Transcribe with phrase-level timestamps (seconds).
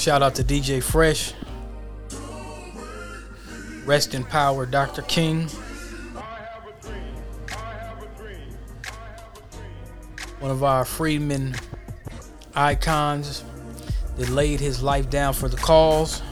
[0.00, 1.34] Shout out to DJ Fresh.
[3.84, 5.02] Rest in power, Dr.
[5.02, 5.46] King.
[10.38, 11.54] One of our freedmen
[12.54, 13.44] icons
[14.16, 16.22] that laid his life down for the cause.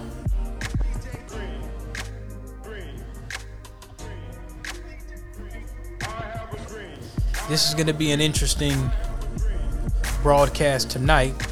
[7.50, 8.90] This is going to be an interesting
[10.22, 11.47] broadcast tonight.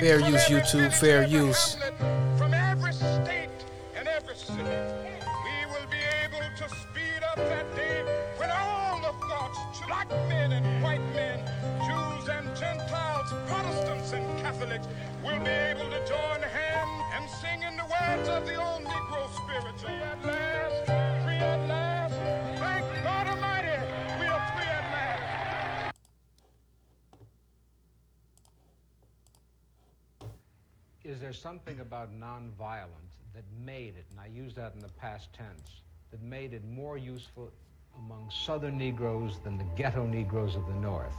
[0.00, 1.76] Fair use, YouTube, fair use.
[34.70, 37.50] That in the past tense, that made it more useful
[37.98, 41.14] among Southern Negroes than the ghetto Negroes of the North?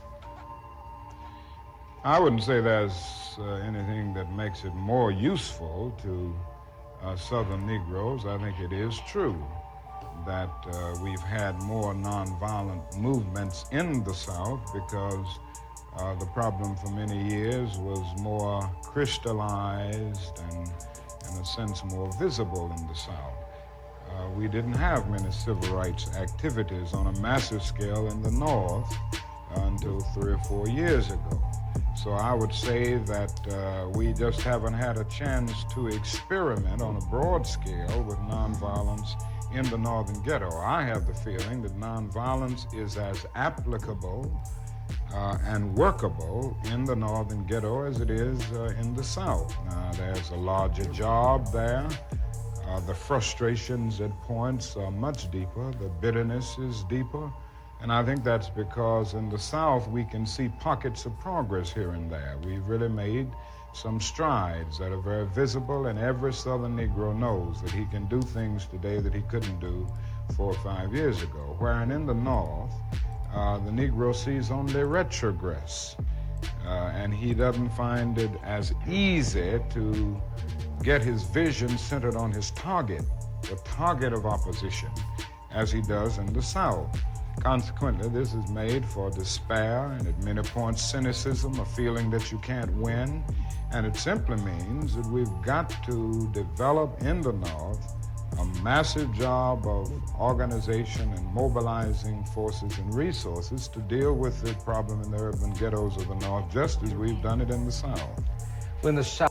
[2.04, 6.36] I wouldn't say there's uh, anything that makes it more useful to
[7.04, 8.26] uh, Southern Negroes.
[8.26, 9.44] I think it is true
[10.26, 15.40] that uh, we've had more nonviolent movements in the South because
[15.98, 22.74] uh, the problem for many years was more crystallized and, in a sense, more visible
[22.78, 23.41] in the South.
[24.14, 28.94] Uh, we didn't have many civil rights activities on a massive scale in the North
[29.56, 31.42] until three or four years ago.
[31.96, 36.96] So I would say that uh, we just haven't had a chance to experiment on
[36.98, 39.22] a broad scale with nonviolence
[39.54, 40.50] in the northern ghetto.
[40.58, 44.32] I have the feeling that nonviolence is as applicable
[45.14, 49.56] uh, and workable in the northern ghetto as it is uh, in the south.
[49.98, 51.88] There's a larger job there.
[52.72, 55.74] Uh, the frustrations at points are much deeper.
[55.74, 57.30] The bitterness is deeper.
[57.82, 61.92] And I think that's because in the South we can see pockets of progress here
[61.92, 62.38] and there.
[62.46, 63.28] We've really made
[63.74, 68.22] some strides that are very visible, and every Southern Negro knows that he can do
[68.22, 69.86] things today that he couldn't do
[70.38, 71.56] four or five years ago.
[71.60, 72.74] Wherein in the North,
[73.34, 75.98] uh, the Negro sees only retrogress.
[76.66, 80.22] Uh, and he doesn't find it as easy to
[80.84, 83.04] get his vision centered on his target,
[83.44, 84.90] the target of opposition,
[85.52, 87.00] as he does in the South.
[87.40, 92.38] Consequently, this is made for despair and at many points cynicism, a feeling that you
[92.40, 93.24] can't win.
[93.72, 97.96] And it simply means that we've got to develop in the North
[98.40, 105.02] a massive job of organization and mobilizing forces and resources to deal with the problem
[105.02, 108.24] in the urban ghettos of the North, just as we've done it in the South.
[108.82, 109.31] When the South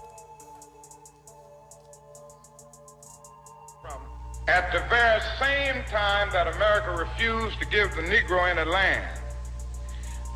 [4.49, 9.07] At the very same time that America refused to give the Negro any land,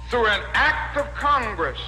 [0.09, 1.81] through an act of Congress,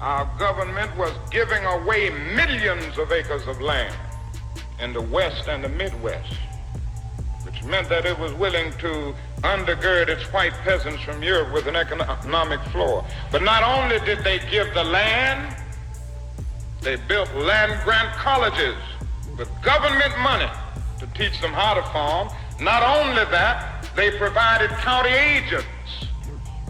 [0.00, 3.94] our government was giving away millions of acres of land
[4.80, 6.34] in the West and the Midwest,
[7.44, 11.76] which meant that it was willing to undergird its white peasants from Europe with an
[11.76, 13.04] economic floor.
[13.30, 15.54] But not only did they give the land,
[16.80, 18.76] they built land grant colleges
[19.38, 20.50] with government money
[21.14, 22.28] teach them how to farm.
[22.60, 25.66] Not only that, they provided county agents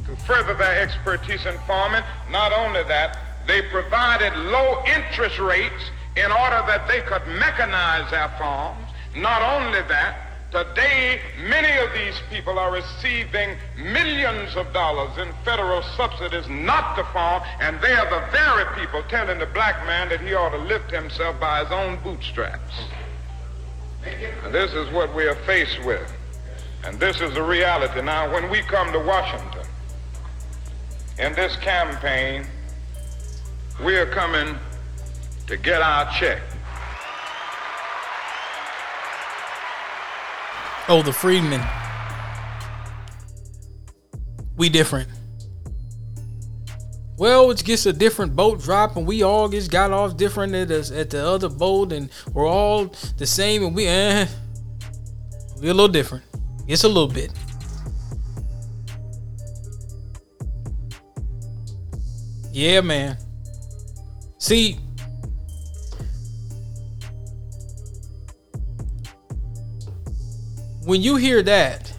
[0.06, 2.03] to further their expertise in farming.
[2.31, 8.28] Not only that, they provided low interest rates in order that they could mechanize their
[8.38, 8.88] farms.
[9.16, 10.16] Not only that,
[10.50, 17.04] today many of these people are receiving millions of dollars in federal subsidies not to
[17.12, 20.59] farm, and they are the very people telling the black man that he ought to
[20.59, 22.74] lift himself by his own bootstraps.
[24.45, 26.12] And this is what we are faced with.
[26.84, 28.03] And this is the reality.
[28.03, 29.66] Now, when we come to Washington
[31.18, 32.47] in this campaign,
[33.83, 34.56] we are coming
[35.47, 36.42] to get our check.
[40.89, 41.62] Oh, the Freedmen.
[44.56, 45.09] We different.
[47.16, 50.69] Well, it gets a different boat drop, and we all just got off different at
[50.69, 54.27] the, at the other boat, and we're all the same, and we eh,
[55.61, 56.25] we a little different.
[56.66, 57.31] It's a little bit.
[62.53, 63.16] Yeah, man.
[64.39, 64.78] See,
[70.84, 71.93] when you hear that,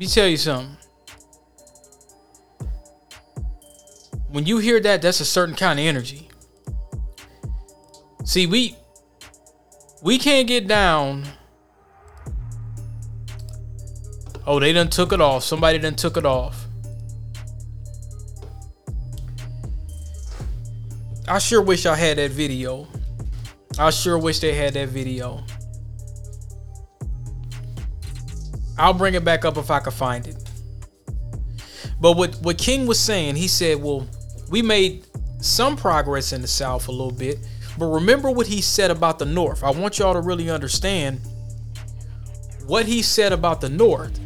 [0.00, 0.76] me tell you something.
[4.30, 6.30] When you hear that, that's a certain kind of energy.
[8.24, 8.76] See, we
[10.02, 11.24] we can't get down.
[14.46, 15.44] Oh, they done took it off.
[15.44, 16.66] Somebody done took it off.
[21.28, 22.88] I sure wish I had that video.
[23.78, 25.44] I sure wish they had that video.
[28.80, 30.36] I'll bring it back up if I can find it.
[32.00, 34.08] But what, what King was saying, he said, well,
[34.48, 35.06] we made
[35.40, 37.38] some progress in the South a little bit.
[37.78, 39.62] But remember what he said about the North.
[39.62, 41.20] I want y'all to really understand
[42.66, 44.18] what he said about the North.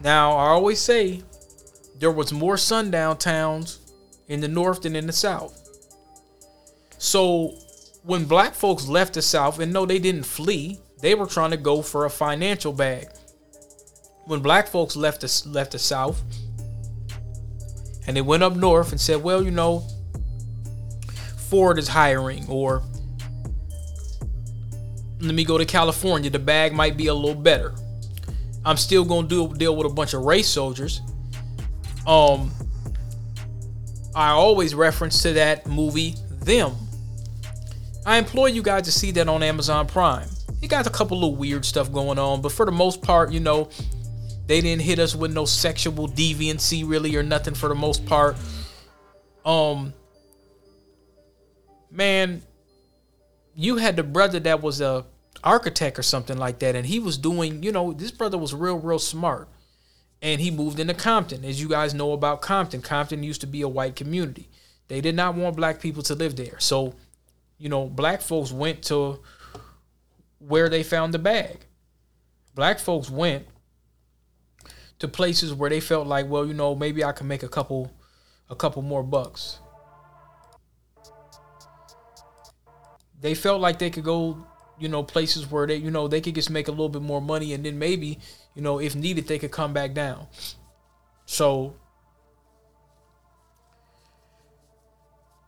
[0.00, 1.22] Now, I always say
[1.98, 3.92] there was more sundown towns
[4.28, 5.56] in the North than in the South.
[6.98, 7.54] So
[8.02, 11.56] when black folks left the South, and no, they didn't flee, they were trying to
[11.56, 13.08] go for a financial bag
[14.24, 16.22] when black folks left the, left the South
[18.06, 19.86] and they went up north and said, well, you know,
[21.48, 22.82] Ford is hiring, or
[25.20, 26.30] let me go to California.
[26.30, 27.74] The bag might be a little better.
[28.64, 31.00] I'm still gonna deal with a bunch of race soldiers.
[32.06, 32.52] Um,
[34.14, 36.72] I always reference to that movie, Them.
[38.06, 40.28] I implore you guys to see that on Amazon Prime.
[40.62, 43.40] It got a couple of weird stuff going on, but for the most part, you
[43.40, 43.70] know,
[44.50, 48.36] they didn't hit us with no sexual deviancy really or nothing for the most part.
[49.44, 49.94] Um
[51.88, 52.42] man,
[53.54, 55.06] you had the brother that was a
[55.44, 58.76] architect or something like that and he was doing, you know, this brother was real
[58.76, 59.48] real smart.
[60.20, 61.44] And he moved into Compton.
[61.44, 64.48] As you guys know about Compton, Compton used to be a white community.
[64.88, 66.58] They did not want black people to live there.
[66.58, 66.96] So,
[67.56, 69.20] you know, black folks went to
[70.40, 71.66] where they found the bag.
[72.56, 73.46] Black folks went
[75.00, 77.90] to places where they felt like, well, you know, maybe I can make a couple
[78.48, 79.58] a couple more bucks.
[83.20, 84.46] They felt like they could go,
[84.78, 87.20] you know, places where they, you know, they could just make a little bit more
[87.20, 88.18] money and then maybe,
[88.54, 90.26] you know, if needed, they could come back down.
[91.26, 91.74] So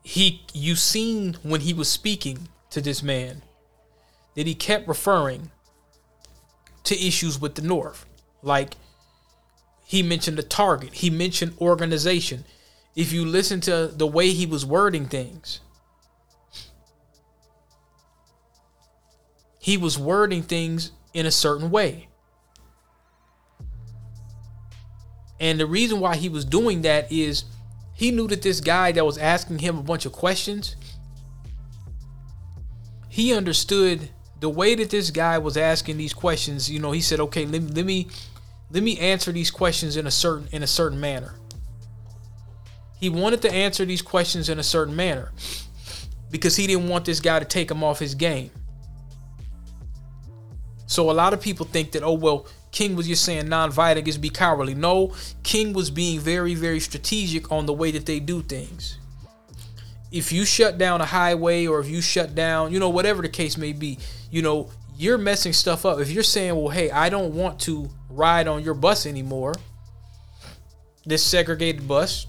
[0.03, 3.43] he you seen when he was speaking to this man
[4.35, 5.51] that he kept referring
[6.85, 8.07] to issues with the North.
[8.43, 8.77] Like
[9.93, 10.95] he mentioned a target.
[10.95, 12.47] He mentioned organization.
[12.97, 15.61] If you listen to the way he was wording things,
[19.61, 22.09] he was wording things in a certain way.
[25.39, 27.45] And the reason why he was doing that is
[27.93, 30.75] he knew that this guy that was asking him a bunch of questions,
[33.11, 34.09] he understood
[34.41, 36.71] the way that this guy was asking these questions.
[36.71, 38.09] You know, he said, okay, let, let me
[38.73, 41.35] let me answer these questions in a certain in a certain manner.
[42.99, 45.33] He wanted to answer these questions in a certain manner
[46.31, 48.51] because he didn't want this guy to take him off his game.
[50.87, 54.17] So a lot of people think that, oh well, King was just saying non-violent is
[54.17, 54.75] be cowardly.
[54.75, 58.99] No, King was being very, very strategic on the way that they do things.
[60.11, 63.29] If you shut down a highway or if you shut down, you know, whatever the
[63.29, 63.99] case may be,
[64.31, 65.99] you know, you're messing stuff up.
[66.01, 69.55] If you're saying, well, hey, I don't want to ride on your bus anymore,
[71.05, 72.27] this segregated bus.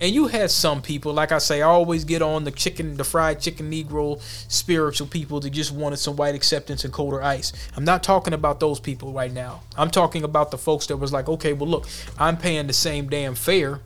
[0.00, 3.02] And you had some people, like I say, I always get on the chicken, the
[3.02, 7.52] fried chicken Negro spiritual people that just wanted some white acceptance and colder ice.
[7.76, 9.62] I'm not talking about those people right now.
[9.76, 13.08] I'm talking about the folks that was like, okay, well, look, I'm paying the same
[13.08, 13.80] damn fare.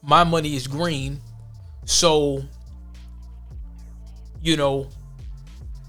[0.00, 1.20] My money is green.
[1.84, 2.44] So,
[4.40, 4.88] you know,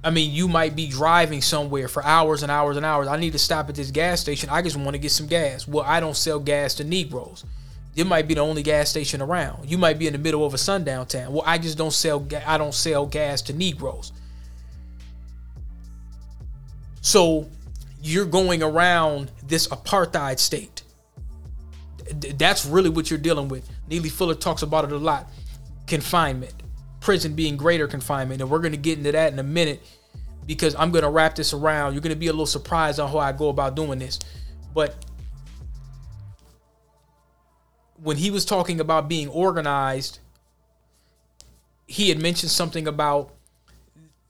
[0.08, 3.10] I mean, you might be driving somewhere for hours and hours and hours.
[3.10, 4.50] I need to stop at this gas station.
[4.50, 5.68] I just want to get some gas.
[5.68, 7.44] Well, I don't sell gas to Negroes.
[7.94, 9.70] It might be the only gas station around.
[9.70, 11.34] You might be in the middle of a sundown town.
[11.34, 12.26] Well, I just don't sell.
[12.46, 14.14] I don't sell gas to Negroes.
[17.02, 17.50] So
[18.02, 20.84] you're going around this apartheid state.
[22.38, 23.70] That's really what you're dealing with.
[23.90, 25.30] Neely Fuller talks about it a lot.
[25.86, 26.54] Confinement,
[27.02, 29.82] prison being greater confinement, and we're going to get into that in a minute
[30.48, 31.94] because I'm to wrap this around.
[31.94, 34.18] You're to be a little surprised on how I go about doing this.
[34.74, 34.96] But
[38.02, 40.20] when he was talking about being organized,
[41.86, 43.34] he had mentioned something about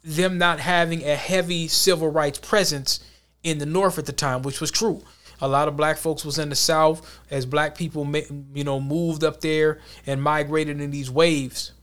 [0.03, 3.00] them not having a heavy civil rights presence
[3.43, 5.03] in the North at the time, which was true.
[5.39, 8.09] A lot of black folks was in the South as black people,
[8.53, 11.74] you know, moved up there and migrated in these waves.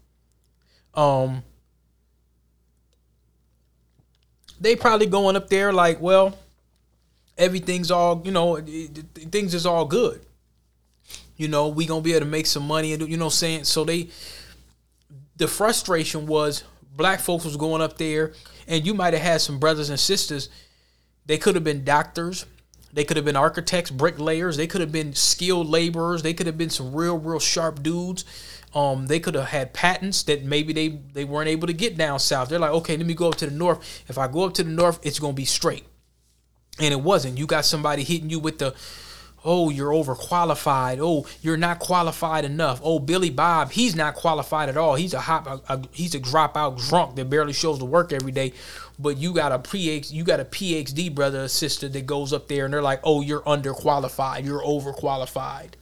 [0.94, 1.44] Um,
[4.60, 6.38] they probably going up there like, well,
[7.36, 10.24] everything's all you know things is all good.
[11.36, 13.64] You know we gonna be able to make some money and you know I'm saying?
[13.64, 14.08] So they
[15.36, 16.64] the frustration was
[16.96, 18.32] black folks was going up there
[18.68, 20.48] and you might have had some brothers and sisters.
[21.26, 22.46] They could have been doctors.
[22.92, 24.56] They could have been architects bricklayers.
[24.56, 26.22] They could have been skilled laborers.
[26.22, 28.24] They could have been some real real sharp dudes
[28.74, 32.18] um, they could have had patents that maybe they they weren't able to get down
[32.18, 34.54] south they're like okay let me go up to the north if i go up
[34.54, 35.84] to the north it's gonna be straight
[36.78, 37.38] and it wasn't.
[37.38, 38.74] You got somebody hitting you with the,
[39.44, 40.98] oh, you're overqualified.
[41.00, 42.80] Oh, you're not qualified enough.
[42.82, 44.96] Oh, Billy Bob, he's not qualified at all.
[44.96, 48.32] He's a hop, a, a, he's a dropout drunk that barely shows the work every
[48.32, 48.52] day.
[48.98, 52.48] But you got a pre, you got a PhD brother or sister that goes up
[52.48, 54.44] there and they're like, oh, you're underqualified.
[54.44, 55.74] You're overqualified.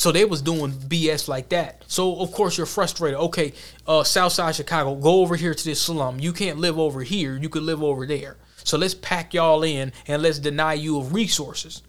[0.00, 1.84] So they was doing BS like that.
[1.86, 3.20] So of course you're frustrated.
[3.20, 3.52] Okay,
[3.86, 6.18] uh, Southside Chicago, go over here to this slum.
[6.18, 7.36] You can't live over here.
[7.36, 8.38] You could live over there.
[8.64, 11.82] So let's pack y'all in and let's deny you of resources.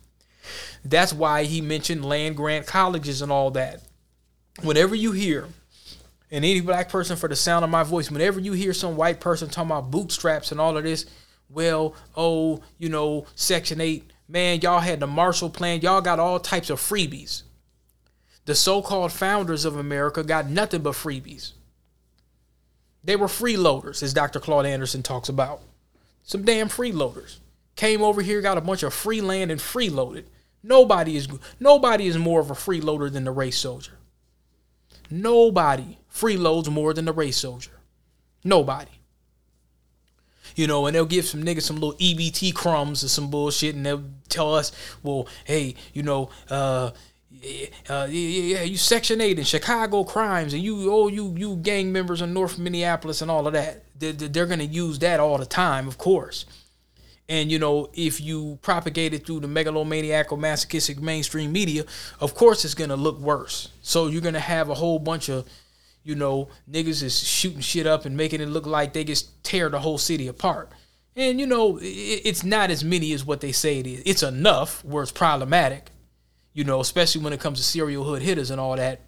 [0.83, 3.81] That's why he mentioned land grant colleges and all that.
[4.61, 5.47] Whenever you hear,
[6.29, 9.21] and any black person for the sound of my voice, whenever you hear some white
[9.21, 11.05] person talking about bootstraps and all of this,
[11.49, 16.41] well, oh, you know, Section 8, man, y'all had the Marshall Plan, y'all got all
[16.41, 17.43] types of freebies.
[18.51, 21.53] The so called founders of America got nothing but freebies.
[23.01, 24.41] They were freeloaders, as Dr.
[24.41, 25.61] Claude Anderson talks about.
[26.23, 27.37] Some damn freeloaders
[27.77, 30.25] came over here, got a bunch of free land and freeloaded.
[30.63, 31.29] Nobody is
[31.61, 33.93] nobody is more of a freeloader than the race soldier.
[35.09, 37.79] Nobody freeloads more than the race soldier.
[38.43, 38.91] Nobody.
[40.57, 43.85] You know, and they'll give some niggas some little EBT crumbs or some bullshit, and
[43.85, 46.91] they'll tell us, well, hey, you know, uh,
[47.89, 52.21] uh, yeah, you Section Eight in Chicago crimes, and you, oh, you, you gang members
[52.21, 53.83] in North Minneapolis and all of that.
[53.97, 56.45] They're, they're going to use that all the time, of course.
[57.31, 61.85] And you know, if you propagate it through the megalomaniacal, masochistic mainstream media,
[62.19, 63.69] of course it's gonna look worse.
[63.81, 65.47] So you're gonna have a whole bunch of,
[66.03, 69.69] you know, niggas is shooting shit up and making it look like they just tear
[69.69, 70.73] the whole city apart.
[71.15, 74.03] And you know, it's not as many as what they say it is.
[74.05, 75.89] It's enough where it's problematic
[76.53, 79.01] you know, especially when it comes to serial hood hitters and all that.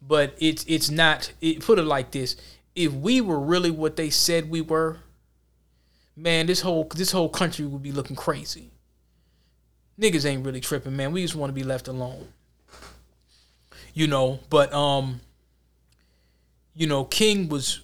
[0.00, 1.32] But it's it's not.
[1.40, 2.36] It, put it like this:
[2.74, 4.98] if we were really what they said we were,
[6.16, 8.70] man, this whole this whole country would be looking crazy.
[9.98, 11.12] Niggas ain't really tripping, man.
[11.12, 12.28] We just want to be left alone.
[13.94, 15.20] You know, but um,
[16.74, 17.80] you know, King was,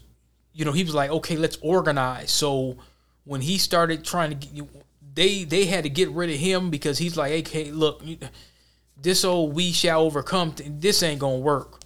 [0.52, 2.32] you know, he was like, okay, let's organize.
[2.32, 2.76] So
[3.24, 4.68] when he started trying to get,
[5.14, 8.02] they they had to get rid of him because he's like, hey, look
[9.00, 11.80] this old we shall overcome this ain't gonna work.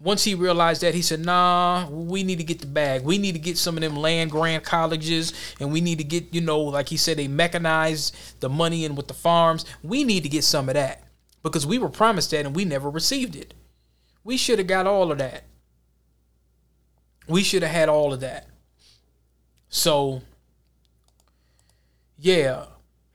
[0.00, 3.02] Once he realized that he said nah we need to get the bag.
[3.02, 6.34] We need to get some of them land grant colleges and we need to get
[6.34, 9.64] you know like he said they mechanize the money in with the farms.
[9.82, 11.04] We need to get some of that
[11.42, 13.54] because we were promised that and we never received it.
[14.24, 15.44] We should have got all of that.
[17.28, 18.48] We should have had all of that.
[19.68, 20.22] So
[22.22, 22.66] yeah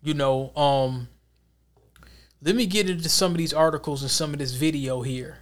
[0.01, 1.07] you know um
[2.41, 5.39] let me get into some of these articles and some of this video here.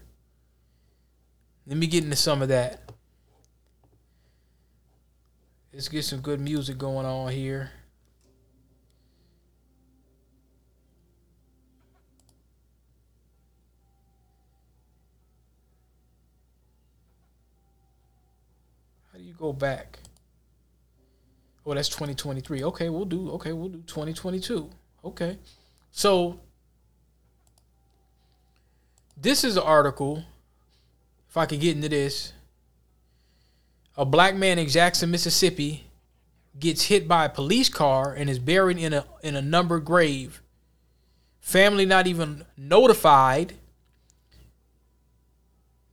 [1.68, 2.92] Let me get into some of that.
[5.74, 7.72] Let's get some good music going on here.
[19.12, 20.00] How do you go back?
[21.66, 22.64] Oh, that's 2023.
[22.64, 24.70] Okay, we'll do okay, we'll do 2022.
[25.04, 25.38] Okay.
[25.92, 26.40] So
[29.18, 30.24] this is an article.
[31.30, 32.34] If I could get into this,
[33.98, 35.86] a black man in Jackson, Mississippi,
[36.60, 40.42] gets hit by a police car and is buried in a in a numbered grave.
[41.42, 43.54] Family not even notified.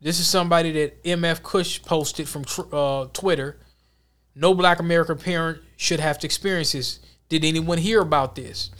[0.00, 3.58] This is somebody that MF Kush posted from uh, Twitter.
[4.34, 6.98] No black American parent should have to experience this.
[7.28, 8.70] Did anyone hear about this?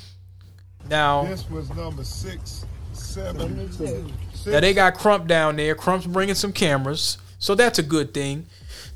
[0.88, 4.06] Now, this was number six, seven, two.
[4.46, 5.74] Now they got Crump down there.
[5.74, 8.46] Crump's bringing some cameras, so that's a good thing.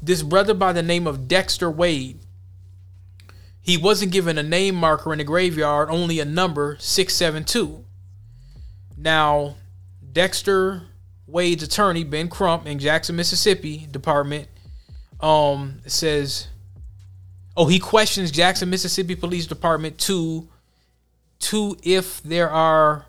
[0.02, 2.18] This brother by the name of Dexter Wade,
[3.60, 7.84] he wasn't given a name marker in the graveyard, only a number 672.
[8.96, 9.56] Now,
[10.12, 10.82] Dexter
[11.26, 14.48] Wade's attorney, Ben Crump, in Jackson, Mississippi Department,
[15.20, 16.48] um, says,
[17.56, 20.48] oh, he questions Jackson, Mississippi Police Department to,
[21.40, 23.06] to if there are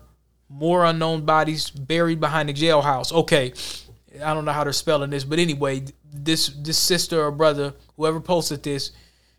[0.48, 3.12] more unknown bodies buried behind the jailhouse.
[3.12, 3.52] Okay,
[4.22, 8.20] I don't know how they're spelling this, but anyway, this this sister or brother, whoever
[8.20, 8.92] posted this,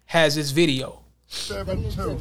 [0.06, 1.02] has this video.
[1.28, 2.20] Seven two.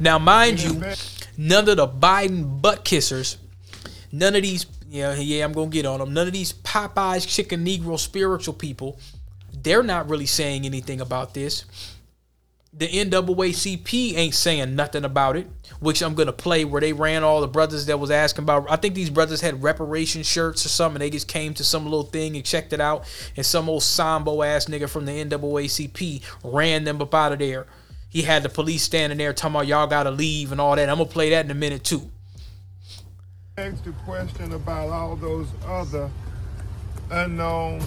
[0.00, 0.82] Now, mind you,
[1.38, 3.36] none of the Biden butt kissers,
[4.10, 6.12] none of these, yeah, yeah, I'm gonna get on them.
[6.12, 8.98] None of these Popeyes chicken Negro spiritual people,
[9.62, 11.64] they're not really saying anything about this.
[12.76, 15.46] The NAACP ain't saying nothing about it,
[15.78, 18.68] which I'm gonna play where they ran all the brothers that was asking about.
[18.68, 20.98] I think these brothers had reparation shirts or something.
[20.98, 23.04] They just came to some little thing and checked it out,
[23.36, 27.66] and some old sambo ass nigga from the NAACP ran them up out of there.
[28.08, 30.88] He had the police standing there talking about y'all gotta leave and all that.
[30.88, 32.10] I'm gonna play that in a minute too.
[33.54, 36.10] The question about all those other
[37.12, 37.82] unknown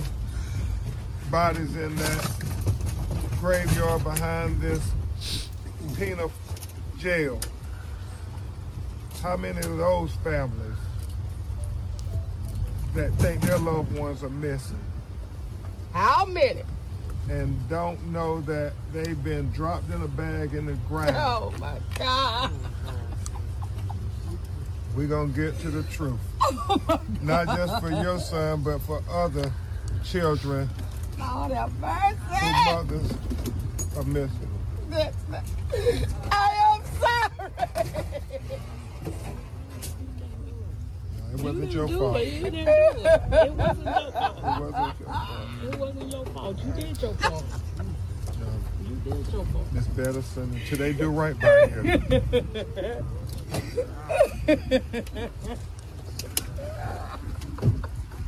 [1.30, 2.32] bodies in that
[3.40, 4.92] graveyard behind this
[5.96, 6.32] penal
[6.98, 7.40] jail.
[9.22, 10.78] How many of those families
[12.96, 14.80] that think their loved ones are missing
[15.94, 16.64] How many?
[17.30, 21.16] and don't know that they've been dropped in a bag in the ground?
[21.18, 22.52] Oh my God.
[24.96, 26.20] We're gonna get to the truth.
[26.42, 29.52] Oh, Not just for your son, but for other
[30.06, 30.70] children
[31.20, 32.66] Lord have whose mercy.
[32.74, 33.12] mothers
[33.98, 34.50] are missing.
[36.32, 37.52] I am sorry.
[41.34, 42.18] It wasn't your fault.
[42.18, 42.28] it.
[42.28, 43.22] It You didn't do it.
[43.32, 44.62] It wasn't your fault.
[44.62, 45.48] wasn't your fault.
[45.64, 46.58] It wasn't your fault.
[46.66, 47.46] You did your fault.
[48.88, 49.74] You did your fault.
[49.74, 53.02] Miss Bettison, until they do right by you.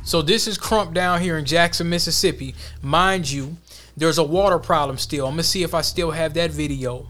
[0.02, 2.54] So this is Crump down here in Jackson, Mississippi.
[2.82, 3.56] Mind you,
[3.96, 5.26] there's a water problem still.
[5.26, 7.06] I'm gonna see if I still have that video.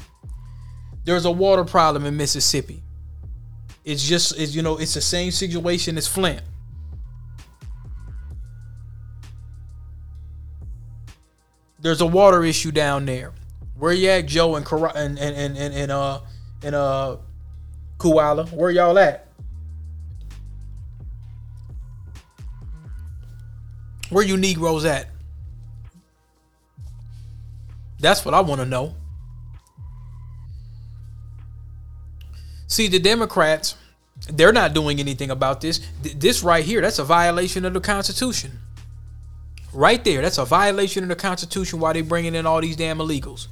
[1.05, 2.83] There's a water problem in Mississippi.
[3.85, 6.43] It's just, it's, you know, it's the same situation as Flint.
[11.79, 13.33] There's a water issue down there.
[13.77, 16.21] Where you at, Joe and and and and, and, uh
[16.63, 17.17] and uh
[17.97, 18.47] Koala?
[18.47, 19.30] Where y'all at?
[24.11, 25.07] Where you Negroes at?
[28.01, 28.95] That's what I want to know.
[32.67, 33.77] See, the Democrats,
[34.29, 35.81] they're not doing anything about this.
[36.03, 38.59] Th- This right here, that's a violation of the Constitution.
[39.73, 42.99] Right there, that's a violation of the Constitution why they bringing in all these damn
[42.99, 43.47] illegals.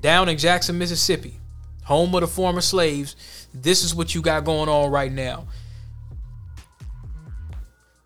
[0.00, 1.38] Down in Jackson, Mississippi,
[1.84, 5.46] home of the former slaves, this is what you got going on right now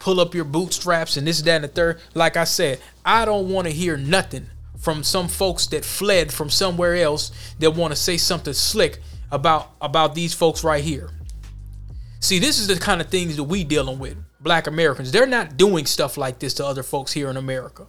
[0.03, 2.01] pull up your bootstraps and this, that, and the third.
[2.13, 6.51] Like I said, I don't want to hear nothing from some folks that fled from
[6.51, 8.99] somewhere else that want to say something slick
[9.31, 11.11] about about these folks right here.
[12.19, 15.13] See, this is the kind of things that we dealing with, black Americans.
[15.13, 17.87] They're not doing stuff like this to other folks here in America.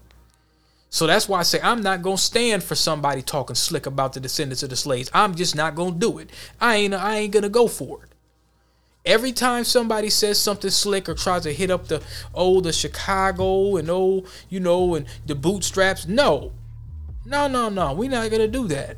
[0.91, 4.19] So that's why I say I'm not gonna stand for somebody talking slick about the
[4.19, 5.09] descendants of the slaves.
[5.15, 6.29] I'm just not gonna do it.
[6.61, 8.12] I ain't I ain't gonna go for it.
[9.05, 12.01] Every time somebody says something slick or tries to hit up the
[12.33, 16.53] oh the Chicago and oh you know and the bootstraps, no,
[17.25, 18.95] no, no, no, we're not gonna do that.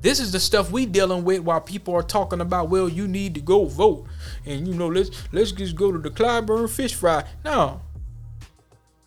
[0.00, 3.36] This is the stuff we dealing with while people are talking about well you need
[3.36, 4.08] to go vote
[4.44, 7.24] and you know let's let's just go to the Clyburn fish fry.
[7.44, 7.82] No,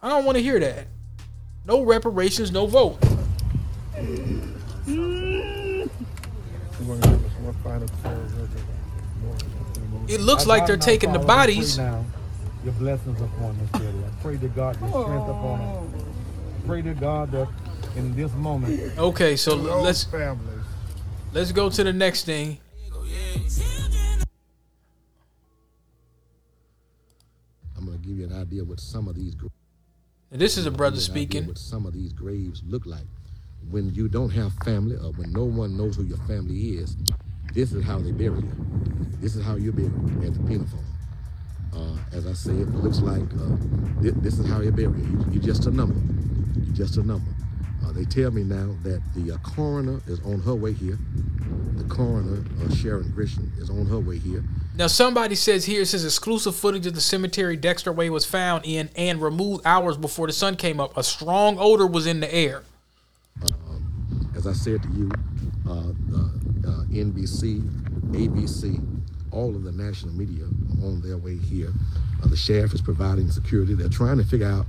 [0.01, 0.87] I don't want to hear that.
[1.65, 2.97] No reparations, no vote.
[3.97, 4.41] You
[6.91, 8.24] want to give us one final call?
[10.07, 11.77] It looks like they're taking the bodies.
[11.77, 12.05] Now,
[12.63, 13.87] your blessings upon this daddy.
[14.05, 16.05] I pray to God your strength upon him.
[16.67, 17.47] Pray to God that
[17.95, 20.65] in this moment, Okay, so let's families.
[21.31, 22.57] let's go to the next thing.
[27.77, 29.49] I'm going to give you an idea what some of these gra-
[30.31, 31.47] And this is a brother give you an idea speaking.
[31.47, 33.05] What some of these graves look like
[33.69, 36.95] when you don't have family or when no one knows who your family is.
[37.55, 38.51] This is how they bury you.
[39.21, 39.93] This is how you're buried
[40.25, 40.83] at the penal farm.
[41.73, 43.55] Uh, as I said, it looks like uh,
[44.01, 45.05] this, this is how you bury you.
[45.05, 45.25] you.
[45.31, 45.95] You're just a number.
[46.59, 47.31] You're just a number.
[47.81, 50.99] Uh, they tell me now that the uh, coroner is on her way here.
[51.77, 54.43] The coroner, uh, Sharon Grisham, is on her way here.
[54.75, 58.65] Now somebody says here it says exclusive footage of the cemetery Dexter Wade was found
[58.65, 60.97] in and removed hours before the sun came up.
[60.97, 62.63] A strong odor was in the air.
[64.35, 65.09] as I said to you,
[66.65, 67.61] uh, NBC,
[68.11, 68.83] ABC,
[69.31, 71.71] all of the national media are on their way here.
[72.23, 73.75] Uh, the sheriff is providing security.
[73.75, 74.65] They're trying to figure out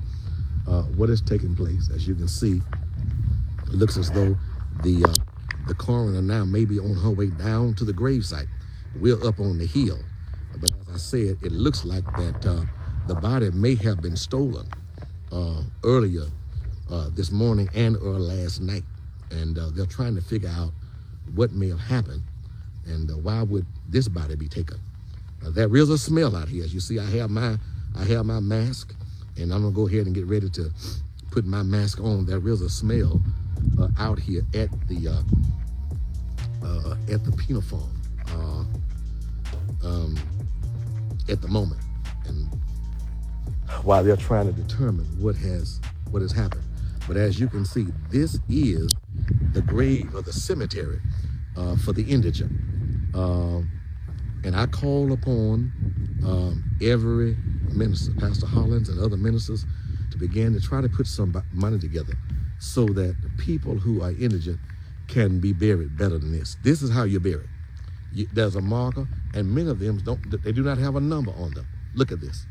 [0.69, 1.89] uh, what is taking place.
[1.95, 2.61] As you can see,
[3.67, 4.37] it looks as though
[4.83, 5.15] the uh,
[5.69, 8.49] the coroner now may be on her way down to the gravesite.
[9.01, 9.99] We're up on the hill,
[10.61, 12.65] but as I said, it looks like that uh,
[13.07, 14.67] the body may have been stolen
[15.33, 16.27] uh, earlier
[17.15, 18.85] this morning and or last night,
[19.31, 20.73] and they're trying to figure out
[21.35, 22.23] what may have happened,
[22.87, 24.79] and uh, why would this body be taken?
[25.45, 26.65] Uh, there is a smell out here.
[26.65, 27.57] As you see, I have my
[27.99, 28.95] I have my mask,
[29.37, 30.71] and I'm gonna go ahead and get ready to
[31.31, 32.27] put my mask on.
[32.27, 33.21] There is a smell
[33.79, 35.23] uh, out here at the uh,
[36.67, 40.17] uh, at the penal farm uh, um,
[41.29, 41.81] at the moment,
[42.27, 42.49] and
[43.83, 46.63] while they're trying to determine what has what has happened.
[47.07, 48.93] But as you can see, this is
[49.53, 51.01] the grave or the cemetery
[51.57, 52.51] uh, for the indigent.
[53.15, 53.71] Um,
[54.45, 55.73] and I call upon
[56.25, 57.37] um, every
[57.73, 59.65] minister, Pastor Hollins and other ministers,
[60.11, 62.15] to begin to try to put some money together
[62.59, 64.59] so that the people who are indigent
[65.09, 66.57] can be buried better than this.
[66.63, 67.49] This is how you're buried.
[68.13, 70.43] You, there's a marker, and many of them don't.
[70.43, 71.67] They do not have a number on them.
[71.95, 72.47] Look at this.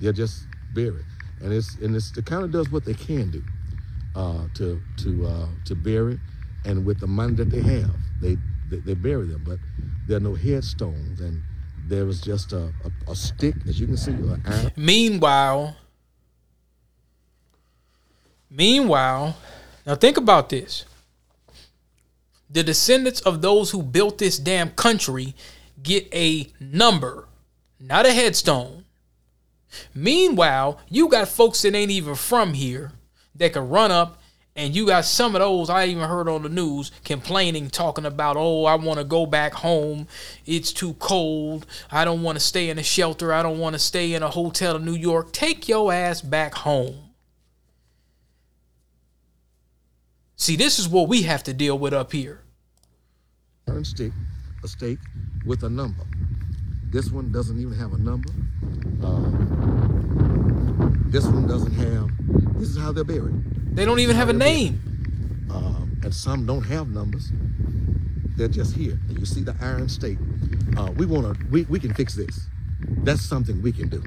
[0.00, 1.04] They're just buried,
[1.40, 3.42] and it's and it's, it kind of does what they can do
[4.16, 6.18] uh, to to uh, to bury,
[6.64, 8.38] and with the money that they have, they
[8.70, 9.44] they, they bury them.
[9.46, 9.58] But
[10.08, 11.42] there are no headstones, and
[11.86, 12.72] there is just a,
[13.06, 15.76] a, a stick, as you can see, an Meanwhile,
[18.50, 19.36] meanwhile,
[19.86, 20.84] now think about this.
[22.50, 25.34] The descendants of those who built this damn country
[25.82, 27.26] get a number,
[27.80, 28.84] not a headstone.
[29.92, 32.92] Meanwhile, you got folks that ain't even from here
[33.34, 34.20] that can run up
[34.56, 38.36] and you got some of those I even heard on the news complaining, talking about,
[38.36, 40.06] oh, I want to go back home.
[40.46, 41.66] It's too cold.
[41.90, 43.32] I don't want to stay in a shelter.
[43.32, 45.32] I don't want to stay in a hotel in New York.
[45.32, 47.10] Take your ass back home.
[50.36, 52.40] See, this is what we have to deal with up here.
[53.68, 54.12] iron stick,
[54.62, 54.98] a stake
[55.46, 56.04] with a number.
[56.92, 58.30] This one doesn't even have a number.
[59.02, 59.30] Uh,
[61.10, 62.08] this one doesn't have.
[62.56, 63.34] This is how they're buried.
[63.74, 64.80] They don't even have a name.
[65.52, 67.32] Um, and some don't have numbers.
[68.36, 68.98] They're just here.
[69.08, 70.18] And you see the iron state.
[70.76, 71.46] Uh, we want to.
[71.48, 72.46] We, we can fix this.
[73.02, 74.02] That's something we can do.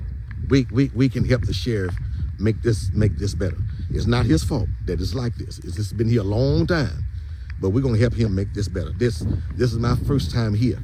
[0.49, 1.95] We, we we can help the sheriff
[2.39, 3.57] make this make this better.
[3.89, 5.59] It's not his fault that it's like this.
[5.59, 7.03] It's just been here a long time,
[7.59, 8.91] but we're gonna help him make this better.
[8.91, 9.25] This
[9.55, 10.79] this is my first time here,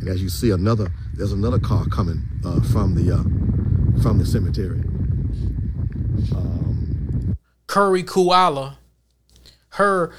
[0.00, 4.26] and as you see, another there's another car coming uh, from the uh, from the
[4.26, 4.82] cemetery.
[7.76, 8.78] Curry Kuala,
[9.68, 10.10] her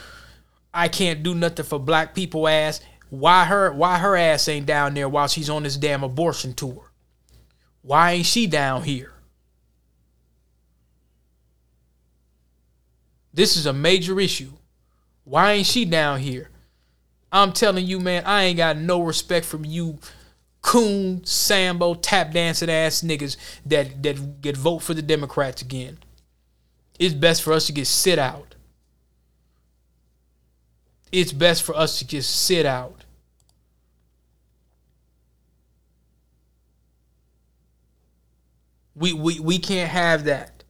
[0.71, 2.81] I can't do nothing for black people ass.
[3.09, 6.91] Why her why her ass ain't down there while she's on this damn abortion tour?
[7.81, 9.11] Why ain't she down here?
[13.33, 14.51] This is a major issue.
[15.23, 16.51] Why ain't she down here?
[17.31, 19.97] I'm telling you, man, I ain't got no respect from you
[20.61, 25.97] coon, sambo, tap dancing ass niggas that that get vote for the Democrats again.
[26.99, 28.55] It's best for us to just sit out.
[31.11, 33.05] It's best for us to just sit out.
[38.95, 40.63] We we we can't have that.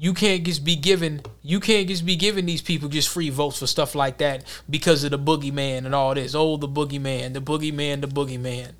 [0.00, 3.58] You can't just be given you can't just be giving these people just free votes
[3.58, 6.34] for stuff like that because of the boogeyman and all this.
[6.34, 8.72] Oh, the boogeyman, the boogeyman, the boogeyman.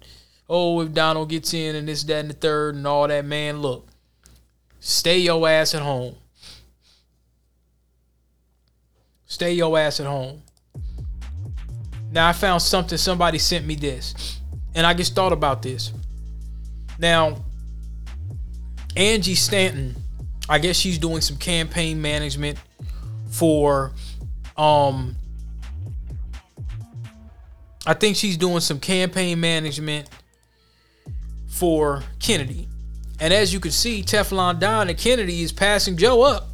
[0.48, 3.60] Oh, if Donald gets in and this, that, and the third and all that, man,
[3.60, 3.86] look.
[4.80, 6.14] Stay your ass at home.
[9.26, 10.42] Stay your ass at home.
[12.10, 14.40] Now I found something somebody sent me this.
[14.74, 15.92] And I just thought about this.
[16.98, 17.44] Now,
[18.96, 19.94] Angie Stanton,
[20.48, 22.58] I guess she's doing some campaign management
[23.30, 23.92] for
[24.56, 25.14] um
[27.86, 30.08] I think she's doing some campaign management
[31.48, 32.68] for Kennedy.
[33.20, 36.48] And as you can see, Teflon Don and Kennedy is passing Joe up.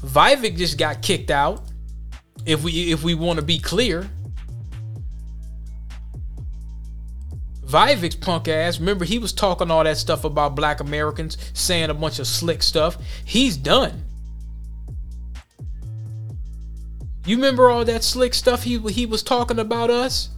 [0.00, 1.62] Vivek just got kicked out.
[2.46, 4.08] If we if we want to be clear.
[7.64, 11.94] Vivek's punk ass, remember he was talking all that stuff about black Americans, saying a
[11.94, 12.98] bunch of slick stuff.
[13.24, 14.04] He's done.
[17.26, 20.28] You remember all that slick stuff he he was talking about us?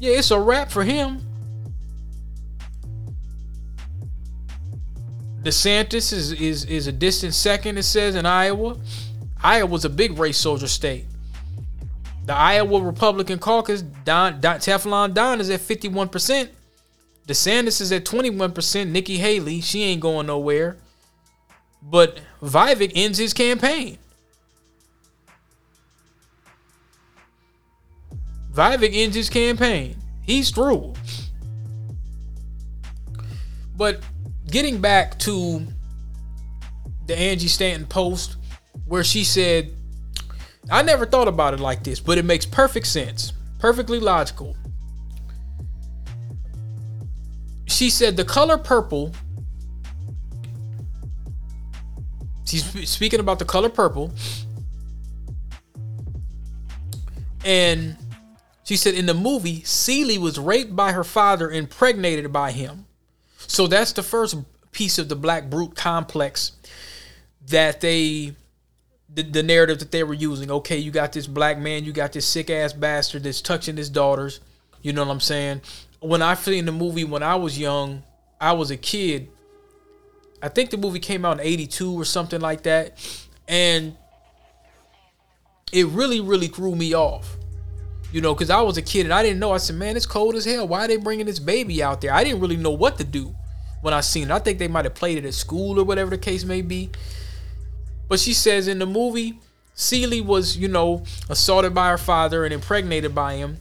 [0.00, 1.33] Yeah, it's a wrap for him.
[5.44, 8.78] DeSantis is, is is a distant second, it says in Iowa.
[9.42, 11.04] Iowa's a big race soldier state.
[12.24, 16.48] The Iowa Republican caucus, Don, Don Teflon Don is at 51%.
[17.28, 18.88] DeSantis is at 21%.
[18.88, 20.78] Nikki Haley, she ain't going nowhere.
[21.82, 23.98] But Vivek ends his campaign.
[28.54, 29.96] Vivek ends his campaign.
[30.22, 30.94] He's through.
[33.76, 34.00] But
[34.54, 35.66] getting back to
[37.06, 38.36] the Angie Stanton post
[38.86, 39.74] where she said
[40.70, 43.32] I never thought about it like this, but it makes perfect sense.
[43.58, 44.56] Perfectly logical.
[47.66, 49.12] She said the color purple.
[52.46, 54.12] She's speaking about the color purple.
[57.44, 57.96] And
[58.62, 62.86] she said in the movie, Celie was raped by her father, impregnated by him.
[63.46, 64.36] So that's the first
[64.72, 66.52] piece of the black brute complex
[67.48, 68.34] that they
[69.14, 70.50] the, the narrative that they were using.
[70.50, 73.88] Okay, you got this black man, you got this sick ass bastard that's touching his
[73.88, 74.40] daughters.
[74.82, 75.62] You know what I'm saying?
[76.00, 78.02] When I seen the movie when I was young,
[78.40, 79.28] I was a kid.
[80.42, 82.98] I think the movie came out in 82 or something like that.
[83.48, 83.96] And
[85.72, 87.36] it really, really threw me off.
[88.14, 89.50] You know, because I was a kid and I didn't know.
[89.50, 90.68] I said, man, it's cold as hell.
[90.68, 92.14] Why are they bringing this baby out there?
[92.14, 93.34] I didn't really know what to do
[93.80, 94.30] when I seen it.
[94.30, 96.90] I think they might have played it at school or whatever the case may be.
[98.08, 99.40] But she says in the movie,
[99.74, 103.56] Celie was, you know, assaulted by her father and impregnated by him.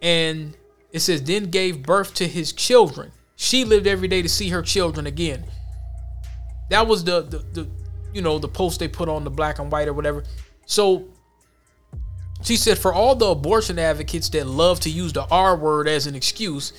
[0.00, 0.56] And
[0.92, 3.10] it says, then gave birth to his children.
[3.34, 5.42] She lived every day to see her children again.
[6.70, 7.68] That was the, the, the
[8.12, 10.22] you know, the post they put on the black and white or whatever.
[10.66, 11.08] So
[12.48, 16.06] she said, for all the abortion advocates that love to use the R word as
[16.06, 16.72] an excuse,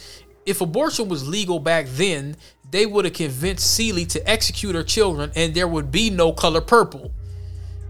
[0.43, 2.37] if abortion was legal back then,
[2.71, 6.59] they would have convinced Celie to execute her children and there would be no color
[6.59, 7.11] purple.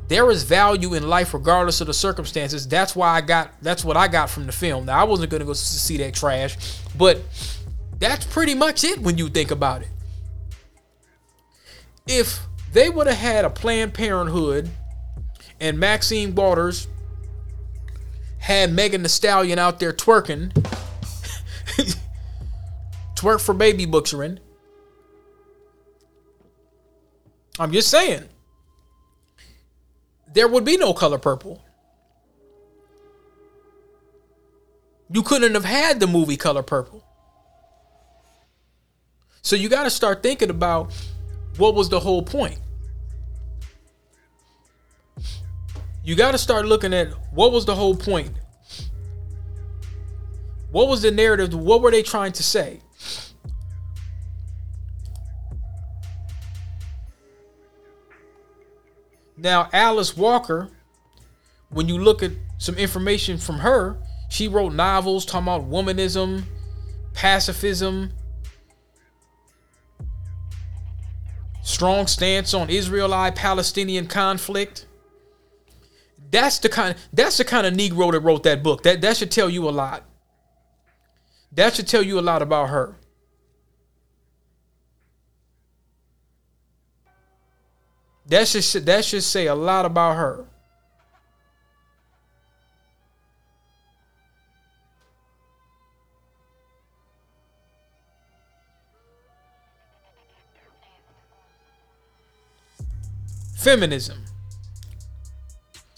[0.10, 2.68] There is value in life regardless of the circumstances.
[2.68, 4.88] That's why I got that's what I got from the film.
[4.88, 6.58] Now I wasn't gonna go see that trash,
[6.98, 7.22] but
[7.98, 9.90] that's pretty much it when you think about it.
[12.06, 12.42] If
[12.74, 14.70] they would have had a Planned Parenthood
[15.62, 16.90] and Maxine Waters
[18.50, 20.52] had Megan Thee Stallion out there twerking,
[23.16, 24.40] twerk for baby butchering.
[27.60, 28.24] I'm just saying,
[30.34, 31.64] there would be no color purple.
[35.12, 37.04] You couldn't have had the movie Color Purple.
[39.42, 40.94] So you got to start thinking about
[41.58, 42.60] what was the whole point.
[46.10, 48.32] You got to start looking at what was the whole point.
[50.72, 51.54] What was the narrative?
[51.54, 52.80] What were they trying to say?
[59.38, 60.72] Now, Alice Walker,
[61.70, 66.42] when you look at some information from her, she wrote novels talking about womanism,
[67.14, 68.14] pacifism,
[71.62, 74.88] strong stance on Israeli-Palestinian conflict.
[76.32, 78.84] That's the kind that's the kind of Negro that wrote that book.
[78.84, 80.04] That that should tell you a lot.
[81.52, 82.96] That should tell you a lot about her.
[88.28, 90.46] That should that should say a lot about her.
[103.58, 104.29] Feminism.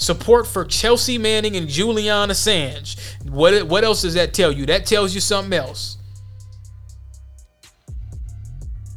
[0.02, 2.98] Support for Chelsea Manning and Julian Assange.
[3.30, 4.66] What what else does that tell you?
[4.66, 6.00] That tells you something else.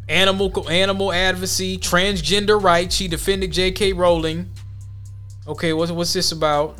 [0.08, 2.94] Animal animal advocacy, transgender rights.
[2.94, 3.92] She defended J.K.
[3.92, 4.50] Rowling.
[5.46, 6.78] Okay, what's what's this about?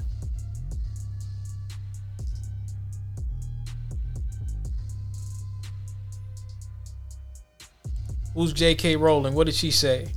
[8.33, 8.97] Who's J.K.
[8.97, 9.35] Rowling?
[9.35, 10.09] What did she say?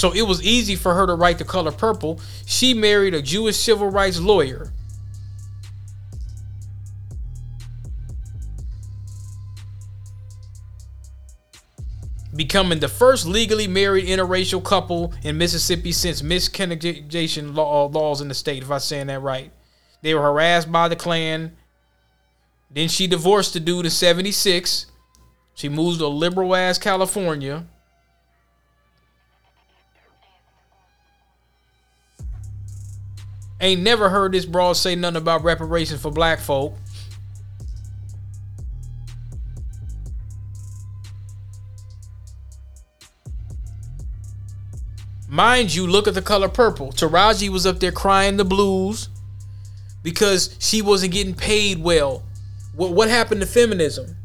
[0.00, 2.22] So it was easy for her to write the color purple.
[2.46, 4.72] She married a Jewish civil rights lawyer.
[12.34, 18.34] Becoming the first legally married interracial couple in Mississippi since miscegenation law, laws in the
[18.34, 19.52] state, if I'm saying that right.
[20.00, 21.54] They were harassed by the Klan.
[22.70, 24.86] Then she divorced the dude in 76.
[25.52, 27.66] She moves to liberal ass California.
[33.60, 36.74] Ain't never heard this broad say nothing about reparations for black folk.
[45.28, 46.90] Mind you, look at the color purple.
[46.90, 49.10] Taraji was up there crying the blues
[50.02, 52.24] because she wasn't getting paid well.
[52.74, 54.16] What, what happened to feminism?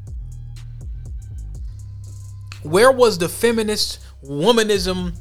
[2.63, 5.15] Where was the feminist womanism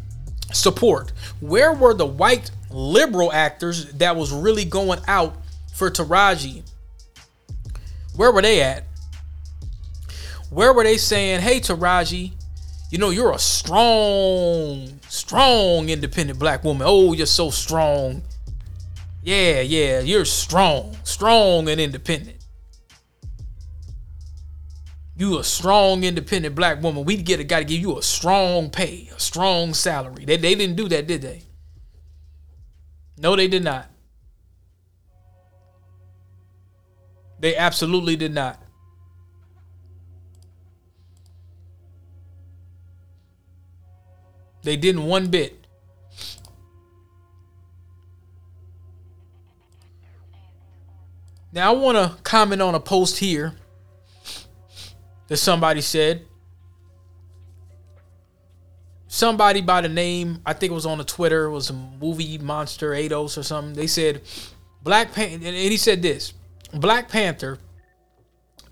[0.53, 1.13] support?
[1.41, 5.37] Where were the white liberal actors that was really going out
[5.73, 6.63] for Taraji?
[8.17, 8.85] Where were they at?
[10.51, 12.33] Where were they saying, hey, Taraji,
[12.91, 16.87] you know, you're a strong, strong independent black woman.
[16.89, 18.23] Oh, you're so strong.
[19.23, 22.37] Yeah, yeah, you're strong, strong and independent.
[25.17, 27.05] You a strong independent black woman.
[27.05, 30.25] We get a got to give you a strong pay, a strong salary.
[30.25, 31.43] They, they didn't do that, did they?
[33.25, 33.87] No, they did not.
[37.41, 38.63] They absolutely did not.
[44.63, 45.67] They didn't one bit.
[51.51, 53.55] Now I want to comment on a post here
[55.29, 56.27] that somebody said.
[59.15, 62.37] Somebody by the name, I think it was on the Twitter, it was a movie
[62.37, 63.73] monster Ados or something.
[63.73, 64.23] They said
[64.83, 66.35] Black Panther, and he said this:
[66.73, 67.61] Black Panther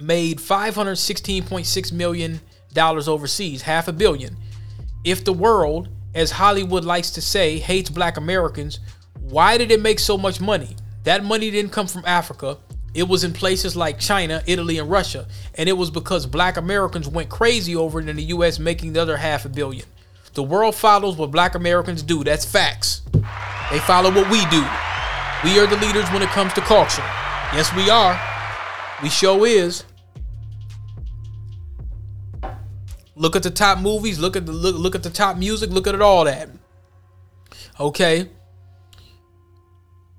[0.01, 2.41] made 516.6 million
[2.73, 4.37] dollars overseas, half a billion.
[5.05, 8.81] If the world, as Hollywood likes to say, hates black Americans,
[9.21, 10.75] why did it make so much money?
[11.05, 12.59] That money didn't come from Africa.
[12.95, 15.29] It was in places like China, Italy, and Russia.
[15.55, 19.03] And it was because black Americans went crazy over it in the US, making the
[19.03, 19.87] other half a billion.
[20.35, 22.25] The world follows what black Americans do.
[22.25, 23.03] That's facts.
[23.71, 24.65] They follow what we do.
[25.45, 27.03] We are the leaders when it comes to culture.
[27.53, 28.19] Yes, we are.
[29.03, 29.85] We show is.
[33.15, 35.87] Look at the top movies, look at the look, look at the top music, look
[35.87, 36.49] at it all that.
[37.79, 38.31] Okay.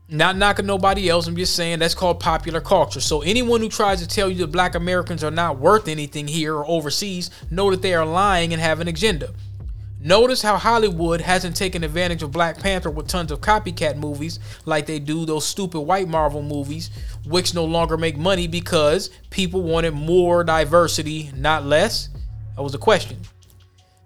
[0.10, 1.26] Not knocking nobody else.
[1.26, 3.02] I'm just saying that's called popular culture.
[3.02, 6.56] So anyone who tries to tell you that black Americans are not worth anything here
[6.56, 9.34] or overseas, know that they are lying and have an agenda.
[10.06, 14.86] Notice how Hollywood hasn't taken advantage of Black Panther with tons of copycat movies like
[14.86, 16.90] they do those stupid white Marvel movies,
[17.26, 22.10] which no longer make money because people wanted more diversity, not less.
[22.58, 23.18] That was the question.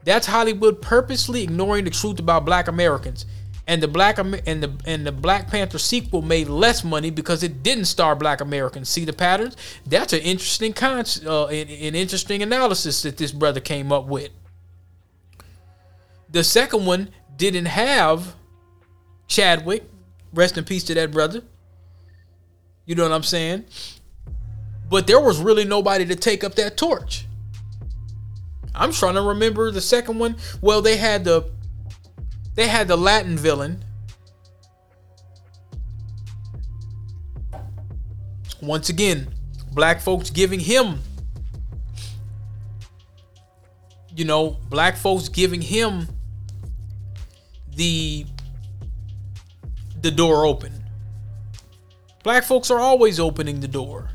[0.03, 3.25] That's Hollywood purposely ignoring the truth about black Americans
[3.65, 7.63] and the black and the and the Black Panther sequel made less money because it
[7.63, 8.88] didn't star black Americans.
[8.88, 9.57] See the patterns?
[9.86, 14.29] That's an interesting con- uh, an, an interesting analysis that this brother came up with.
[16.29, 18.35] The second one didn't have
[19.27, 19.83] Chadwick.
[20.33, 21.41] Rest in peace to that brother.
[22.85, 23.65] You know what I'm saying?
[24.89, 27.25] But there was really nobody to take up that torch.
[28.75, 30.37] I'm trying to remember the second one.
[30.61, 31.49] Well, they had the
[32.55, 33.83] they had the Latin villain.
[38.61, 39.27] Once again,
[39.71, 40.99] black folks giving him
[44.17, 46.07] you know, black folks giving him
[47.77, 48.25] the
[50.01, 50.83] the door open.
[52.23, 54.09] Black folks are always opening the door.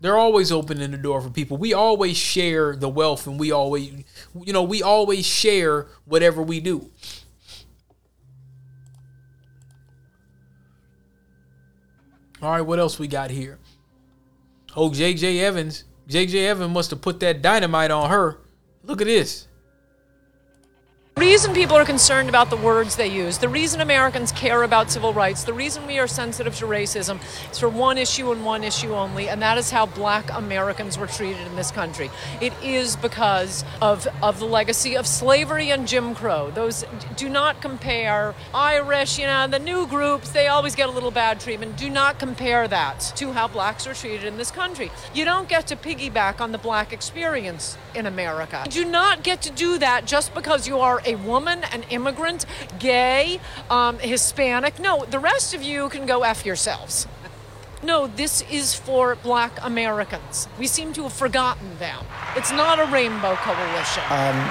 [0.00, 1.56] They're always opening the door for people.
[1.56, 4.04] We always share the wealth and we always,
[4.40, 6.88] you know, we always share whatever we do.
[12.40, 13.58] All right, what else we got here?
[14.80, 15.40] Oh, J.J.
[15.40, 15.82] Evans.
[16.06, 16.46] J.J.
[16.46, 18.38] Evans must have put that dynamite on her.
[18.84, 19.48] Look at this.
[21.18, 24.88] The reason people are concerned about the words they use, the reason Americans care about
[24.88, 27.18] civil rights, the reason we are sensitive to racism
[27.50, 31.08] is for one issue and one issue only, and that is how black Americans were
[31.08, 32.08] treated in this country.
[32.40, 36.52] It is because of, of the legacy of slavery and Jim Crow.
[36.52, 36.84] Those
[37.16, 41.40] do not compare Irish, you know, the new groups, they always get a little bad
[41.40, 41.76] treatment.
[41.76, 44.92] Do not compare that to how blacks are treated in this country.
[45.14, 48.62] You don't get to piggyback on the black experience in America.
[48.66, 52.44] You do not get to do that just because you are a woman, an immigrant,
[52.78, 53.40] gay,
[53.70, 54.78] um, Hispanic.
[54.78, 57.08] No, the rest of you can go F yourselves.
[57.82, 60.48] No, this is for black Americans.
[60.58, 62.04] We seem to have forgotten them.
[62.36, 64.02] It's not a rainbow coalition.
[64.10, 64.50] Um,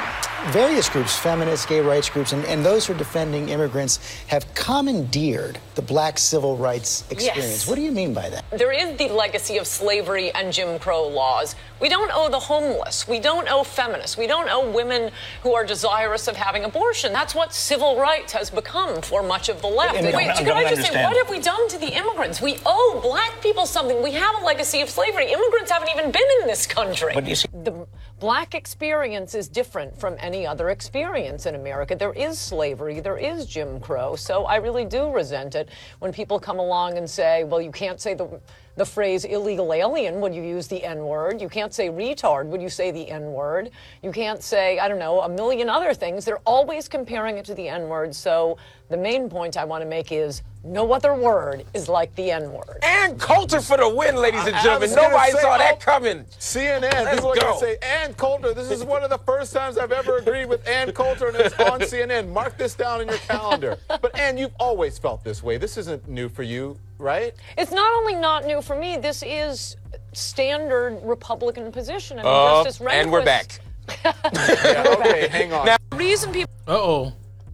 [0.51, 5.59] various groups, feminists, gay rights groups, and, and those who are defending immigrants have commandeered
[5.75, 7.59] the black civil rights experience.
[7.59, 7.67] Yes.
[7.67, 8.45] What do you mean by that?
[8.51, 11.55] There is the legacy of slavery and Jim Crow laws.
[11.81, 13.07] We don't owe the homeless.
[13.07, 14.17] We don't owe feminists.
[14.17, 15.11] We don't owe women
[15.43, 17.13] who are desirous of having abortion.
[17.13, 20.01] That's what civil rights has become for much of the left.
[20.01, 22.41] Wait, can I just say, what have we done to the immigrants?
[22.41, 24.03] We owe black people something.
[24.03, 25.31] We have a legacy of slavery.
[25.31, 27.13] Immigrants haven't even been in this country.
[27.23, 27.87] You see- the
[28.19, 31.95] black experience is different from any other experience in America.
[31.95, 34.15] There is slavery, there is Jim Crow.
[34.15, 38.01] So I really do resent it when people come along and say, well, you can't
[38.01, 38.39] say the
[38.77, 41.41] the phrase illegal alien when you use the N word.
[41.41, 43.71] You can't say retard when you say the N word.
[44.03, 46.23] You can't say, I don't know, a million other things.
[46.23, 48.15] They're always comparing it to the N word.
[48.15, 48.57] So
[48.89, 52.51] the main point I want to make is no other word is like the N
[52.53, 52.77] word.
[52.83, 54.95] And Coulter for the win, ladies and I- I gentlemen.
[54.95, 56.25] Nobody say, saw that oh, coming.
[56.39, 56.81] CNN.
[56.81, 57.41] Let's people are go.
[57.41, 58.53] going to say, Ann Coulter.
[58.53, 61.59] This is one of the first times I've ever agreed with Ann Coulter, and it's
[61.59, 62.29] on CNN.
[62.31, 63.77] Mark this down in your calendar.
[63.87, 65.57] But Ann, you've always felt this way.
[65.57, 67.33] This isn't new for you, right?
[67.57, 69.75] It's not only not new for me, this is
[70.13, 72.19] standard Republican position.
[72.19, 73.59] I mean, Uh, Justice and we're back.
[74.03, 75.65] Yeah, okay, hang on.
[75.65, 77.13] Now, reason people Uh oh.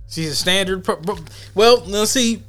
[0.09, 0.83] She's a standard.
[0.83, 1.19] Pro- pro-
[1.55, 2.41] well, now see.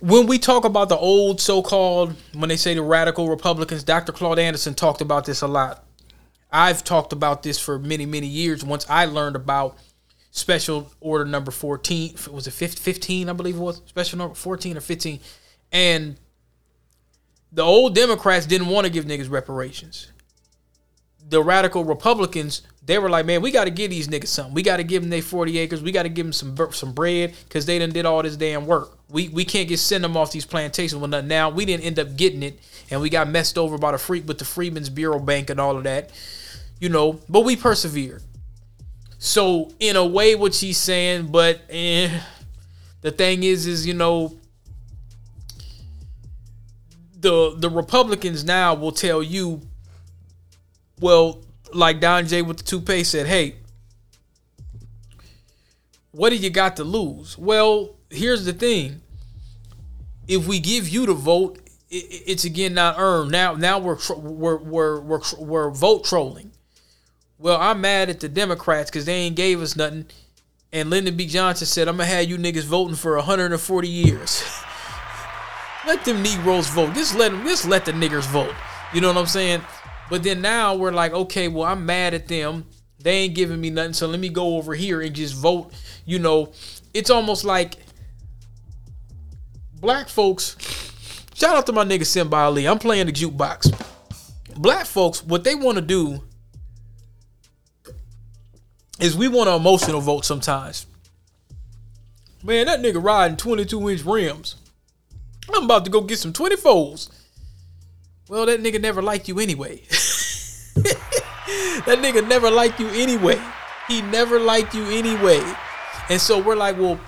[0.00, 4.12] When we talk about the old so called, when they say the radical Republicans, Dr.
[4.12, 5.84] Claude Anderson talked about this a lot.
[6.50, 8.64] I've talked about this for many, many years.
[8.64, 9.76] Once I learned about
[10.32, 13.80] special order number 14, was it 15, I believe it was?
[13.86, 15.20] Special number 14 or 15.
[15.70, 16.16] And
[17.52, 20.08] the old Democrats didn't want to give niggas reparations
[21.32, 24.54] the radical Republicans, they were like, man, we got to give these niggas something.
[24.54, 25.82] We got to give them their 40 acres.
[25.82, 28.66] We got to give them some some bread because they done did all this damn
[28.66, 28.98] work.
[29.08, 31.28] We we can't just send them off these plantations with nothing.
[31.28, 32.60] Now we didn't end up getting it,
[32.90, 35.76] and we got messed over by the freak with the Freedmen's Bureau Bank and all
[35.76, 36.10] of that,
[36.80, 37.20] you know.
[37.28, 38.22] But we persevered.
[39.24, 42.10] So in a way, what she's saying, but eh,
[43.02, 44.36] the thing is, is you know,
[47.20, 49.62] the the Republicans now will tell you
[50.98, 53.58] well, like Don J with the toupee said, hey,
[56.10, 57.38] what do you got to lose?
[57.38, 59.02] Well, here's the thing.
[60.26, 61.60] If we give you the vote,
[61.90, 63.30] it's again not earned.
[63.30, 66.51] Now, now we're we're we're we're, we're vote trolling.
[67.42, 70.06] Well, I'm mad at the Democrats because they ain't gave us nothing.
[70.72, 71.26] And Lyndon B.
[71.26, 74.44] Johnson said, "I'm gonna have you niggas voting for 140 years.
[75.86, 76.94] let them Negroes vote.
[76.94, 77.44] Just let them.
[77.44, 78.54] Just let the niggers vote.
[78.94, 79.60] You know what I'm saying?
[80.08, 82.64] But then now we're like, okay, well, I'm mad at them.
[83.00, 85.72] They ain't giving me nothing, so let me go over here and just vote.
[86.06, 86.52] You know,
[86.94, 87.74] it's almost like
[89.80, 90.56] black folks.
[91.34, 92.68] Shout out to my nigga Simba Ali.
[92.68, 93.74] I'm playing the jukebox.
[94.58, 96.22] Black folks, what they want to do
[99.02, 100.86] is we want to emotional vote sometimes.
[102.42, 104.56] Man, that nigga riding 22 inch rims.
[105.52, 107.10] I'm about to go get some 24s.
[108.28, 109.82] Well, that nigga never liked you anyway.
[110.76, 113.40] that nigga never liked you anyway.
[113.88, 115.42] He never liked you anyway.
[116.08, 117.00] And so we're like, well,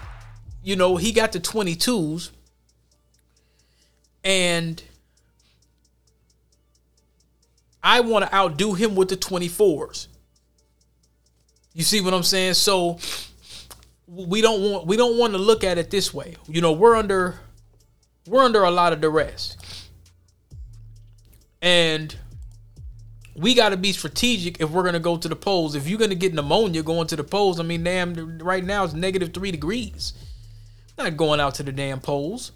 [0.64, 2.30] you know, he got the 22s
[4.24, 4.82] and
[7.82, 10.09] I want to outdo him with the 24s.
[11.75, 12.55] You see what I'm saying?
[12.55, 12.99] So
[14.07, 16.37] we don't want we don't want to look at it this way.
[16.47, 17.41] You know, we're under
[18.27, 19.57] we're under a lot of duress.
[21.61, 22.16] And
[23.35, 25.75] we got to be strategic if we're going to go to the polls.
[25.75, 28.85] If you're going to get pneumonia going to the polls, I mean, damn, right now
[28.85, 30.12] it's negative three degrees.
[30.97, 32.53] I'm not going out to the damn polls.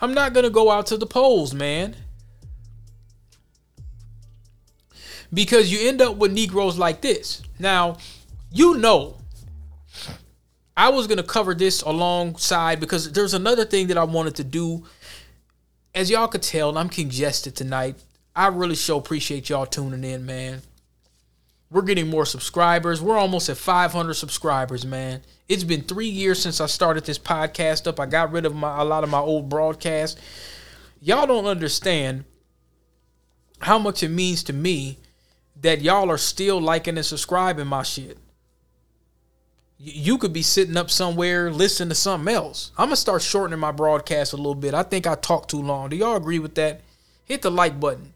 [0.00, 1.96] I'm not going to go out to the polls, man.
[5.32, 7.42] Because you end up with Negroes like this.
[7.58, 7.98] Now,
[8.50, 9.16] you know,
[10.76, 14.44] I was going to cover this alongside because there's another thing that I wanted to
[14.44, 14.84] do
[15.96, 17.96] as y'all could tell, I'm congested tonight.
[18.36, 20.60] I really sure appreciate y'all tuning in, man.
[21.70, 23.00] We're getting more subscribers.
[23.00, 25.22] We're almost at 500 subscribers, man.
[25.48, 27.98] It's been three years since I started this podcast up.
[27.98, 30.20] I got rid of my a lot of my old broadcasts.
[31.00, 32.24] Y'all don't understand
[33.60, 34.98] how much it means to me
[35.62, 38.18] that y'all are still liking and subscribing my shit.
[39.78, 42.72] You could be sitting up somewhere listening to something else.
[42.78, 44.72] I'm gonna start shortening my broadcast a little bit.
[44.74, 45.90] I think I talk too long.
[45.90, 46.80] Do y'all agree with that?
[47.24, 48.14] Hit the like button.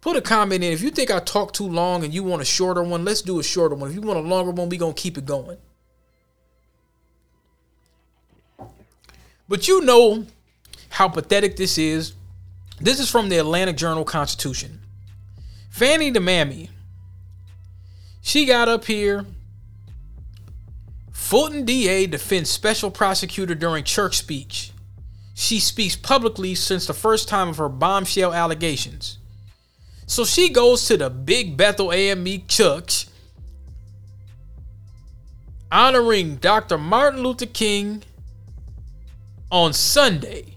[0.00, 0.72] Put a comment in.
[0.72, 3.38] If you think I talk too long and you want a shorter one, let's do
[3.38, 3.90] a shorter one.
[3.90, 5.58] If you want a longer one, we gonna keep it going.
[9.48, 10.26] But you know
[10.88, 12.14] how pathetic this is.
[12.80, 14.81] This is from the Atlantic Journal Constitution.
[15.72, 16.68] Fannie the Mammy.
[18.20, 19.24] She got up here.
[21.12, 24.72] Fulton DA defends special prosecutor during church speech.
[25.32, 29.16] She speaks publicly since the first time of her bombshell allegations.
[30.06, 33.06] So she goes to the Big Bethel AME Church
[35.72, 36.76] honoring Dr.
[36.76, 38.02] Martin Luther King
[39.50, 40.54] on Sunday.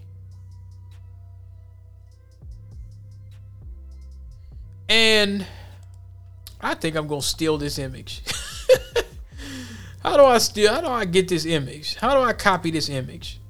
[4.88, 5.46] And
[6.60, 8.22] I think I'm to steal this image.
[10.02, 10.72] how do I steal?
[10.72, 11.96] How do I get this image?
[11.96, 13.40] How do I copy this image?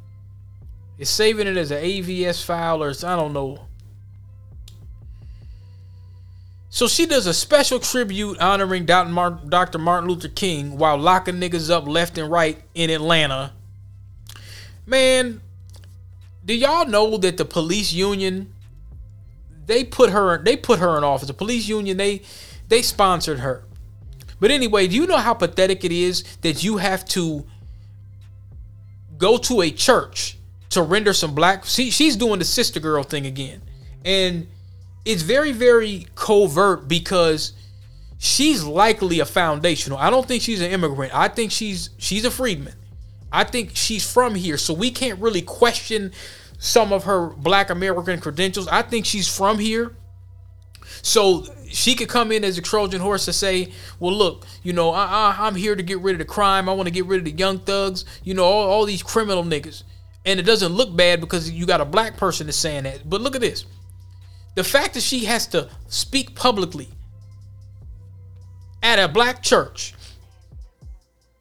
[0.98, 3.66] It's saving it as an AVS file or I don't know.
[6.70, 9.78] So she does a special tribute honoring Dr.
[9.78, 13.52] Martin Luther King while locking niggas up left and right in Atlanta.
[14.84, 15.40] Man,
[16.44, 18.52] do y'all know that the police union
[19.66, 21.28] they put her they put her in office.
[21.28, 22.22] The police union they
[22.68, 23.64] they sponsored her.
[24.38, 27.46] But anyway, do you know how pathetic it is that you have to
[29.18, 30.36] go to a church
[30.70, 33.62] to render some black see she's doing the sister girl thing again.
[34.04, 34.46] And
[35.04, 37.52] it's very very covert because
[38.18, 39.98] she's likely a foundational.
[39.98, 41.14] I don't think she's an immigrant.
[41.14, 42.74] I think she's she's a freedman.
[43.32, 46.12] I think she's from here, so we can't really question
[46.58, 48.68] some of her black American credentials.
[48.68, 49.94] I think she's from here.
[51.02, 54.90] So she could come in as a Trojan horse to say, well, look, you know,
[54.90, 56.68] I, I, am here to get rid of the crime.
[56.68, 59.44] I want to get rid of the young thugs, you know, all, all these criminal
[59.44, 59.82] niggas.
[60.24, 63.08] And it doesn't look bad because you got a black person that's saying that.
[63.08, 63.64] But look at this.
[64.54, 66.88] The fact that she has to speak publicly
[68.82, 69.94] at a black church,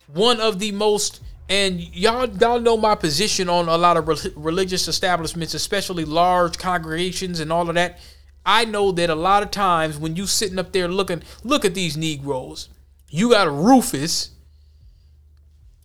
[0.07, 4.31] one of the most and y'all y'all know my position on a lot of re-
[4.35, 7.99] religious establishments, especially large congregations and all of that.
[8.45, 11.73] I know that a lot of times when you sitting up there looking, look at
[11.73, 12.69] these Negroes.
[13.09, 14.31] You got a Rufus.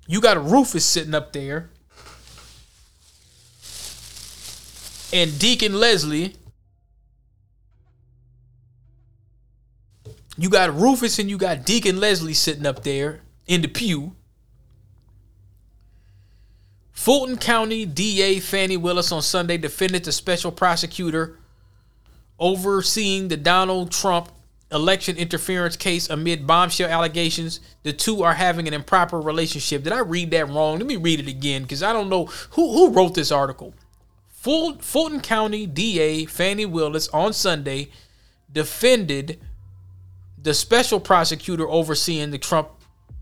[0.07, 1.71] You got a Rufus sitting up there.
[5.13, 6.37] And Deacon Leslie.
[10.37, 14.17] You got Rufus and you got Deacon Leslie sitting up there in the pew.
[17.01, 21.39] Fulton County DA Fani Willis on Sunday defended the special prosecutor
[22.39, 24.31] overseeing the Donald Trump
[24.71, 27.61] election interference case amid bombshell allegations.
[27.85, 29.83] The two are having an improper relationship.
[29.83, 30.77] Did I read that wrong?
[30.77, 33.73] Let me read it again because I don't know who, who wrote this article.
[34.29, 37.89] Fulton County DA Fani Willis on Sunday
[38.53, 39.41] defended
[40.37, 42.69] the special prosecutor overseeing the Trump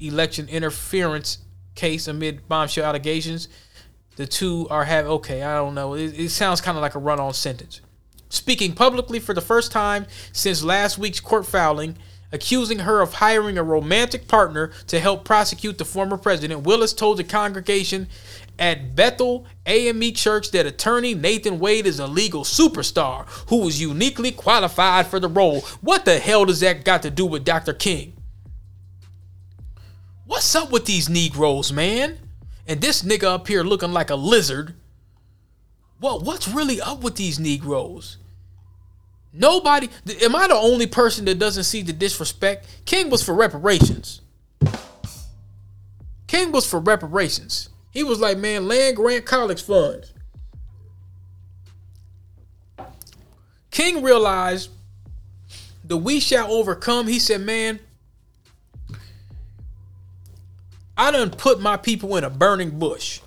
[0.00, 1.38] election interference
[1.76, 3.46] case amid bombshell allegations
[4.18, 5.94] the two are having okay i don't know.
[5.94, 7.80] It, it sounds kind of like a run-on sentence.
[8.28, 11.96] Speaking publicly for the first time since last week's court filing
[12.32, 17.16] accusing her of hiring a romantic partner to help prosecute the former president willis told
[17.16, 18.08] the congregation
[18.58, 24.32] at bethel ame church that attorney nathan wade is a legal superstar who is uniquely
[24.32, 25.60] qualified for the role.
[25.80, 28.14] What the hell does that got to do with dr king?
[30.26, 32.18] What's up with these negroes man
[32.68, 34.74] and this nigga up here looking like a lizard.
[36.00, 38.18] Well, what's really up with these Negroes?
[39.32, 39.88] Nobody
[40.22, 42.66] am I the only person that doesn't see the disrespect?
[42.84, 44.20] King was for reparations.
[46.26, 47.70] King was for reparations.
[47.90, 50.12] He was like, man, land grant college funds.
[53.70, 54.70] King realized
[55.84, 57.06] the we shall overcome.
[57.06, 57.80] He said, man,
[60.98, 63.20] I done put my people in a burning bush.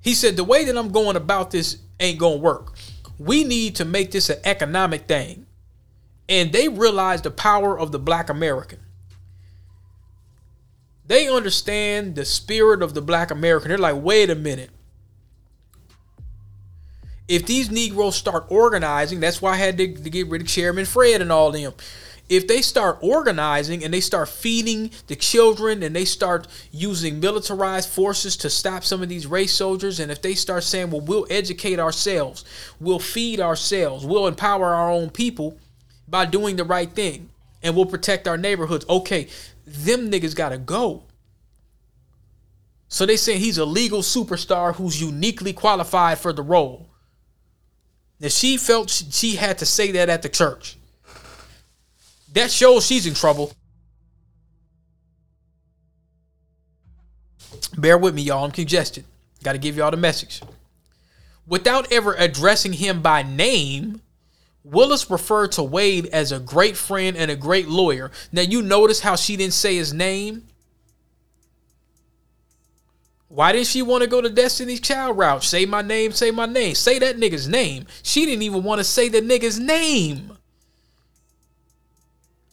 [0.00, 2.74] He said, the way that I'm going about this ain't gonna work.
[3.18, 5.46] We need to make this an economic thing.
[6.28, 8.80] And they realize the power of the black American.
[11.06, 13.70] They understand the spirit of the black American.
[13.70, 14.70] They're like, wait a minute.
[17.28, 20.84] If these Negroes start organizing, that's why I had to, to get rid of Chairman
[20.86, 21.72] Fred and all them
[22.28, 27.88] if they start organizing and they start feeding the children and they start using militarized
[27.88, 31.26] forces to stop some of these race soldiers and if they start saying well we'll
[31.30, 32.44] educate ourselves
[32.80, 35.58] we'll feed ourselves we'll empower our own people
[36.06, 37.30] by doing the right thing
[37.62, 39.28] and we'll protect our neighborhoods okay
[39.68, 41.04] them niggas gotta go.
[42.88, 46.88] So they say he's a legal superstar who's uniquely qualified for the role.
[48.18, 50.77] Now she felt she had to say that at the church
[52.32, 53.52] that shows she's in trouble.
[57.76, 58.44] Bear with me, y'all.
[58.44, 59.04] I'm congested.
[59.42, 60.42] Got to give y'all the message.
[61.46, 64.02] Without ever addressing him by name,
[64.64, 68.10] Willis referred to Wade as a great friend and a great lawyer.
[68.32, 70.44] Now, you notice how she didn't say his name?
[73.28, 75.44] Why didn't she want to go to Destiny's Child route?
[75.44, 76.74] Say my name, say my name.
[76.74, 77.86] Say that nigga's name.
[78.02, 80.37] She didn't even want to say the nigga's name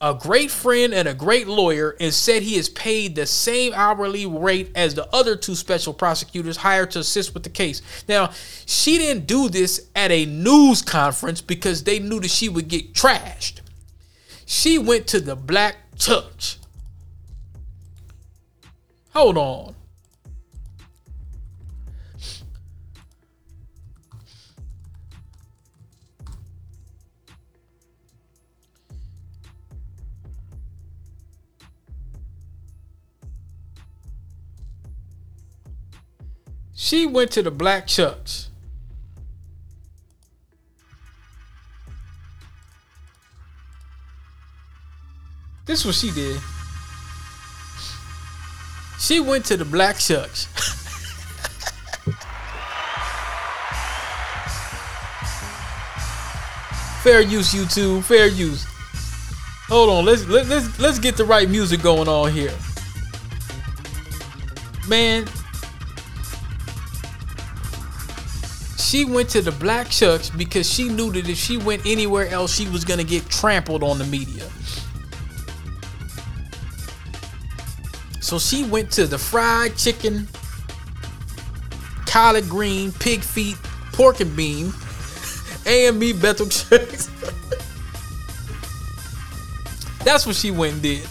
[0.01, 4.25] a great friend and a great lawyer and said he is paid the same hourly
[4.25, 7.81] rate as the other two special prosecutors hired to assist with the case.
[8.07, 8.31] Now,
[8.65, 12.93] she didn't do this at a news conference because they knew that she would get
[12.93, 13.61] trashed.
[14.45, 16.57] She went to the black church.
[19.13, 19.74] Hold on.
[36.77, 38.49] She went to the Black Chucks.
[45.65, 46.39] This is what she did.
[48.99, 50.45] She went to the Black Chucks.
[57.03, 58.03] Fair use, YouTube.
[58.03, 58.65] Fair use.
[59.69, 60.05] Hold on.
[60.05, 62.53] Let's let, let's let's get the right music going on here.
[64.89, 65.25] Man,
[68.85, 72.53] she went to the Black Chucks because she knew that if she went anywhere else,
[72.53, 74.47] she was gonna get trampled on the media.
[78.21, 80.27] So she went to the fried chicken,
[82.05, 83.57] collard green, pig feet,
[83.91, 84.71] pork and bean,
[85.65, 87.07] AME Bethel Chucks.
[90.03, 91.07] That's what she went and did.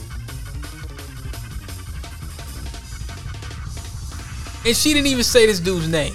[4.65, 6.15] And she didn't even say this dude's name.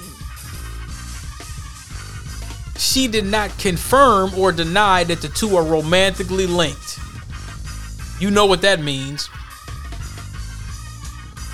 [2.80, 6.98] She did not confirm or deny that the two are romantically linked.
[8.20, 9.30] You know what that means.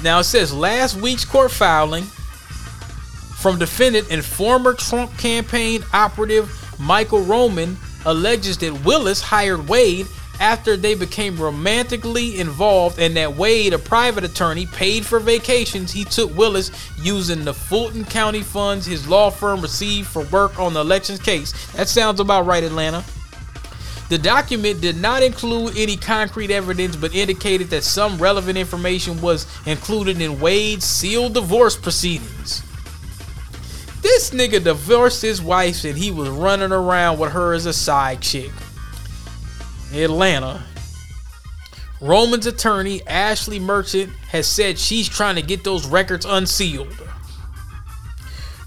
[0.04, 7.22] Now it says last week's court filing from defendant and former Trump campaign operative Michael
[7.22, 10.08] Roman alleges that Willis hired Wade
[10.40, 16.04] after they became romantically involved and that Wade, a private attorney, paid for vacations he
[16.04, 20.82] took Willis using the Fulton County funds his law firm received for work on the
[20.82, 21.72] elections case.
[21.74, 23.04] That sounds about right, Atlanta.
[24.08, 29.48] The document did not include any concrete evidence but indicated that some relevant information was
[29.66, 32.62] included in Wade's sealed divorce proceedings.
[34.04, 38.22] This nigga divorced his wife and he was running around with her as a side
[38.22, 38.52] chick.
[39.94, 40.64] Atlanta.
[42.02, 46.94] Roman's attorney, Ashley Merchant, has said she's trying to get those records unsealed.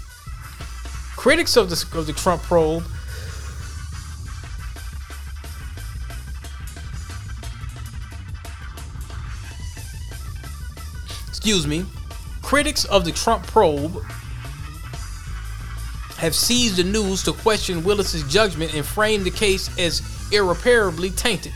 [1.16, 2.84] Critics of the, of the Trump probe
[11.46, 11.86] excuse me,
[12.42, 14.02] critics of the Trump probe
[16.18, 20.02] have seized the news to question Willis's judgment and frame the case as
[20.32, 21.54] irreparably tainted.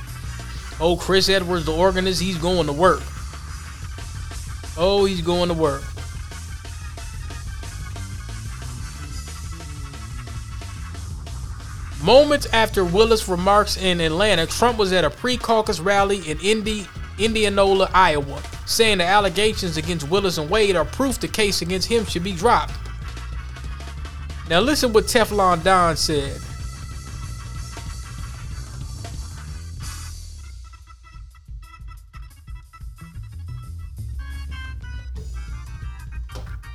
[0.80, 3.02] Oh, Chris Edwards, the organist, he's going to work.
[4.78, 5.82] Oh, he's going to work.
[12.10, 16.88] Moments after Willis' remarks in Atlanta, Trump was at a pre caucus rally in Indy,
[17.20, 22.06] Indianola, Iowa, saying the allegations against Willis and Wade are proof the case against him
[22.06, 22.74] should be dropped.
[24.50, 26.42] Now, listen what Teflon Don said.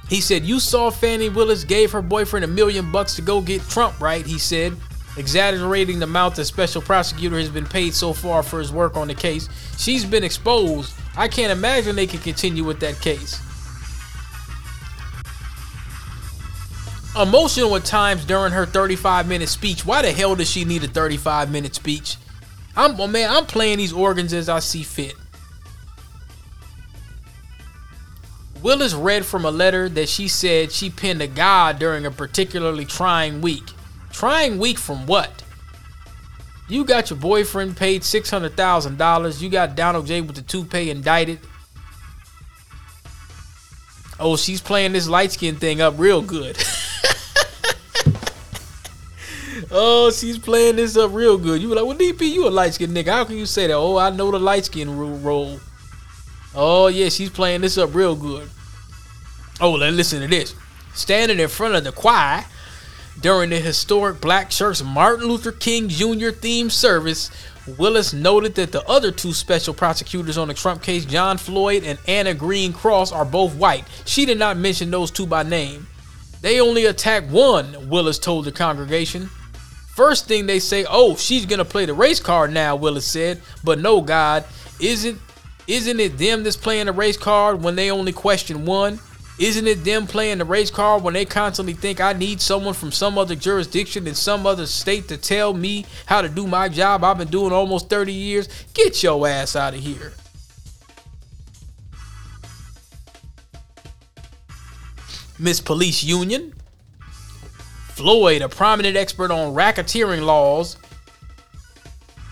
[0.09, 3.62] He said, You saw Fani Willis gave her boyfriend a million bucks to go get
[3.62, 4.24] Trump, right?
[4.24, 4.76] He said,
[5.17, 9.09] exaggerating the amount the special prosecutor has been paid so far for his work on
[9.09, 9.49] the case.
[9.79, 10.95] She's been exposed.
[11.17, 13.41] I can't imagine they can continue with that case.
[17.21, 19.87] Emotional at times during her 35 minute speech.
[19.87, 22.17] Why the hell does she need a 35 minute speech?
[22.77, 25.15] I'm oh man, I'm playing these organs as I see fit.
[28.62, 32.87] Willis read from a letter that she said she penned to God during a particularly
[32.87, 33.62] trying week.
[34.15, 35.43] Trying week from what?
[36.69, 39.43] You got your boyfriend paid $600,000.
[39.43, 41.41] You got Donald J with the toupee indicted.
[44.21, 46.57] Oh, she's playing this light skin thing up real good.
[49.73, 51.61] oh, she's playing this up real good.
[51.61, 53.09] You were like, well, DP, you a light skin nigga.
[53.09, 53.75] How can you say that?
[53.75, 55.59] Oh, I know the light skin rule.
[56.55, 58.49] Oh, yeah, she's playing this up real good.
[59.61, 60.55] Oh, listen to this.
[60.95, 62.45] Standing in front of the choir
[63.21, 66.31] during the historic Black Church Martin Luther King Jr.
[66.31, 67.31] themed service,
[67.79, 71.99] Willis noted that the other two special prosecutors on the Trump case, John Floyd and
[72.07, 73.85] Anna Green Cross, are both white.
[74.05, 75.87] She did not mention those two by name.
[76.43, 79.31] They only attacked one, Willis told the congregation.
[79.95, 83.41] First thing they say, oh, she's gonna play the race card now, Willis said.
[83.62, 84.45] But no, God,
[84.81, 85.19] isn't
[85.67, 88.99] isn't it them that's playing the race card when they only question one?
[89.37, 92.93] Isn't it them playing the race card when they constantly think I need someone from
[92.93, 97.03] some other jurisdiction in some other state to tell me how to do my job
[97.03, 98.49] I've been doing almost 30 years?
[98.74, 100.12] Get your ass out of here.
[105.37, 106.55] Miss Police Union.
[107.89, 110.76] Floyd, a prominent expert on racketeering laws,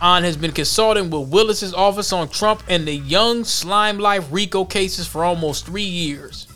[0.01, 4.65] on has been consulting with Willis's office on Trump and the Young Slime Life RICO
[4.65, 6.52] cases for almost three years.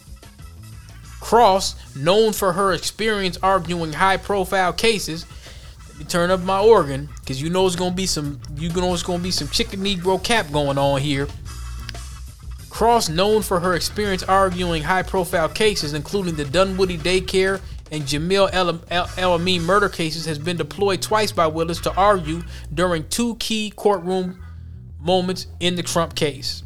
[1.27, 5.27] Cross, known for her experience arguing high-profile cases,
[5.89, 8.95] let me turn up my organ because you know it's gonna be some you know
[8.95, 11.27] it's gonna be some chicken Negro cap going on here.
[12.71, 17.61] Cross, known for her experience arguing high-profile cases, including the Dunwoody Daycare
[17.91, 21.95] and Jamil El, El, El Amin murder cases has been deployed twice by Willis to
[21.97, 24.41] argue during two key courtroom
[25.01, 26.63] moments in the Trump case.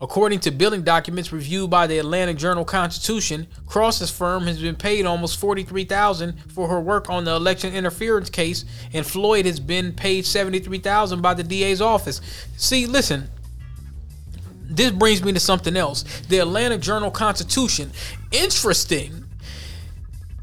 [0.00, 5.06] According to billing documents reviewed by the Atlanta Journal Constitution, Cross's firm has been paid
[5.06, 10.26] almost 43,000 for her work on the election interference case, and Floyd has been paid
[10.26, 12.20] 73,000 by the DA's office.
[12.56, 13.30] See, listen,
[14.64, 16.02] this brings me to something else.
[16.28, 17.92] The Atlanta Journal Constitution.
[18.32, 19.24] Interesting.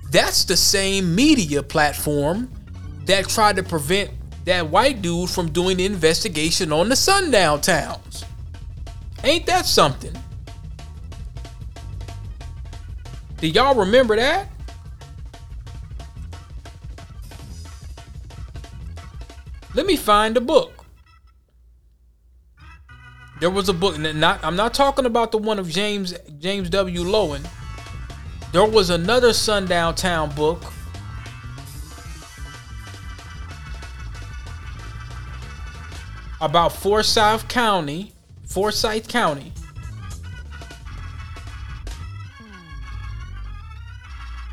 [0.10, 2.50] That's the same media platform
[3.06, 4.12] that tried to prevent
[4.46, 8.24] that white dude from doing the investigation on the sundown towns.
[9.24, 10.16] Ain't that something?
[13.38, 14.48] Do y'all remember that?
[19.74, 20.86] Let me find the book.
[23.40, 23.98] There was a book.
[23.98, 27.04] Not I'm not talking about the one of James James W.
[27.04, 27.48] Loewen.
[28.52, 30.62] There was another Sundown Town book.
[36.40, 38.11] About Forsyth County,
[38.52, 39.54] Forsyth County.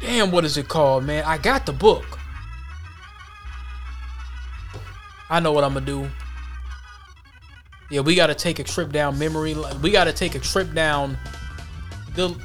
[0.00, 1.24] Damn, what is it called, man?
[1.24, 2.04] I got the book.
[5.28, 6.08] I know what I'm gonna do.
[7.90, 9.56] Yeah, we gotta take a trip down memory.
[9.82, 11.18] We gotta take a trip down
[12.14, 12.36] the.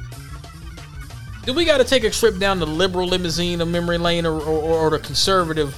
[1.44, 4.86] Do we gotta take a trip down the liberal limousine of memory lane or, or,
[4.86, 5.74] or the conservative?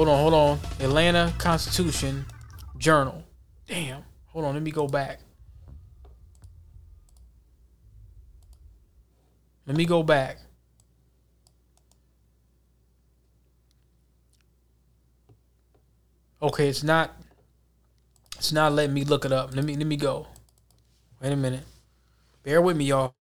[0.00, 0.58] Hold on, hold on.
[0.80, 2.24] Atlanta Constitution
[2.78, 3.22] Journal.
[3.68, 4.02] Damn.
[4.28, 5.20] Hold on, let me go back.
[9.66, 10.38] Let me go back.
[16.40, 17.14] Okay, it's not
[18.38, 19.54] it's not letting me look it up.
[19.54, 20.28] Let me let me go.
[21.20, 21.64] Wait a minute.
[22.42, 23.19] Bear with me, y'all.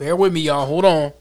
[0.00, 0.64] Bear with me, y'all.
[0.64, 1.12] Hold on.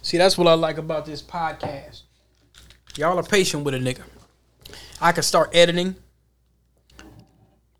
[0.00, 2.04] See, that's what I like about this podcast.
[2.96, 4.00] Y'all are patient with a nigga.
[4.98, 5.96] I can start editing.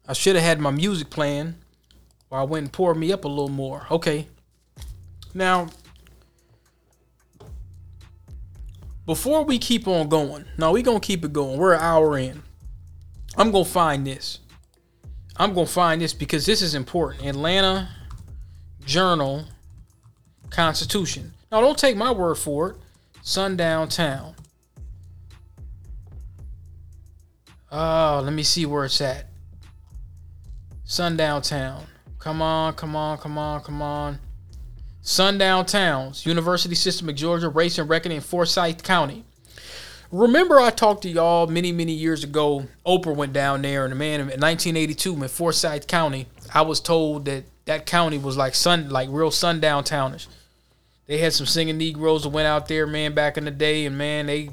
[0.06, 1.54] I should have had my music playing
[2.28, 3.86] while I went and poured me up a little more.
[3.90, 4.28] Okay.
[5.32, 5.68] Now,
[9.06, 11.58] before we keep on going, no, we gonna keep it going.
[11.58, 12.42] We're an hour in.
[13.36, 14.40] I'm gonna find this.
[15.36, 17.24] I'm gonna find this because this is important.
[17.24, 17.88] Atlanta
[18.84, 19.46] Journal
[20.50, 21.32] Constitution.
[21.50, 22.76] Now, don't take my word for it.
[23.22, 24.34] Sundown Town.
[27.72, 29.26] Oh, let me see where it's at.
[30.94, 31.82] Sundown Town.
[32.20, 34.20] Come on, come on, come on, come on.
[35.02, 39.24] Sundown Towns, University System of Georgia, Race and Reckoning, Forsyth County.
[40.12, 42.68] Remember, I talked to y'all many, many years ago.
[42.86, 46.28] Oprah went down there, and the man in 1982 in Forsyth County.
[46.54, 50.28] I was told that that county was like sun, like real sundown townish.
[51.06, 53.98] They had some singing Negroes that went out there, man, back in the day, and
[53.98, 54.50] man, they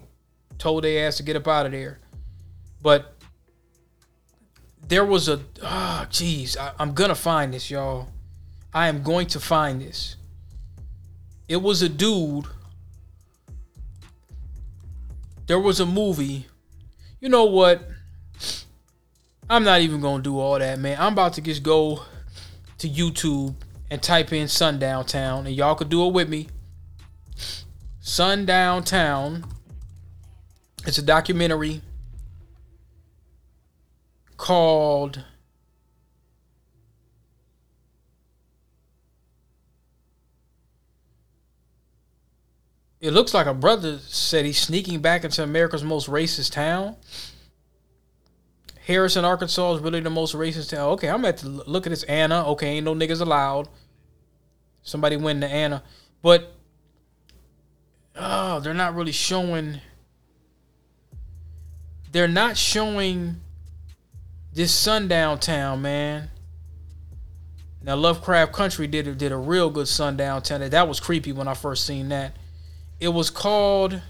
[0.58, 2.00] told their ass to get up out of there.
[2.82, 3.21] But
[4.92, 8.10] there was a, oh, jeez, I'm gonna find this, y'all.
[8.74, 10.18] I am going to find this.
[11.48, 12.46] It was a dude.
[15.48, 16.48] There was a movie.
[17.22, 17.88] You know what?
[19.50, 20.98] I'm not even gonna do all that, man.
[21.00, 22.02] I'm about to just go
[22.80, 23.56] to YouTube
[23.90, 26.48] and type in Sundown Town, and y'all could do it with me.
[28.02, 29.46] Sundown Town.
[30.86, 31.82] It's a documentary
[34.42, 35.24] called
[43.00, 46.96] It looks like a brother said he's sneaking back into America's most racist town.
[48.86, 50.90] Harrison, Arkansas is really the most racist town.
[50.90, 52.48] Okay, I'm at to look at this Anna.
[52.50, 53.70] Okay, ain't no niggas allowed.
[54.84, 55.82] Somebody win the Anna,
[56.22, 56.54] but
[58.16, 59.82] oh, they're not really showing.
[62.12, 63.42] They're not showing
[64.54, 66.30] this sundown town, man.
[67.84, 70.68] Now Lovecraft Country did a, did a real good sundown town.
[70.70, 72.36] That was creepy when I first seen that.
[73.00, 74.02] It was called.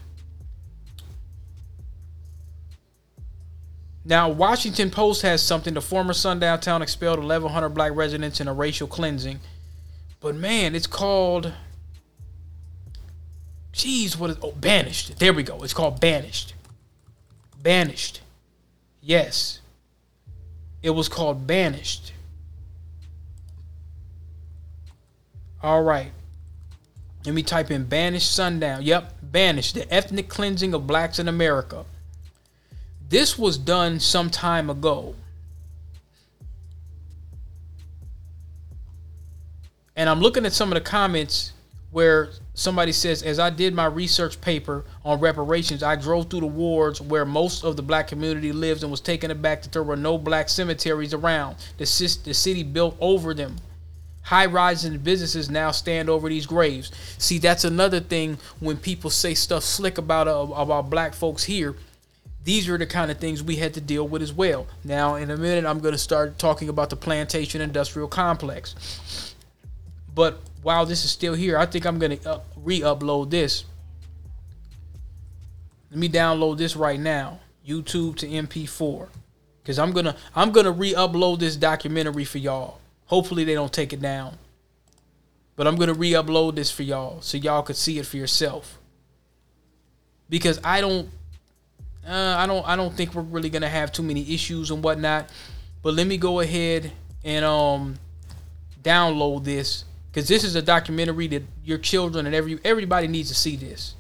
[4.04, 5.74] Now Washington Post has something.
[5.74, 9.40] The former sundown town expelled 1,100 black residents in a racial cleansing,
[10.20, 11.54] but man, it's called.
[13.72, 15.18] Jeez, what is oh banished?
[15.18, 15.64] There we go.
[15.64, 16.56] It's called banished.
[17.62, 18.20] Banished.
[19.00, 19.61] Yes.
[20.84, 22.14] It was called banished.
[25.62, 26.12] All right.
[27.26, 28.82] Let me type in banished sundown.
[28.82, 29.76] Yep, banished.
[29.76, 31.86] The ethnic cleansing of blacks in America.
[33.08, 35.16] This was done some time ago.
[39.96, 41.54] And I'm looking at some of the comments
[41.92, 46.48] where somebody says, as I did my research paper on reparations, I drove through the
[46.48, 49.96] wards where most of the black community lives and was taken aback that there were
[49.96, 51.58] no black cemeteries around.
[51.78, 51.86] The,
[52.24, 53.58] the city built over them.
[54.24, 56.92] High rises and businesses now stand over these graves.
[57.18, 61.76] See, that's another thing when people say stuff slick about uh, about black folks here.
[62.44, 64.68] These are the kind of things we had to deal with as well.
[64.84, 69.36] Now, in a minute, I'm going to start talking about the plantation industrial complex.
[70.14, 73.66] But while this is still here, I think I'm going to re-upload this.
[75.90, 79.10] Let me download this right now, YouTube to MP4,
[79.62, 82.80] because I'm gonna I'm gonna re-upload this documentary for y'all.
[83.08, 84.38] Hopefully they don't take it down.
[85.58, 88.80] But I'm gonna re-upload this for y'all so y'all could see it for yourself.
[90.30, 91.10] Because I don't,
[92.08, 95.30] uh, I don't, I don't think we're really gonna have too many issues and whatnot.
[95.84, 96.90] But let me go ahead
[97.26, 98.00] and um
[98.82, 103.36] download this because this is a documentary that your children and every everybody needs to
[103.36, 103.96] see this.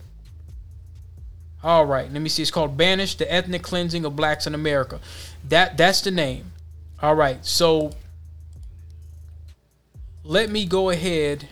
[1.64, 2.42] All right, let me see.
[2.42, 5.00] It's called "Banished: The Ethnic Cleansing of Blacks in America."
[5.48, 6.52] That that's the name.
[7.02, 7.92] All right, so
[10.24, 11.48] let me go ahead.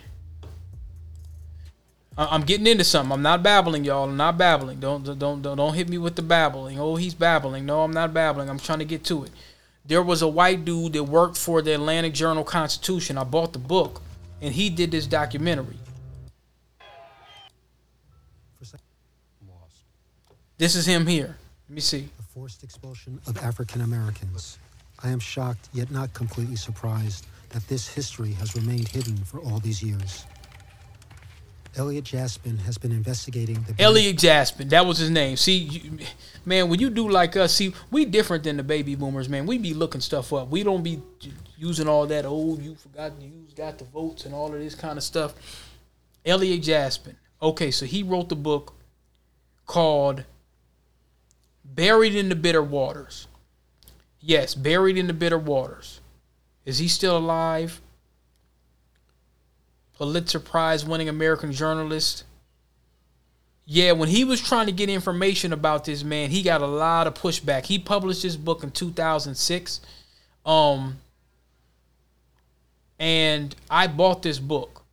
[2.17, 3.13] I'm getting into something.
[3.13, 4.03] I'm not babbling, y'all.
[4.03, 4.81] I'm not babbling.
[4.81, 6.77] Don't don't don't don't hit me with the babbling.
[6.77, 7.65] Oh, he's babbling.
[7.65, 8.49] No, I'm not babbling.
[8.49, 9.31] I'm trying to get to it.
[9.85, 13.17] There was a white dude that worked for the Atlantic Journal Constitution.
[13.17, 14.01] I bought the book,
[14.41, 15.77] and he did this documentary.
[20.59, 21.37] This is him here.
[21.69, 22.09] Let me see.
[22.17, 24.59] The forced expulsion of African Americans.
[25.01, 29.59] I am shocked, yet not completely surprised that this history has remained hidden for all
[29.59, 30.25] these years.
[31.77, 33.81] Elliot Jaspin has been investigating the.
[33.81, 35.37] Elliot Jaspin, that was his name.
[35.37, 35.99] See, you,
[36.45, 39.45] man, when you do like us, see, we different than the baby boomers, man.
[39.45, 40.49] We be looking stuff up.
[40.49, 41.01] We don't be
[41.59, 42.61] using all that old.
[42.61, 45.33] You forgot to use, got the votes, and all of this kind of stuff.
[46.25, 47.15] Elliot Jaspin.
[47.41, 48.73] Okay, so he wrote the book
[49.65, 50.23] called
[51.63, 53.27] "Buried in the Bitter Waters."
[54.21, 56.01] Yes, buried in the bitter waters.
[56.65, 57.79] Is he still alive?
[59.97, 62.25] Pulitzer Prize winning American journalist.
[63.65, 67.07] Yeah, when he was trying to get information about this man, he got a lot
[67.07, 67.65] of pushback.
[67.65, 69.81] He published his book in 2006.
[70.45, 70.97] Um
[72.99, 74.83] and I bought this book.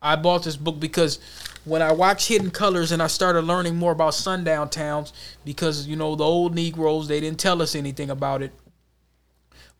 [0.00, 1.20] I bought this book because
[1.64, 5.12] when I watched Hidden Colors and I started learning more about sundown towns
[5.44, 8.52] because you know the old Negroes they didn't tell us anything about it.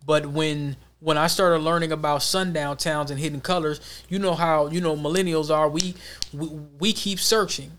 [0.07, 4.69] But when when I started learning about sundown towns and hidden colors, you know how
[4.69, 5.69] you know millennials are.
[5.69, 5.95] We
[6.33, 6.47] we,
[6.79, 7.73] we keep searching.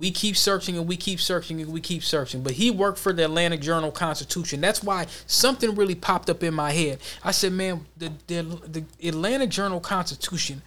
[0.00, 2.42] We keep searching and we keep searching and we keep searching.
[2.42, 4.60] But he worked for the Atlantic Journal Constitution.
[4.60, 6.98] That's why something really popped up in my head.
[7.22, 10.62] I said, man, the, the, the Atlantic Journal Constitution,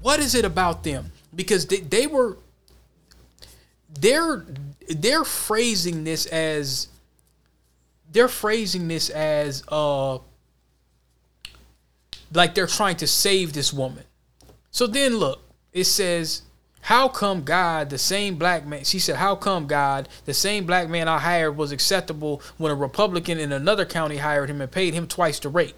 [0.00, 1.12] what is it about them?
[1.34, 2.38] Because they, they were
[4.00, 4.44] they're
[4.88, 6.88] they're phrasing this as
[8.12, 10.18] they're phrasing this as uh
[12.32, 14.04] like they're trying to save this woman.
[14.70, 15.40] So then look,
[15.72, 16.42] it says,
[16.86, 20.88] How come God, the same black man, she said, How come God, the same black
[20.88, 24.94] man I hired was acceptable when a Republican in another county hired him and paid
[24.94, 25.74] him twice the rate?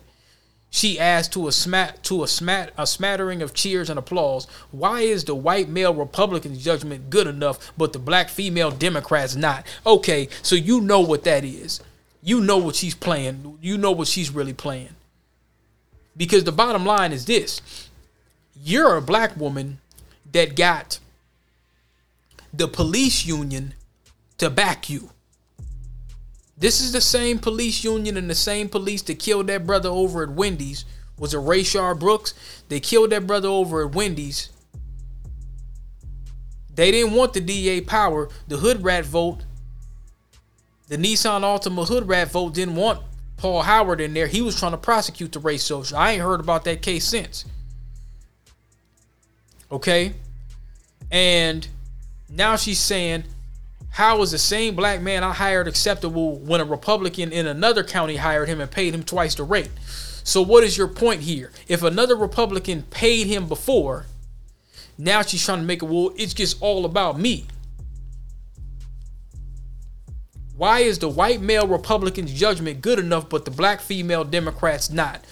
[0.68, 4.46] She asked to a smat to a smat a smattering of cheers and applause.
[4.70, 9.66] Why is the white male Republican's judgment good enough, but the black female Democrats not?
[9.86, 11.80] Okay, so you know what that is.
[12.22, 13.56] You know what she's playing.
[13.62, 14.94] You know what she's really playing.
[16.14, 17.62] Because the bottom line is this
[18.62, 19.78] you're a black woman
[20.32, 20.98] that got
[22.52, 23.74] the police union
[24.38, 25.10] to back you.
[26.56, 30.24] This is the same police union and the same police that killed that brother over
[30.24, 30.84] at Wendy's.
[31.18, 32.34] Was it Rayshard Brooks?
[32.68, 34.50] They killed that brother over at Wendy's.
[36.74, 38.28] They didn't want the DA power.
[38.46, 39.44] The hood rat vote,
[40.88, 43.02] the Nissan Altima hood rat vote didn't want
[43.36, 44.26] Paul Howard in there.
[44.26, 45.96] He was trying to prosecute the race social.
[45.96, 47.44] I ain't heard about that case since.
[49.70, 50.14] Okay?
[51.10, 51.66] And
[52.28, 53.24] now she's saying
[53.90, 58.16] how is the same black man I hired acceptable when a Republican in another county
[58.16, 59.70] hired him and paid him twice the rate?
[60.22, 61.50] So, what is your point here?
[61.68, 64.04] If another Republican paid him before,
[64.98, 67.46] now she's trying to make a well, it's just all about me.
[70.56, 75.24] Why is the white male Republican's judgment good enough, but the black female Democrats not?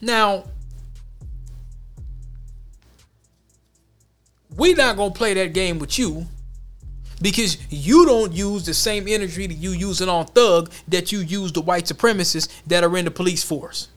[0.00, 0.44] Now,
[4.56, 6.26] we not gonna play that game with you
[7.20, 11.52] because you don't use the same energy that you using on thug that you use
[11.52, 13.88] the white supremacists that are in the police force.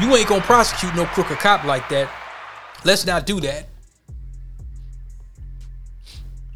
[0.00, 2.10] You ain't gonna prosecute no crooked cop like that.
[2.84, 3.66] Let's not do that.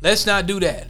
[0.01, 0.87] Let's not do that.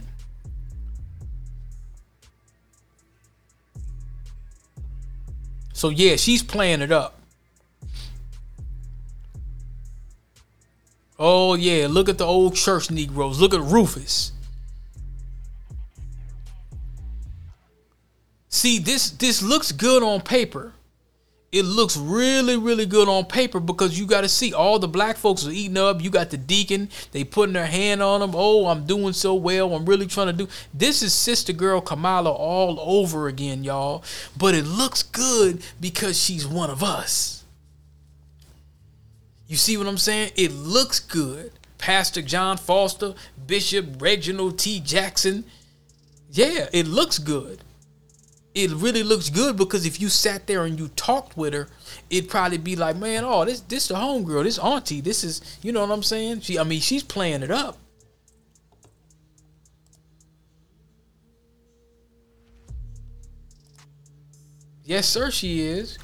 [5.73, 7.18] So yeah, she's playing it up.
[11.19, 13.41] Oh yeah, look at the old church Negroes.
[13.41, 14.31] Look at Rufus.
[18.47, 20.73] See, this this looks good on paper.
[21.51, 25.17] It looks really, really good on paper because you got to see all the black
[25.17, 26.01] folks are eating up.
[26.01, 28.33] You got the deacon, they putting their hand on them.
[28.35, 29.73] Oh, I'm doing so well.
[29.73, 30.47] I'm really trying to do.
[30.75, 34.03] This is sister girl Kamala all over again, y'all.
[34.37, 37.38] But it looks good because she's one of us.
[39.49, 40.31] You see what I'm saying?
[40.35, 41.51] It looks good.
[41.79, 43.15] Pastor John Foster,
[43.47, 44.79] Bishop Reginald T.
[44.79, 45.43] Jackson.
[46.29, 47.63] Yeah, it looks good.
[48.53, 51.67] It really looks good because if you sat there and you talked with her,
[52.11, 55.71] it'd probably be like, man, oh, this this the homegirl, this auntie, this is, you
[55.71, 56.41] know what I'm saying?
[56.41, 57.79] She, I mean, she's playing it up.
[64.85, 65.97] Yes, sir, she is.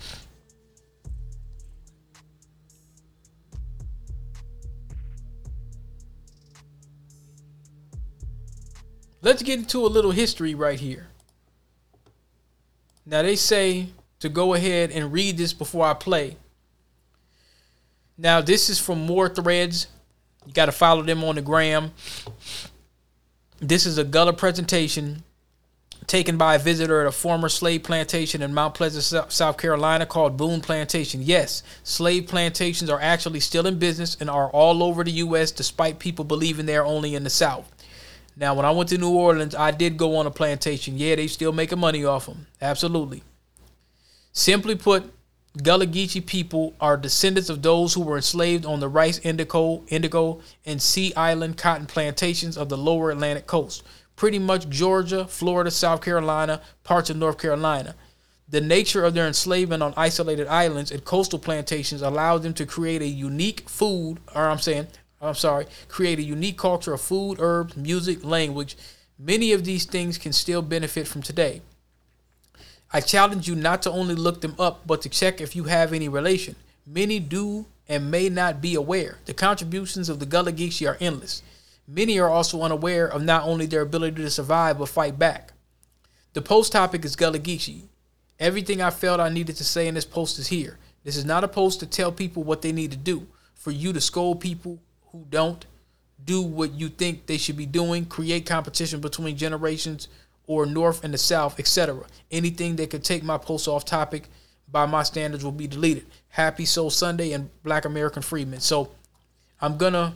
[9.25, 11.07] Let's get into a little history right here.
[13.07, 13.87] Now, they say
[14.19, 16.37] to go ahead and read this before I play.
[18.19, 19.87] Now, this is from More Threads.
[20.45, 21.91] You got to follow them on the gram.
[23.59, 25.23] This is a Gullah presentation
[26.05, 30.37] taken by a visitor at a former slave plantation in Mount Pleasant, South Carolina called
[30.37, 31.23] Boone Plantation.
[31.23, 35.97] Yes, slave plantations are actually still in business and are all over the U.S., despite
[35.97, 37.71] people believing they're only in the South.
[38.37, 40.97] Now, when I went to New Orleans, I did go on a plantation.
[40.97, 42.47] Yeah, they still making money off them.
[42.61, 43.23] Absolutely.
[44.33, 45.13] Simply put,
[45.63, 50.41] Gullah Geechee people are descendants of those who were enslaved on the rice, indigo, indigo,
[50.65, 53.83] and sea island cotton plantations of the lower Atlantic coast.
[54.17, 57.95] Pretty much Georgia, Florida, South Carolina, parts of North Carolina.
[58.49, 63.01] The nature of their enslavement on isolated islands and coastal plantations allowed them to create
[63.01, 64.87] a unique food, or I'm saying
[65.21, 68.77] I'm sorry, create a unique culture of food, herbs, music, language.
[69.17, 71.61] Many of these things can still benefit from today.
[72.91, 75.93] I challenge you not to only look them up, but to check if you have
[75.93, 76.55] any relation.
[76.85, 79.17] Many do and may not be aware.
[79.25, 81.41] The contributions of the Gullah Geechee are endless.
[81.87, 85.53] Many are also unaware of not only their ability to survive but fight back.
[86.33, 87.83] The post topic is Gullah Geechee.
[88.39, 90.77] Everything I felt I needed to say in this post is here.
[91.03, 93.93] This is not a post to tell people what they need to do, for you
[93.93, 94.79] to scold people
[95.15, 95.65] who don't
[96.23, 100.07] do what you think they should be doing, create competition between generations
[100.47, 102.03] or North and the South, etc.
[102.31, 104.27] Anything that could take my post off topic
[104.71, 106.05] by my standards will be deleted.
[106.29, 108.59] Happy Soul Sunday and Black American Freedmen.
[108.59, 108.91] So
[109.61, 110.15] I'm gonna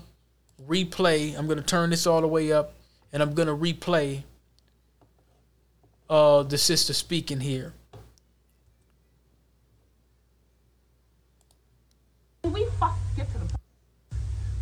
[0.68, 1.38] replay.
[1.38, 2.74] I'm gonna turn this all the way up,
[3.14, 4.24] and I'm gonna replay
[6.10, 7.74] uh, the sister speaking here.
[12.44, 13.60] We fuck get to the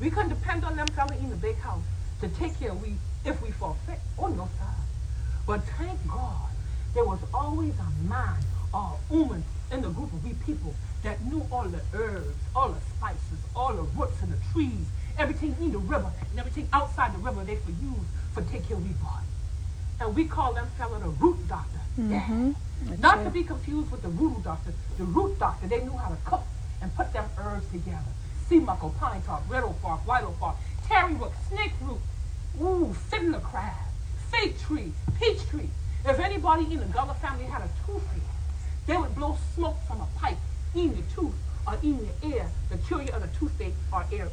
[0.07, 1.83] we couldn't depend on them fella in the big house
[2.21, 2.93] to take care of we
[3.25, 3.99] if we fall sick.
[4.17, 4.73] Oh no, sir.
[5.45, 6.47] But thank God
[6.93, 8.37] there was always a man
[8.73, 12.69] or a woman in the group of we people that knew all the herbs, all
[12.69, 14.85] the spices, all the roots and the trees,
[15.17, 18.77] everything in the river and everything outside the river they for use for take care
[18.77, 19.27] of we body.
[19.99, 21.81] And we call them fella the root doctor.
[21.99, 22.51] Mm-hmm.
[23.01, 24.71] Not to be confused with the voodoo doctor.
[24.97, 26.45] The root doctor, they knew how to cook
[26.81, 28.13] and put them herbs together
[28.47, 30.55] sea muckle, pine Top, red oak bark, white oak bark,
[30.87, 31.99] tarry root, snake root,
[32.61, 33.75] Ooh, the crab,
[34.31, 35.69] fig tree, peach tree.
[36.05, 38.21] If anybody in the Gullah family had a toothache,
[38.87, 40.37] they would blow smoke from a pipe
[40.73, 41.35] in your tooth
[41.67, 44.31] or in your ear to cure you of a toothache or earache.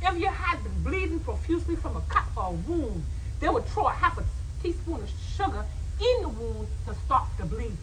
[0.00, 3.04] If you had been bleeding profusely from a cut or a wound,
[3.40, 4.24] they would throw a half a
[4.62, 5.64] teaspoon of sugar
[6.00, 7.76] in the wound to stop the bleeding.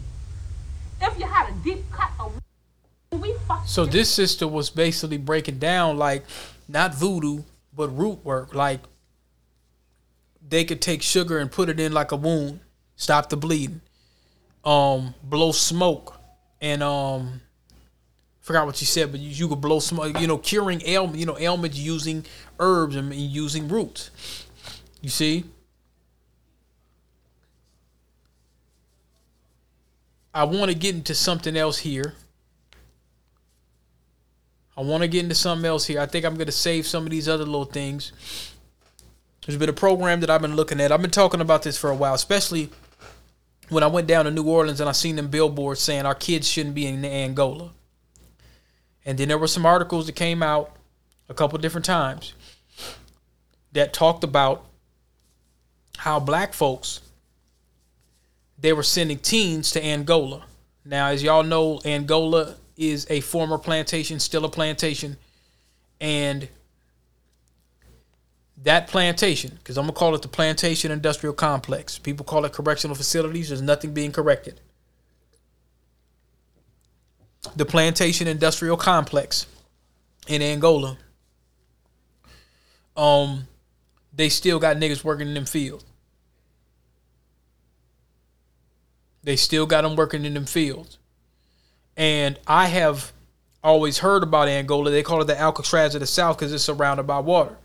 [1.00, 2.32] If you had a deep cut or
[3.66, 6.24] So this sister was basically breaking down like
[6.68, 7.42] not voodoo,
[7.74, 8.54] but root work.
[8.54, 8.80] Like
[10.46, 12.60] they could take sugar and put it in like a wound,
[12.96, 13.80] stop the bleeding.
[14.64, 16.16] Um, blow smoke
[16.60, 17.40] and um
[18.40, 21.26] forgot what you said, but you, you could blow smoke, you know, curing ailment, you
[21.26, 22.24] know, ailments using
[22.60, 24.10] herbs and using roots.
[25.00, 25.44] You see?
[30.32, 32.14] I want to get into something else here.
[34.76, 36.00] I want to get into something else here.
[36.00, 38.12] I think I'm going to save some of these other little things.
[39.44, 40.92] There's been a program that I've been looking at.
[40.92, 42.70] I've been talking about this for a while, especially
[43.68, 46.48] when I went down to New Orleans and I seen them billboards saying our kids
[46.48, 47.70] shouldn't be in Angola.
[49.04, 50.76] And then there were some articles that came out
[51.28, 52.34] a couple different times
[53.72, 54.64] that talked about
[55.98, 57.00] how black folks
[58.58, 60.44] they were sending teens to Angola.
[60.84, 65.16] Now, as y'all know, Angola is a former plantation, still a plantation,
[66.00, 66.48] and
[68.62, 71.98] that plantation, because I'm gonna call it the plantation industrial complex.
[71.98, 73.48] People call it correctional facilities.
[73.48, 74.60] There's nothing being corrected.
[77.54, 79.46] The plantation industrial complex
[80.26, 80.98] in Angola.
[82.96, 83.46] Um,
[84.12, 85.84] they still got niggas working in them fields.
[89.22, 90.98] They still got them working in them fields.
[91.96, 93.12] And I have
[93.62, 94.90] always heard about Angola.
[94.90, 97.56] They call it the Alcatraz of the South because it's surrounded by water.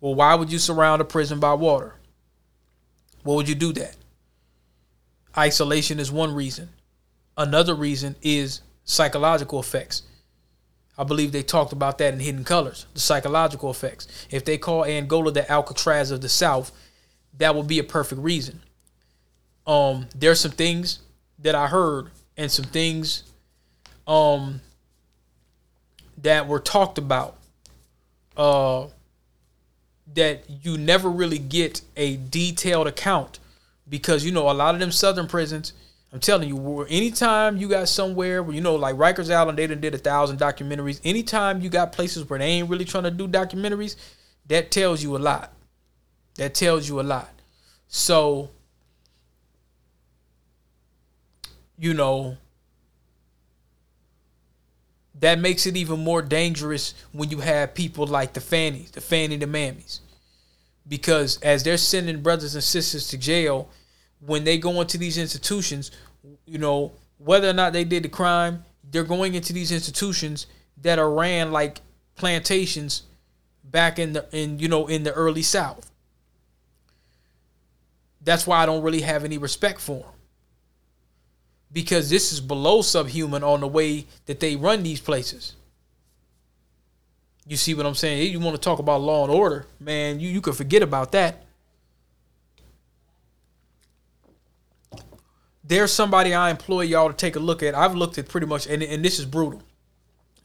[0.00, 1.94] Well, why would you surround a prison by water?
[3.22, 3.96] What would you do that?
[5.36, 6.70] Isolation is one reason.
[7.36, 10.02] Another reason is psychological effects.
[10.98, 14.06] I believe they talked about that in Hidden Colors, the psychological effects.
[14.30, 16.72] If they call Angola the Alcatraz of the South,
[17.38, 18.60] that would be a perfect reason.
[19.66, 21.00] Um, there's some things
[21.38, 23.22] that I heard and some things
[24.10, 24.60] um
[26.18, 27.36] that were talked about
[28.36, 28.86] uh
[30.12, 33.38] that you never really get a detailed account
[33.88, 35.72] because you know a lot of them southern prisons
[36.12, 39.80] i'm telling you anytime you got somewhere where you know like rikers island they done
[39.80, 41.00] did a thousand documentaries.
[41.04, 43.94] Anytime you got places where they ain't really trying to do documentaries
[44.46, 45.52] that tells you a lot.
[46.34, 47.30] That tells you a lot.
[47.86, 48.50] So
[51.78, 52.36] you know,
[55.20, 59.36] that makes it even more dangerous when you have people like the Fanis, the Fani
[59.36, 60.00] the Mammies.
[60.88, 63.68] Because as they're sending brothers and sisters to jail,
[64.20, 65.90] when they go into these institutions,
[66.46, 70.46] you know, whether or not they did the crime, they're going into these institutions
[70.78, 71.80] that are ran like
[72.16, 73.02] plantations
[73.62, 75.90] back in the in you know in the early South.
[78.22, 80.19] That's why I don't really have any respect for them
[81.72, 85.54] because this is below subhuman on the way that they run these places.
[87.46, 88.32] You see what I'm saying?
[88.32, 91.44] You want to talk about law and order, man, you, you could forget about that.
[95.64, 97.76] There's somebody I employ y'all to take a look at.
[97.76, 99.62] I've looked at pretty much, and, and this is brutal.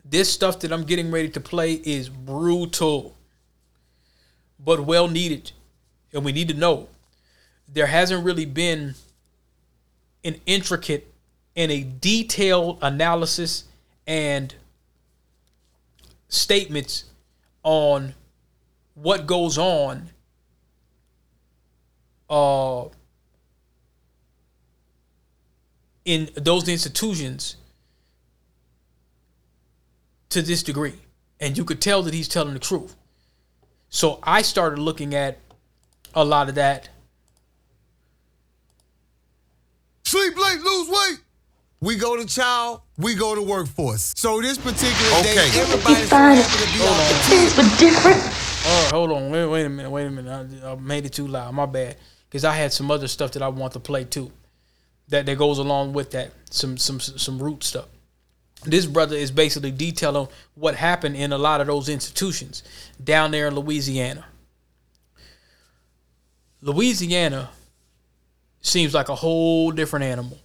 [0.04, 3.18] This stuff that I'm getting ready to play is brutal,
[4.60, 5.52] but well needed.
[6.14, 6.90] And we need to know
[7.68, 8.94] there hasn't really been
[10.24, 11.12] an intricate
[11.56, 13.64] in a detailed analysis
[14.06, 14.53] and
[16.27, 17.06] statements
[17.64, 18.14] on
[18.94, 20.10] what goes on
[22.30, 22.86] uh,
[26.03, 27.57] in those institutions
[30.30, 30.94] to this degree.
[31.40, 32.95] And you could tell that he's telling the truth.
[33.90, 35.40] So I started looking at
[36.14, 36.90] a lot of that.
[40.03, 41.25] Sleep late, lose weight.
[41.86, 44.12] We go to child, we go to workforce.
[44.18, 45.36] So this particular Okay.
[45.36, 48.18] day, everybody's so happy to be off Things were different.
[48.66, 49.30] All right, hold on.
[49.30, 49.91] Wait, wait a minute.
[49.91, 50.64] Wait a minute.
[50.64, 51.53] I, I made it too loud.
[51.53, 51.98] My bad.
[52.28, 54.32] Because I had some other stuff that I want to play too.
[55.10, 56.32] That that goes along with that.
[56.49, 57.86] Some some some root stuff.
[58.64, 62.64] This brother is basically detailing what happened in a lot of those institutions
[63.03, 64.26] down there in Louisiana.
[66.62, 67.52] Louisiana
[68.62, 70.40] seems like a whole different animal.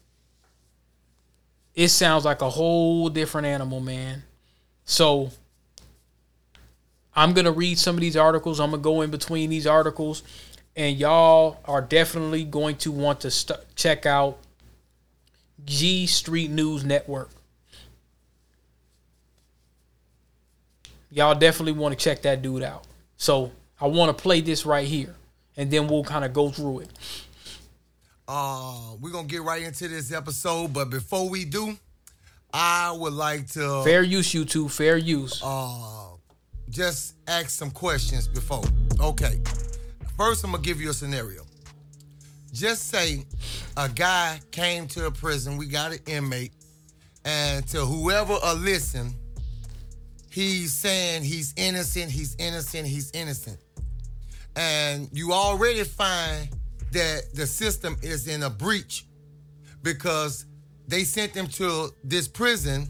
[1.81, 4.23] It sounds like a whole different animal, man.
[4.85, 5.31] So
[7.16, 8.61] I'm gonna read some of these articles.
[8.61, 10.23] I'm gonna go in between these articles,
[10.77, 14.36] and y'all are definitely going to want to st- check out
[15.65, 17.31] G Street News Network.
[21.11, 22.85] Y'all definitely want to check that dude out.
[23.16, 25.15] So I want to play this right here,
[25.57, 26.90] and then we'll kind of go through it.
[28.32, 31.77] Uh, we're gonna get right into this episode, but before we do,
[32.55, 34.70] I would like to Fair use, you YouTube.
[34.70, 35.43] Fair use.
[35.43, 36.11] uh
[36.69, 38.62] just ask some questions before.
[39.01, 39.40] Okay.
[40.16, 41.43] First, I'm gonna give you a scenario.
[42.52, 43.24] Just say
[43.77, 46.52] a guy came to a prison, we got an inmate,
[47.24, 49.12] and to whoever a listen,
[50.31, 53.59] he's saying he's innocent, he's innocent, he's innocent.
[54.55, 56.48] And you already find
[56.92, 59.06] that the system is in a breach
[59.82, 60.46] because
[60.88, 62.88] they sent him to this prison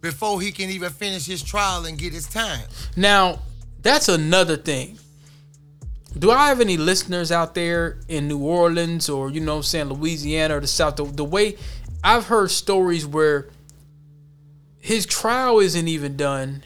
[0.00, 2.64] before he can even finish his trial and get his time.
[2.96, 3.40] Now,
[3.82, 4.98] that's another thing.
[6.18, 9.88] Do I have any listeners out there in New Orleans or, you know I'm saying,
[9.88, 10.96] Louisiana or the South?
[10.96, 11.56] The, the way
[12.02, 13.50] I've heard stories where
[14.78, 16.62] his trial isn't even done.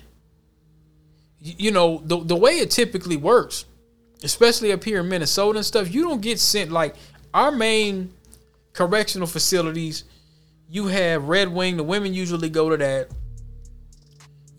[1.41, 3.65] You know, the, the way it typically works,
[4.23, 6.95] especially up here in Minnesota and stuff, you don't get sent like
[7.33, 8.13] our main
[8.73, 10.05] correctional facilities.
[10.69, 13.09] You have Red Wing, the women usually go to that.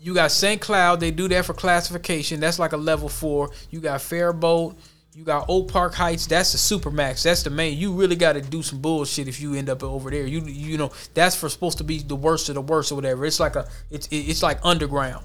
[0.00, 0.60] You got St.
[0.60, 2.40] Cloud, they do that for classification.
[2.40, 3.50] That's like a level four.
[3.70, 4.76] You got Faribault,
[5.14, 6.26] you got Oak Park Heights.
[6.26, 7.22] That's the super max.
[7.22, 7.76] That's the main.
[7.76, 10.26] You really got to do some bullshit if you end up over there.
[10.26, 13.26] You you know that's for supposed to be the worst of the worst or whatever.
[13.26, 15.24] It's like a it's it's like underground.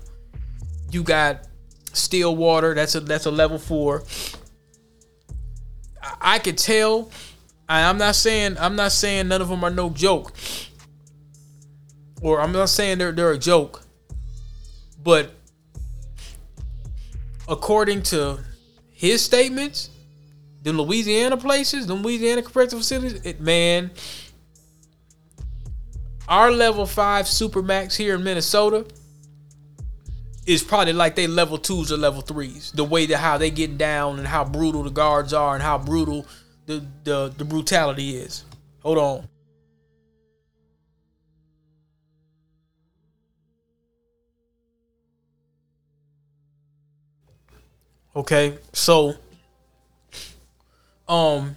[0.92, 1.48] You got
[1.98, 2.74] Stillwater.
[2.74, 4.04] That's a that's a level four.
[6.02, 7.12] I, I could tell.
[7.68, 10.34] I, I'm not saying I'm not saying none of them are no joke,
[12.22, 13.84] or I'm not saying they're they're a joke.
[15.04, 15.32] But
[17.48, 18.40] according to
[18.92, 19.90] his statements,
[20.64, 23.92] the Louisiana places, the Louisiana correctional facilities, it, man,
[26.28, 28.86] our level five supermax here in Minnesota
[30.48, 32.72] is probably like they level twos or level threes.
[32.72, 35.78] The way that how they get down and how brutal the guards are and how
[35.78, 36.26] brutal
[36.66, 38.46] the the, the brutality is.
[38.82, 39.28] Hold on.
[48.16, 49.14] Okay, so
[51.08, 51.56] um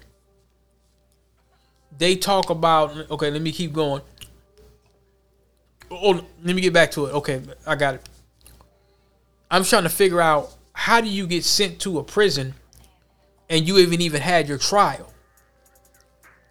[1.98, 4.02] they talk about okay, let me keep going.
[5.90, 7.14] Oh, let me get back to it.
[7.14, 8.08] Okay, I got it.
[9.50, 12.54] I'm trying to figure out how do you get sent to a prison
[13.48, 15.12] and you haven't even had your trial?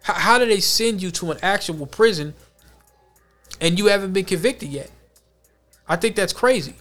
[0.02, 2.34] How, how do they send you to an actual prison
[3.60, 4.90] and you haven't been convicted yet?
[5.88, 6.74] I think that's crazy.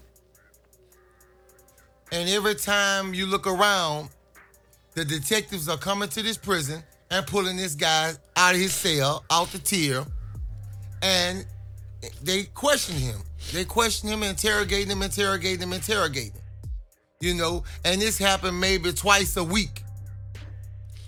[2.11, 4.09] And every time you look around,
[4.95, 9.23] the detectives are coming to this prison and pulling this guy out of his cell,
[9.29, 10.05] out the tier,
[11.01, 11.45] and
[12.23, 13.21] they question him.
[13.53, 16.41] They question him, interrogate him, interrogate him, interrogate him.
[17.19, 19.81] You know, and this happened maybe twice a week.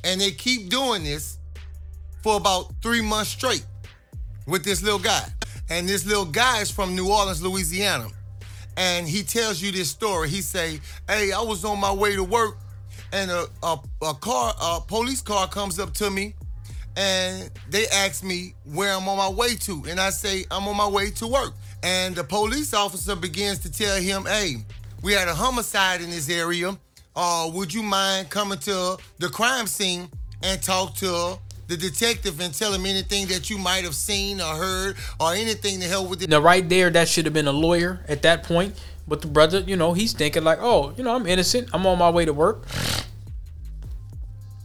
[0.03, 1.37] And they keep doing this
[2.23, 3.65] for about three months straight
[4.47, 5.23] with this little guy.
[5.69, 8.07] And this little guy is from New Orleans, Louisiana.
[8.75, 10.29] And he tells you this story.
[10.29, 12.57] He say, "Hey, I was on my way to work,
[13.13, 16.33] and a a, a car, a police car comes up to me,
[16.97, 20.77] and they ask me where I'm on my way to, and I say I'm on
[20.77, 21.53] my way to work.
[21.83, 24.65] And the police officer begins to tell him, "Hey,
[25.01, 26.77] we had a homicide in this area.
[27.15, 30.09] Uh, would you mind coming to the crime scene
[30.43, 31.37] and talk to
[31.67, 35.79] the detective and tell him anything that you might have seen or heard or anything
[35.79, 38.43] to help with it?" Now, right there, that should have been a lawyer at that
[38.43, 38.75] point.
[39.07, 41.69] But the brother, you know, he's thinking like, oh, you know, I'm innocent.
[41.73, 42.65] I'm on my way to work.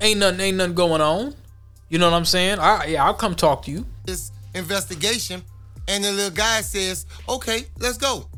[0.01, 1.35] Ain't nothing, ain't nothing going on.
[1.89, 2.59] You know what I'm saying?
[2.59, 3.87] I, yeah, I'll come talk to you.
[4.05, 5.43] this investigation,
[5.89, 8.29] and the little guy says, "Okay, let's go."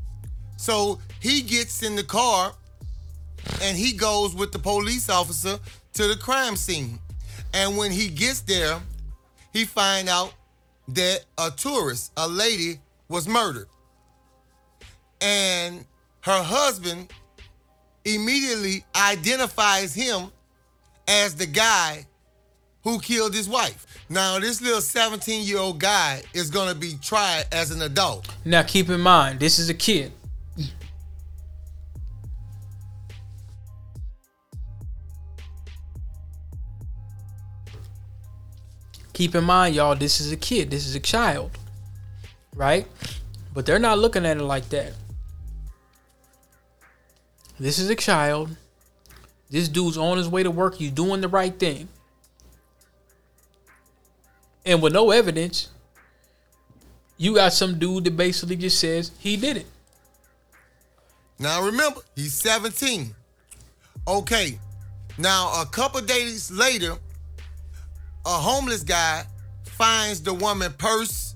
[0.57, 2.55] So he gets in the car,
[3.63, 5.59] and he goes with the police officer
[5.95, 6.99] to the crime scene.
[7.55, 8.81] And when he gets there,
[9.53, 10.35] he find out
[10.89, 13.69] that a tourist, a lady, was murdered,
[15.21, 15.85] and
[16.21, 17.11] her husband
[18.05, 20.31] immediately identifies him
[21.07, 22.07] as the guy
[22.85, 23.87] who killed his wife.
[24.11, 28.27] Now, this little 17 year old guy is to be tried as an adult.
[28.45, 30.13] Now, keep in mind, this is a kid.
[39.13, 40.71] Keep in mind, y'all, this is a kid.
[40.71, 41.51] This is a child.
[42.55, 42.87] Right?
[43.53, 44.93] But they're not looking at it like that.
[47.61, 48.57] This is a child.
[49.51, 50.77] This dude's on his way to work.
[50.77, 51.89] He's doing the right thing.
[54.69, 55.71] And with no evidence,
[57.17, 59.67] you got some dude that basically just says he did it.
[61.39, 63.15] Now remember, he's 17.
[64.07, 64.59] Okay.
[65.17, 66.93] Now a couple days later,
[68.27, 69.25] a homeless guy
[69.65, 71.35] finds the woman purse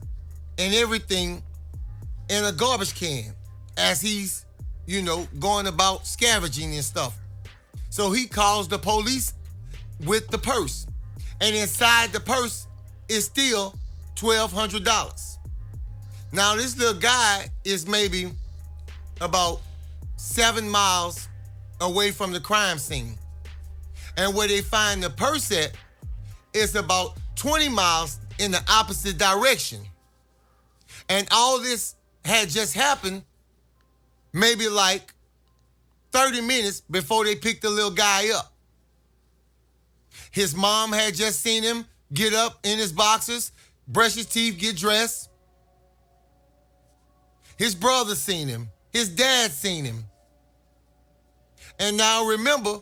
[0.58, 1.42] and everything
[2.28, 3.32] in a garbage can
[3.78, 4.44] as he's,
[4.84, 7.18] you know, going about scavenging and stuff.
[7.88, 9.32] So he calls the police
[10.04, 10.86] with the purse.
[11.40, 12.66] And inside the purse
[13.12, 13.74] is still
[14.16, 15.36] $1,200.
[16.32, 18.30] Now, this little guy is maybe
[19.20, 19.60] about
[20.16, 21.28] seven miles
[21.80, 23.18] away from the crime scene.
[24.16, 25.72] And where they find the purse at
[26.54, 29.80] is about 20 miles in the opposite direction.
[31.08, 31.94] And all this
[32.24, 33.22] had just happened
[34.32, 35.12] maybe like
[36.12, 38.52] 30 minutes before they picked the little guy up.
[40.30, 43.52] His mom had just seen him get up in his boxers,
[43.88, 45.30] brush his teeth, get dressed.
[47.56, 48.68] His brother seen him.
[48.92, 50.04] His dad seen him.
[51.78, 52.80] And now remember,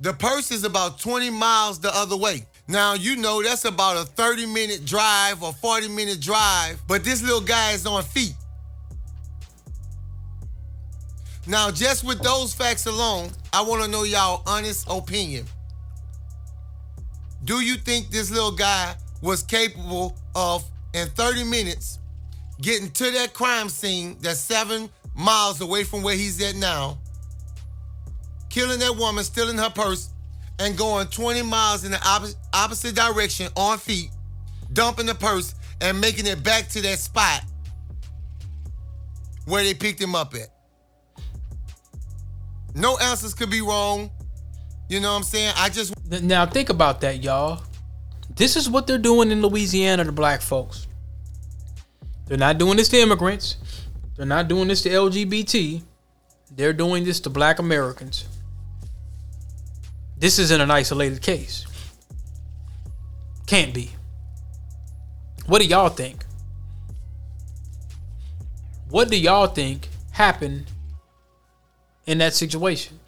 [0.00, 2.46] the purse is about 20 miles the other way.
[2.66, 7.22] Now, you know that's about a 30 minute drive or 40 minute drive, but this
[7.22, 8.34] little guy is on feet.
[11.46, 15.44] Now, just with those facts alone, I want to know y'all honest opinion.
[17.44, 20.64] Do you think this little guy was capable of,
[20.94, 21.98] in 30 minutes,
[22.60, 26.98] getting to that crime scene that's seven miles away from where he's at now,
[28.48, 30.10] killing that woman, stealing her purse,
[30.58, 34.10] and going 20 miles in the opposite, direction on feet,
[34.72, 37.42] dumping the purse, and making it back to that spot
[39.44, 40.48] where they picked him up at?
[42.74, 44.10] No answers could be wrong.
[44.88, 45.52] You know what I'm saying?
[45.56, 47.62] I just Now think about that, y'all.
[48.36, 50.86] This is what they're doing in Louisiana to black folks.
[52.26, 53.56] They're not doing this to immigrants.
[54.16, 55.82] They're not doing this to LGBT.
[56.50, 58.26] They're doing this to black Americans.
[60.16, 61.66] This isn't an isolated case.
[63.46, 63.90] Can't be.
[65.46, 66.24] What do y'all think?
[68.88, 70.70] What do y'all think happened
[72.06, 73.00] in that situation?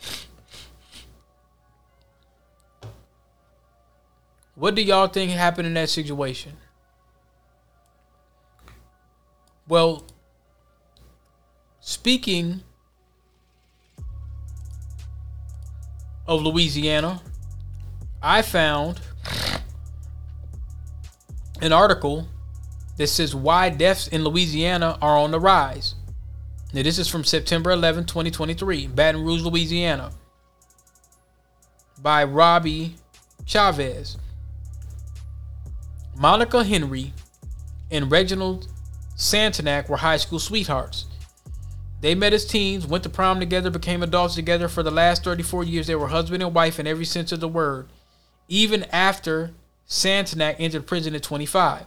[4.57, 6.55] What do y'all think happened in that situation?
[9.69, 10.07] Well,
[11.81, 12.63] speaking
[16.27, 17.21] of Louisiana,
[18.23, 19.01] I found
[21.61, 22.27] an article
[22.97, 25.97] that says why deaths in Louisiana are on the rise.
[26.73, 30.13] Now, this is from September 11, 2023, Baton Rouge, Louisiana,
[32.01, 32.97] by Roby
[33.45, 34.17] Chavez.
[36.19, 37.13] Monica Henry
[37.91, 38.69] and Reginald
[39.19, 41.05] Santanak were high school sweethearts.
[42.01, 44.69] They met as teens, went to prom together, became adults together.
[44.69, 47.49] For the last 34 years, they were husband and wife in every sense of the
[47.49, 47.89] word,
[48.49, 49.53] even after
[49.87, 51.85] Santanak entered prison at 25.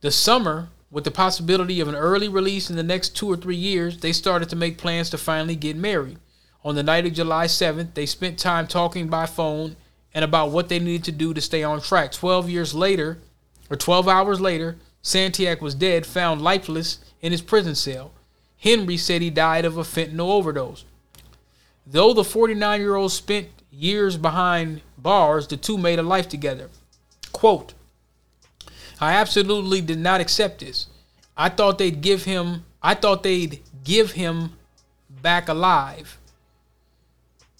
[0.00, 3.56] The summer, with the possibility of an early release in the next two or three
[3.56, 6.18] years, they started to make plans to finally get married.
[6.64, 9.76] On the night of July 7th, they spent time talking by phone
[10.16, 12.10] and about what they needed to do to stay on track.
[12.10, 13.18] 12 years later,
[13.68, 18.12] or 12 hours later, Santiago was dead, found lifeless in his prison cell.
[18.56, 20.86] Henry said he died of a fentanyl overdose.
[21.86, 26.70] Though the 49 year old spent years behind bars, the two made a life together.
[27.32, 27.74] Quote,
[28.98, 30.86] I absolutely did not accept this.
[31.36, 34.52] I thought they'd give him I thought they'd give him
[35.10, 36.16] back alive.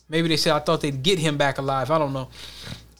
[0.08, 1.90] Maybe they said I thought they'd get him back alive.
[1.90, 2.28] I don't know.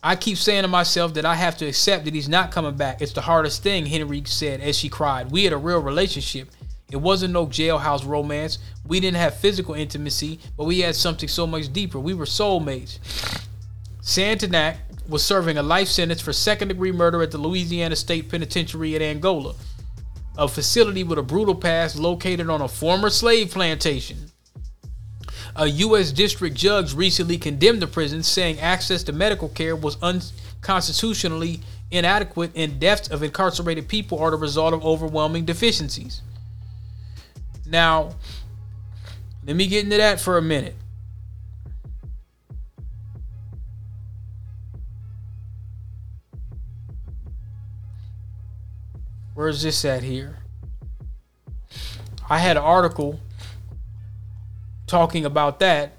[0.03, 3.03] I keep saying to myself that I have to accept that he's not coming back.
[3.03, 5.31] It's the hardest thing, Henry said as she cried.
[5.31, 6.49] We had a real relationship.
[6.91, 8.59] It wasn't no jailhouse romance.
[8.87, 11.99] We didn't have physical intimacy, but we had something so much deeper.
[11.99, 13.01] We were soulmates.
[14.01, 14.77] Santanak
[15.09, 19.03] was serving a life sentence for second degree murder at the Louisiana State Penitentiary at
[19.03, 19.55] Angola,
[20.39, 24.31] a facility with a brutal past located on a former slave plantation.
[25.59, 26.13] A U.S.
[26.13, 31.61] district judge recently condemned the prison, saying access to medical care was unconstitutionally
[31.91, 36.21] inadequate and deaths of incarcerated people are the result of overwhelming deficiencies.
[37.65, 38.11] Now,
[39.47, 40.77] let me get into that for a minute.
[49.35, 50.39] Where's this at here?
[52.29, 53.21] I had an article
[54.87, 55.93] talking about that.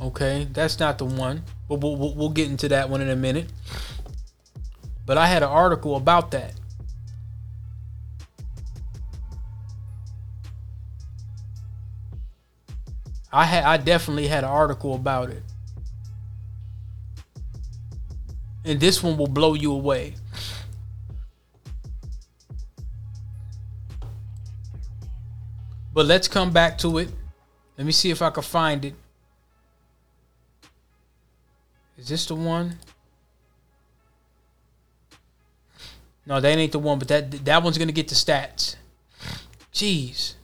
[0.00, 1.44] Okay, that's not the one.
[1.68, 3.52] But we'll, we'll, we'll get into that one in a minute.
[5.06, 6.54] But I had an article about that.
[13.32, 15.42] I had I definitely had an article about it.
[18.64, 20.14] And this one will blow you away.
[25.92, 27.08] But let's come back to it.
[27.76, 28.94] Let me see if I can find it.
[31.98, 32.78] Is this the one?
[36.26, 38.76] No, that ain't the one, but that that one's gonna get the stats.
[39.72, 40.34] Jeez.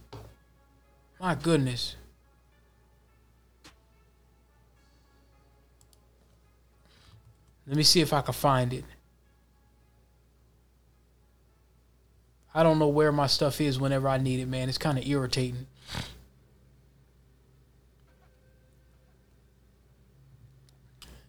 [1.21, 1.97] My goodness.
[7.67, 8.85] Let me see if I can find it.
[12.55, 14.69] I don't know where my stuff is whenever I need it, man.
[14.69, 15.67] It's kind of irritating.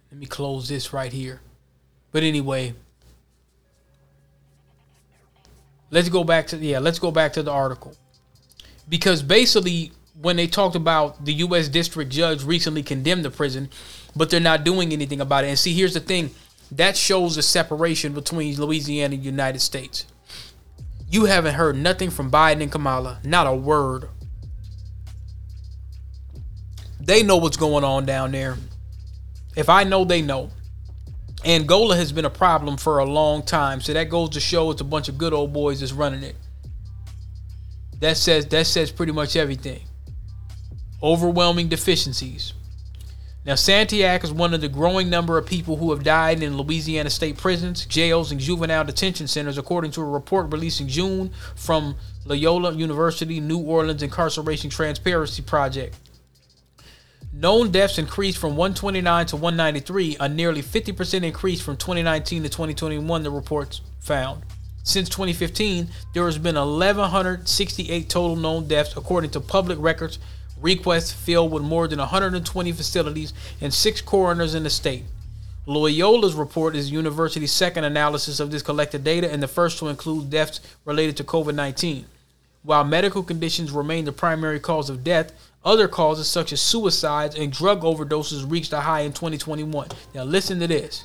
[0.10, 1.42] Let me close this right here.
[2.12, 2.74] But anyway,
[5.92, 7.96] let's go back to yeah, let's go back to the article.
[8.88, 9.92] Because basically
[10.22, 13.70] when they talked about the US district judge recently condemned the prison,
[14.18, 15.48] but they're not doing anything about it.
[15.48, 16.32] And see, here's the thing.
[16.72, 20.06] That shows the separation between Louisiana and the United States.
[21.10, 24.10] You haven't heard nothing from Biden and Kamala, not a word.
[27.00, 28.58] They know what's going on down there.
[29.56, 30.52] If I know, they know.
[31.46, 33.80] Angola has been a problem for a long time.
[33.80, 36.36] So that goes to show it's a bunch of good old boys that's running it.
[38.00, 39.82] That says that says pretty much everything.
[41.02, 42.54] Overwhelming deficiencies.
[43.48, 47.10] Now, Santiago is one of the growing number of people who have died in Louisiana
[47.10, 51.96] state prisons, jails, and juvenile detention centers, according to a report released in June from
[52.26, 55.96] Loyola University New Orleans Incarceration Transparency Project.
[57.32, 63.24] Known deaths increased from 129 to 193, a nearly 50% increase from 2019 to 2021,
[63.24, 64.44] the reports found.
[64.84, 70.20] Since 2015, there has been 1,168 total known deaths, according to public records
[70.62, 75.04] requests filled with more than 120 facilities and six coroners in the state.
[75.68, 79.90] Loyola's report is the university's second analysis of this collected data and the first to
[79.90, 82.06] include deaths related to COVID 19.
[82.64, 85.32] While medical conditions remain the primary cause of death,
[85.66, 89.90] other causes such as suicides and drug overdoses reached a high in 2021.
[90.16, 91.04] Now, listen to this.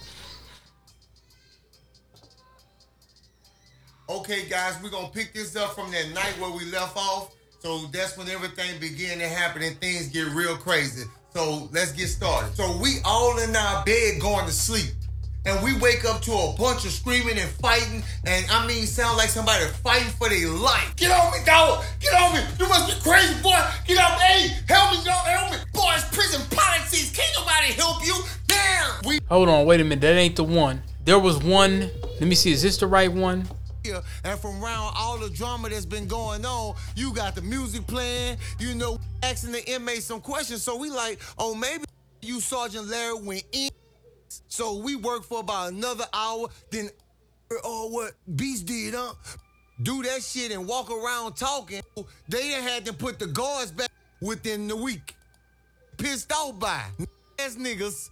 [4.09, 7.35] Okay, guys, we're gonna pick this up from that night where we left off.
[7.63, 11.05] So that's when everything began to happen and things get real crazy.
[11.33, 12.57] So let's get started.
[12.57, 14.91] So we all in our bed going to sleep.
[15.47, 19.17] And we wake up to a bunch of screaming and fighting, and I mean, sound
[19.17, 20.95] like somebody fighting for their life.
[20.95, 21.85] Get on me, dog!
[21.99, 22.41] Get on me!
[22.61, 23.61] You must be crazy, boy!
[23.85, 24.25] Get off me!
[24.25, 25.27] Hey, help me, dog!
[25.27, 25.57] Help me!
[25.73, 27.11] Boy, it's prison policies!
[27.11, 28.15] Can't nobody help you.
[28.47, 29.01] Damn!
[29.05, 30.01] We Hold on, wait a minute.
[30.03, 30.81] That ain't the one.
[31.05, 31.91] There was one.
[32.21, 32.53] Let me see.
[32.53, 33.49] Is this the right one?
[33.83, 37.87] Here, and from around all the drama that's been going on, you got the music
[37.87, 40.63] playing, you know, asking the inmates some questions.
[40.63, 41.85] So we like, oh, maybe
[42.21, 43.71] you Sergeant Larry went in.
[44.49, 46.89] So we worked for about another hour, then
[47.65, 49.15] oh what Beast did, huh?
[49.83, 51.83] Do that shit and walk around talking.
[52.29, 53.91] They had to put the guards back
[54.21, 55.15] within the week.
[55.99, 56.83] Pissed off by
[57.39, 58.11] ass niggas.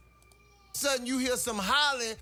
[0.73, 2.17] Sudden you hear some hollering,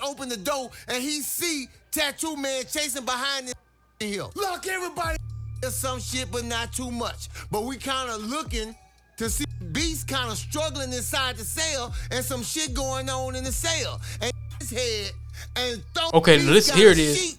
[0.00, 3.54] open the door, and he see tattoo man chasing behind this
[4.00, 4.26] here.
[4.34, 5.18] Look, everybody,
[5.60, 7.28] there's some shit, but not too much.
[7.50, 8.74] But we kind of looking
[9.18, 13.44] to see Beast kind of struggling inside the cell and some shit going on in
[13.44, 14.00] the cell.
[14.20, 15.12] And his head
[15.56, 17.38] and throw Okay, Beast listen, got here it is.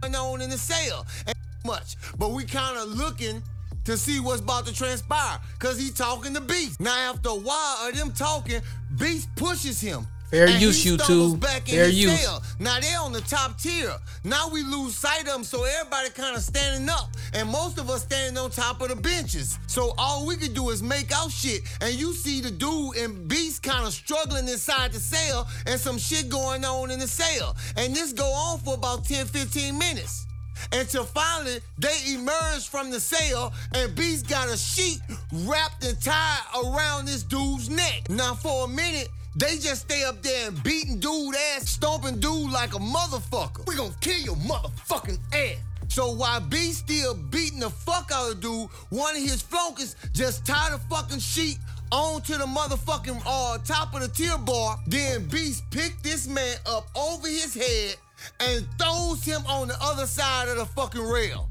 [0.00, 1.06] Going on in the cell.
[1.26, 1.96] And much.
[2.18, 3.42] But we kind of looking
[3.84, 5.38] to see what's about to transpire.
[5.58, 6.80] Cause he talking to Beast.
[6.80, 8.60] Now after a while of them talking,
[8.98, 10.06] Beast pushes him.
[10.30, 11.02] Fair And use, YouTube.
[11.02, 12.20] stumbles back in Fair use.
[12.20, 12.42] cell.
[12.58, 13.94] Now they're on the top tier.
[14.24, 17.88] Now we lose sight of them, so everybody kind of standing up, and most of
[17.88, 19.58] us standing on top of the benches.
[19.68, 23.28] So all we could do is make out shit, and you see the dude and
[23.28, 27.56] Beast kind of struggling inside the cell, and some shit going on in the cell,
[27.76, 30.26] and this go on for about 10, 15 minutes.
[30.72, 35.00] Until finally they emerge from the cell and Beast got a sheet
[35.44, 38.08] wrapped and tied around this dude's neck.
[38.08, 42.50] Now for a minute, they just stay up there and beating dude ass, stomping dude
[42.50, 43.66] like a motherfucker.
[43.66, 45.58] We gonna kill your motherfucking ass.
[45.88, 50.46] So while B still beating the fuck out of dude, one of his flunkies just
[50.46, 51.58] tied a fucking sheet
[51.92, 54.78] onto the motherfucking uh, top of the tier bar.
[54.86, 57.96] Then Beast picked this man up over his head
[58.40, 61.48] and throws him on the other side of the fucking rail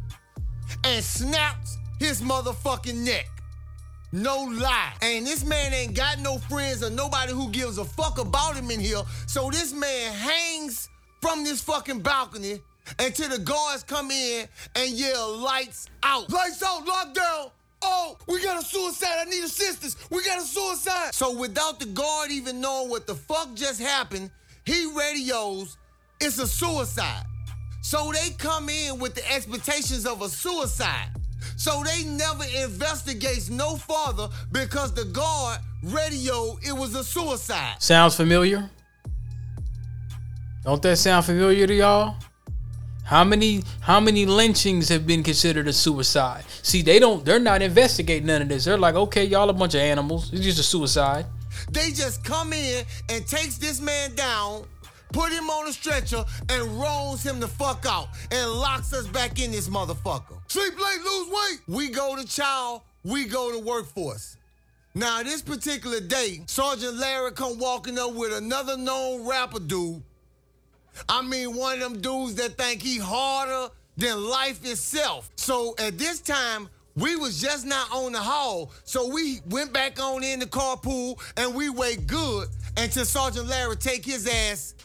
[0.84, 3.30] and snaps his motherfucking neck.
[4.16, 4.94] No lie.
[5.02, 8.72] And this man ain't got no friends or nobody who gives a fuck about him
[8.72, 9.02] in here.
[9.28, 10.88] So this man hangs
[11.22, 12.62] from this fucking balcony
[12.98, 16.30] until the guards come in and yell lights out.
[16.32, 17.52] Lights out, lockdown.
[17.82, 19.18] Oh, we got a suicide.
[19.20, 19.98] I need assistance.
[20.10, 21.14] We got a suicide.
[21.14, 24.32] So without the guard even knowing what the fuck just happened,
[24.64, 25.76] he radios,
[26.22, 27.26] it's a suicide.
[27.82, 31.10] So they come in with the expectations of a suicide.
[31.56, 37.82] So they never investigates no further because the guard radio it was a suicide.
[37.82, 38.70] Sounds familiar?
[40.64, 42.16] Don't that sound familiar to y'all?
[43.06, 46.44] How many how many lynchings have been considered a suicide?
[46.64, 48.66] See, they don't they're not investigating none of this.
[48.66, 50.34] They're like, okay, y'all a bunch of animals.
[50.34, 51.28] It's just a suicide.
[51.70, 54.66] They just come in and takes this man down,
[55.12, 59.40] put him on a stretcher, and rolls him the fuck out and locks us back
[59.40, 60.40] in this motherfucker.
[60.48, 61.60] Sleep late, lose weight.
[61.68, 64.38] We go to child, we go to workforce.
[64.94, 70.02] Now, this particular day, Sergeant Larry come walking up with another known rapper dude.
[71.10, 75.30] I mean, one of them dudes that think he harder than life itself.
[75.36, 80.00] So at this time, we was just not on the hall, so we went back
[80.00, 84.76] on in the carpool and we wait good until Sergeant Larry take his ass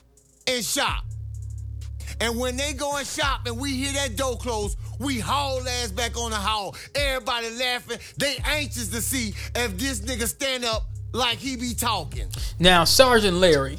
[0.56, 1.04] and shop.
[2.20, 5.90] And when they go and shop and we hear that door close, we haul ass
[5.90, 6.76] back on the hall.
[6.94, 7.98] Everybody laughing.
[8.18, 12.28] They anxious to see if this nigga stand up like he be talking.
[12.58, 13.78] Now, Sergeant Larry,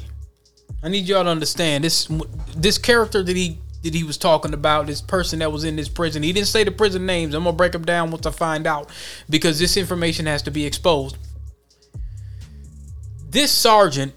[0.82, 2.08] I need y'all to understand this
[2.56, 5.88] this character that he that he was talking about, this person that was in this
[5.88, 6.22] prison.
[6.22, 7.34] He didn't say the prison names.
[7.34, 8.90] I'm gonna break them down once I find out
[9.30, 11.16] because this information has to be exposed.
[13.28, 14.14] This sergeant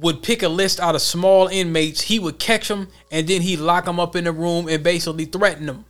[0.00, 2.02] would pick a list out of small inmates.
[2.02, 5.26] He would catch them and then he'd lock them up in the room and basically
[5.26, 5.84] threaten them.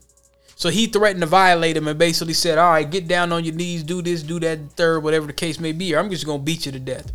[0.56, 3.54] So he threatened to violate him and basically said, "All right, get down on your
[3.54, 6.42] knees, do this, do that, third, whatever the case may be, or I'm just gonna
[6.42, 7.10] beat you to death."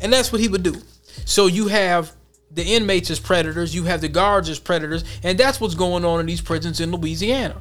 [0.00, 0.80] And that's what he would do.
[1.24, 2.12] So you have
[2.50, 6.20] the inmates as predators, you have the guards as predators, and that's what's going on
[6.20, 7.60] in these prisons in Louisiana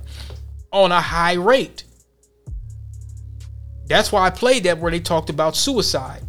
[0.71, 1.83] on a high rate.
[3.87, 6.23] That's why I played that where they talked about suicide.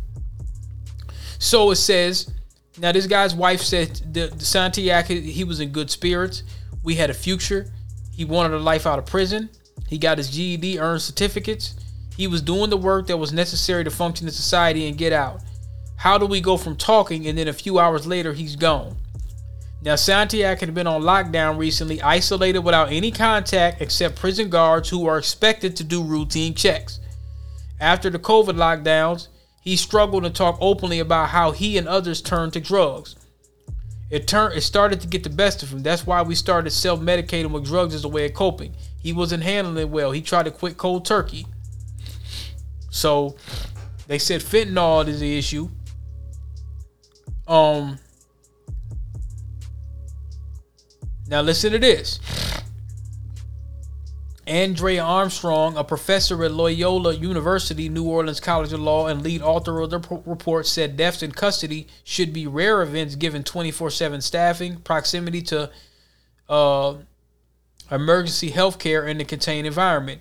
[1.40, 2.30] So it says,
[2.78, 6.44] now this guy's wife said the, the Santiago he was in good spirits.
[6.84, 7.72] We had a future.
[8.12, 9.48] He wanted a life out of prison.
[9.88, 11.74] He got his GED, earned certificates.
[12.14, 15.40] He was doing the work that was necessary to function in society and get out.
[15.96, 18.96] How do we go from talking and then a few hours later he's gone?
[19.82, 25.06] Now, Santiago had been on lockdown recently, isolated without any contact except prison guards who
[25.06, 27.00] are expected to do routine checks.
[27.80, 29.28] After the COVID lockdowns,
[29.60, 33.16] he struggled to talk openly about how he and others turned to drugs.
[34.10, 35.82] It turned it started to get the best of him.
[35.82, 38.74] That's why we started self-medicating with drugs as a way of coping.
[39.00, 40.10] He wasn't handling it well.
[40.10, 41.46] He tried to quit cold turkey.
[42.90, 43.36] So
[44.08, 45.68] they said fentanyl is the issue.
[47.46, 47.98] Um
[51.28, 52.18] Now listen to this.
[54.50, 59.78] Andrea Armstrong, a professor at Loyola University, New Orleans College of Law, and lead author
[59.78, 64.78] of the report, said deaths in custody should be rare events given 24 7 staffing,
[64.78, 65.70] proximity to
[66.48, 66.94] uh,
[67.92, 70.20] emergency health care in the contained environment.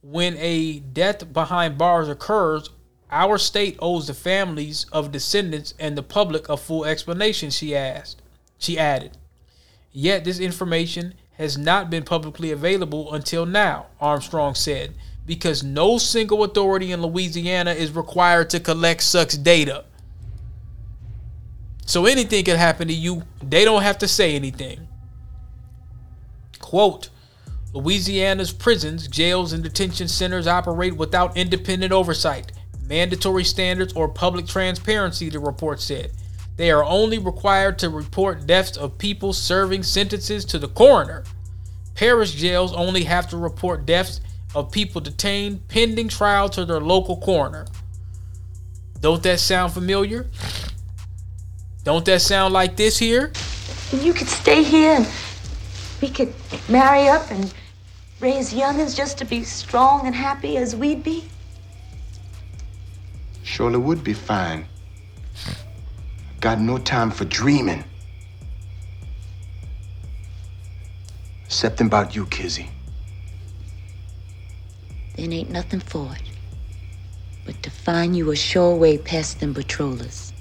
[0.00, 2.70] When a death behind bars occurs,
[3.10, 8.22] our state owes the families of descendants and the public a full explanation, she asked.
[8.56, 9.18] She added.
[9.92, 11.12] Yet this information
[11.42, 14.94] has not been publicly available until now, Armstrong said,
[15.26, 19.84] because no single authority in Louisiana is required to collect such data.
[21.84, 23.24] So anything can happen to you.
[23.42, 24.86] They don't have to say anything.
[26.60, 27.10] Quote
[27.72, 32.52] Louisiana's prisons, jails, and detention centers operate without independent oversight,
[32.86, 36.12] mandatory standards, or public transparency, the report said.
[36.56, 41.24] They are only required to report deaths of people serving sentences to the coroner.
[41.94, 44.20] Parish jails only have to report deaths
[44.54, 47.66] of people detained pending trial to their local coroner.
[49.00, 50.28] Don't that sound familiar?
[51.84, 53.32] Don't that sound like this here?
[53.92, 55.08] You could stay here and
[56.00, 56.32] we could
[56.68, 57.52] marry up and
[58.20, 61.28] raise youngins just to be strong and happy as we'd be.
[63.42, 64.66] Surely would be fine.
[66.42, 67.84] Got no time for dreaming.
[71.46, 72.68] Except about you, Kizzy.
[75.14, 76.22] Then ain't nothing for it
[77.44, 80.32] but to find you a sure way past them patrollers.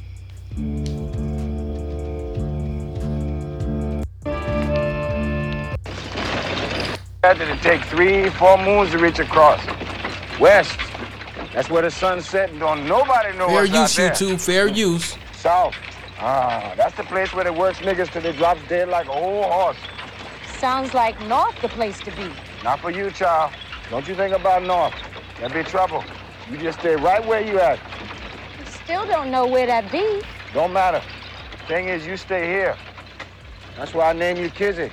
[7.21, 9.61] That it take three, four moons to reach across?
[10.39, 10.79] West.
[11.53, 12.57] That's where the sun's setting.
[12.57, 14.15] Don't nobody know fair what's use, out there.
[14.15, 14.45] Fair use, YouTube.
[14.45, 15.17] Fair use.
[15.33, 15.75] South.
[16.23, 19.43] Ah, that's the place where they works niggas till they drop dead like a old
[19.45, 19.77] horse.
[20.59, 22.29] Sounds like North the place to be.
[22.63, 23.51] Not for you, child.
[23.89, 24.93] Don't you think about North.
[25.39, 26.03] That'd be trouble.
[26.51, 27.79] You just stay right where you at.
[28.67, 30.21] Still don't know where that be.
[30.53, 31.01] Don't matter.
[31.67, 32.77] Thing is, you stay here.
[33.75, 34.91] That's why I name you Kizzy.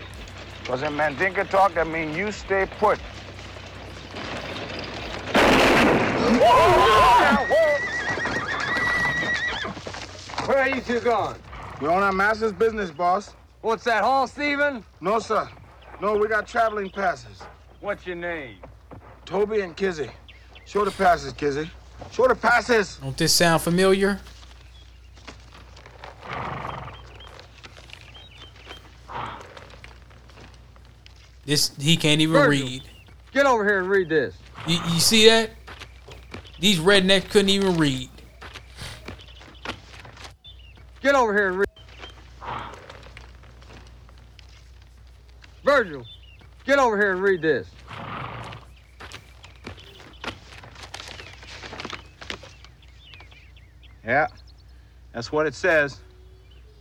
[0.63, 2.99] Because in Mandinka talk, that means you stay put.
[10.49, 11.37] Where are you two going?
[11.79, 13.35] We're on our master's business, boss.
[13.61, 14.83] What's that, Hall Stephen?
[14.99, 15.47] No, sir.
[16.01, 17.43] No, we got traveling passes.
[17.81, 18.57] What's your name?
[19.27, 20.09] Toby and Kizzy.
[20.65, 21.71] Show the passes, Kizzy.
[22.13, 22.97] Show the passes.
[22.97, 24.21] Don't this sound familiar?
[31.45, 32.67] This he can't even Virgil.
[32.67, 32.83] read.
[33.35, 34.35] Get over here and read this.
[34.67, 35.51] You, you see that?
[36.59, 38.09] These rednecks couldn't even read.
[41.01, 41.69] Get over here and read.
[45.65, 46.05] Virgil,
[46.65, 47.69] get over here and read this.
[54.05, 54.27] Yeah,
[55.13, 56.01] that's what it says.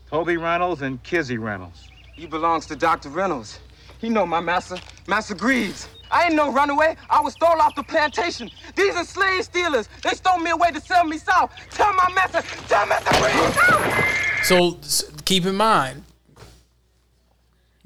[0.10, 1.90] Toby Reynolds and Kizzy Reynolds.
[2.16, 3.10] He belongs to Dr.
[3.10, 3.60] Reynolds.
[4.00, 4.78] He know my master,
[5.08, 5.90] Master Greaves.
[6.12, 6.96] I ain't no runaway.
[7.10, 8.50] I was stole off the plantation.
[8.76, 9.90] These are slave stealers.
[10.04, 11.52] They stole me away to sell me south.
[11.72, 14.48] Tell my master, tell Master Greaves.
[14.48, 14.80] So
[15.26, 16.04] keep in mind,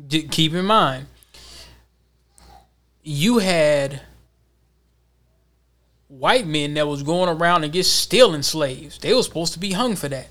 [0.07, 1.07] keep in mind,
[3.03, 4.01] you had
[6.07, 8.99] white men that was going around and just stealing slaves.
[8.99, 10.27] They were supposed to be hung for that.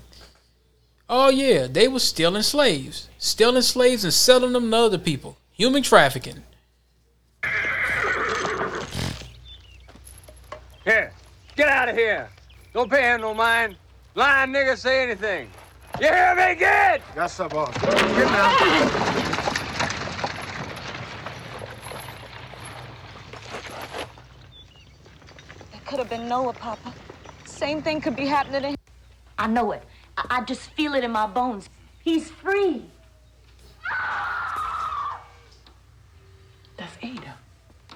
[1.09, 5.37] Oh yeah, they were stealing slaves, stealing slaves and selling them to other people.
[5.51, 6.43] Human trafficking.
[10.83, 11.13] Here,
[11.55, 12.27] get out of here.
[12.73, 13.75] Don't pay him no mind.
[14.15, 15.49] Lying nigga say anything.
[15.99, 17.01] You hear me, kid?
[17.15, 17.73] Yes, sir, boss.
[17.75, 18.51] Get down.
[25.71, 26.93] That could have been Noah, Papa.
[27.45, 28.77] Same thing could be happening to him.
[29.37, 29.83] I know it.
[30.17, 31.69] I, I just feel it in my bones.
[32.03, 32.85] He's free.
[36.77, 37.35] That's Ada.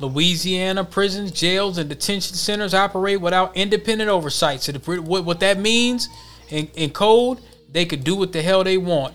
[0.00, 4.62] Louisiana prisons, jails, and detention centers operate without independent oversight.
[4.62, 6.08] So, the, what, what that means
[6.48, 7.40] in, in code,
[7.70, 9.14] they could do what the hell they want.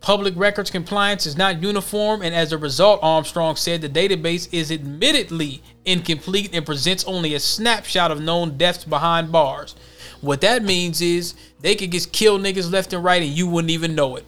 [0.00, 4.72] Public records compliance is not uniform, and as a result, Armstrong said the database is
[4.72, 9.74] admittedly incomplete and presents only a snapshot of known deaths behind bars.
[10.22, 13.70] What that means is they could just kill niggas left and right, and you wouldn't
[13.70, 14.24] even know it.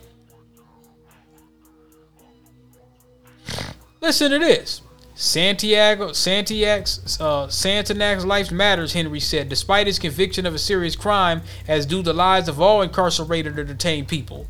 [4.02, 4.82] Listen to this.
[5.22, 11.42] Santiago, Santiago's, uh, Santanac's life matters, Henry said, despite his conviction of a serious crime,
[11.68, 14.48] as do the lives of all incarcerated or detained people.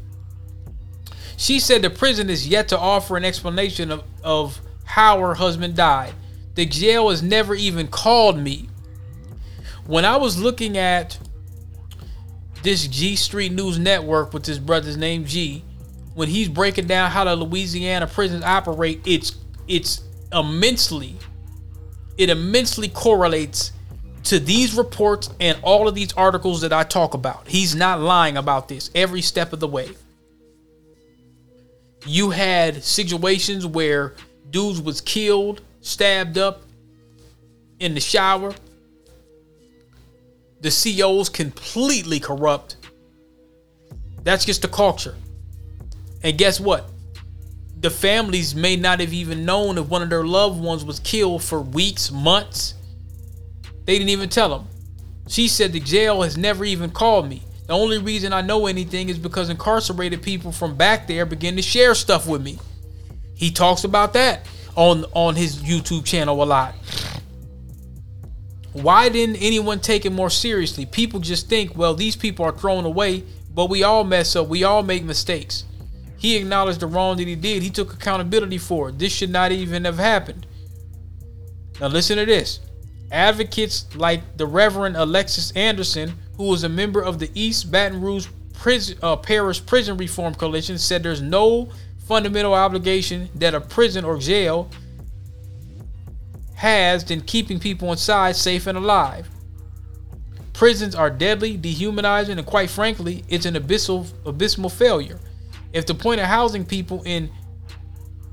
[1.37, 5.77] She said the prison is yet to offer an explanation of, of how her husband
[5.77, 6.15] died.
[6.55, 8.71] The jail has never even called me.
[9.87, 11.19] When I was looking at
[12.63, 15.65] this G Street News Network with his brother's name G,
[16.15, 19.37] when he's breaking down how the Louisiana prisons operate, it's
[19.69, 21.17] it's immensely
[22.19, 23.73] it immensely correlates
[24.25, 27.49] to these reports and all of these articles that I talk about.
[27.49, 29.91] He's not lying about this every step of the way.
[32.07, 34.15] You had situations where
[34.51, 36.63] dudes was killed, stabbed up
[37.81, 38.55] in the shower.
[40.61, 42.77] The CO's completely corrupt.
[44.23, 45.17] That's just the culture.
[46.23, 46.89] And guess what?
[47.83, 51.43] The families may not have even known if one of their loved ones was killed
[51.43, 52.75] for weeks, months.
[53.85, 54.69] They didn't even tell them.
[55.27, 57.43] She said the jail has never even called me.
[57.67, 61.63] The only reason I know anything is because incarcerated people from back there begin to
[61.63, 62.59] share stuff with me.
[63.35, 64.47] He talks about that
[64.77, 66.75] on on his YouTube channel a lot.
[68.73, 70.87] Why didn't anyone take it more seriously?
[70.87, 74.47] People just think, well, these people are thrown away, but we all mess up.
[74.47, 75.65] We all make mistakes.
[76.23, 77.65] He acknowledged the wrong that he did.
[77.65, 78.99] He took accountability for it.
[79.01, 80.47] This should not even have happened.
[81.81, 82.61] Now listen to this.
[83.11, 88.29] Advocates like the Reverend Alexis Anderson, who was a member of the East Baton Rouge
[88.55, 91.69] prison, uh, Parish Prison Reform Coalition, said there's no
[92.07, 94.71] fundamental obligation that a prison or jail
[96.55, 99.29] has than keeping people inside safe and alive.
[100.53, 105.19] Prisons are deadly, dehumanizing, and quite frankly, it's an abyssal, abysmal failure.
[105.73, 107.31] If the point of housing people in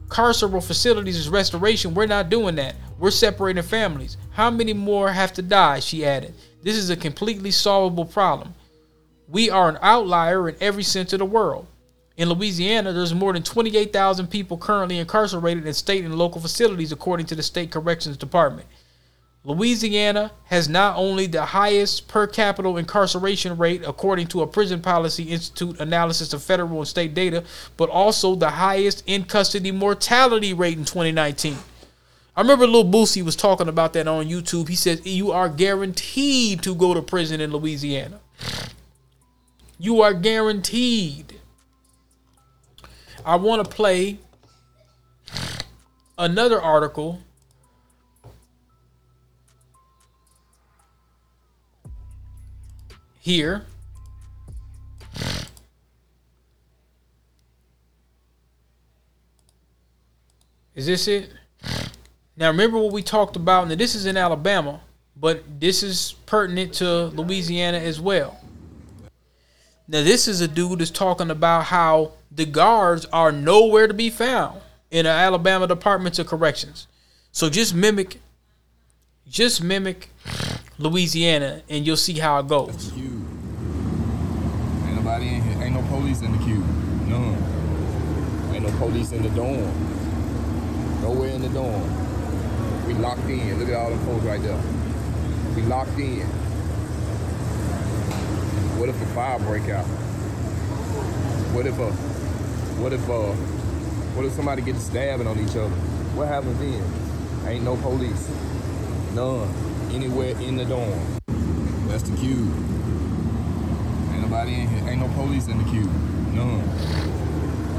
[0.08, 2.76] carceral facilities is restoration, we're not doing that.
[2.98, 4.18] We're separating families.
[4.32, 5.80] How many more have to die?
[5.80, 6.34] She added.
[6.62, 8.54] This is a completely solvable problem.
[9.30, 11.68] We are an outlier in every sense of the world.
[12.18, 17.28] In Louisiana, there's more than 28,000 people currently incarcerated in state and local facilities, according
[17.28, 18.68] to the State Corrections Department.
[19.46, 25.24] Louisiana has not only the highest per capita incarceration rate, according to a Prison Policy
[25.24, 27.46] Institute analysis of federal and state data,
[27.78, 31.58] but also the highest in custody mortality rate in 2019.
[32.36, 34.68] I remember Lil Boosie was talking about that on YouTube.
[34.68, 38.20] He says you are guaranteed to go to prison in Louisiana.
[39.78, 41.40] You are guaranteed.
[43.26, 44.20] I want to play
[46.18, 47.22] another article
[53.20, 53.66] here.
[60.74, 61.30] Is this it?
[62.38, 63.68] Now remember what we talked about.
[63.68, 64.80] Now this is in Alabama,
[65.16, 68.40] but this is pertinent to Louisiana as well.
[69.90, 74.10] Now this is a dude that's talking about how the guards are nowhere to be
[74.10, 76.88] found in the Alabama Department of Corrections.
[77.32, 78.22] So just mimic,
[79.28, 80.10] just mimic
[80.80, 82.94] Louisiana, and you'll see how it goes.
[82.94, 83.26] Ain't
[84.96, 85.62] nobody in here.
[85.64, 86.66] Ain't no police in the cube.
[87.10, 87.36] None.
[88.54, 89.60] Ain't no police in the dorm.
[91.02, 92.88] Nowhere in the dorm.
[92.88, 93.60] We locked in.
[93.60, 94.58] Look at all the folks right there.
[95.54, 96.26] We locked in.
[98.80, 99.86] What if a fire break out?
[101.54, 101.92] What if a
[102.82, 103.34] what if uh
[104.16, 105.76] what if somebody gets stabbing on each other?
[106.16, 106.82] What happens then?
[107.50, 108.30] Ain't no police.
[109.14, 109.69] None.
[109.92, 111.00] Anywhere in the dorm.
[111.88, 112.54] That's the cube.
[114.12, 114.90] Ain't nobody in here.
[114.90, 115.92] Ain't no police in the cube.
[116.34, 116.62] None.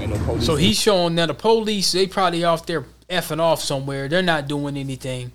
[0.01, 0.47] Ain't no police.
[0.47, 4.09] So he's showing that the police, they probably off there effing off somewhere.
[4.09, 5.32] They're not doing anything.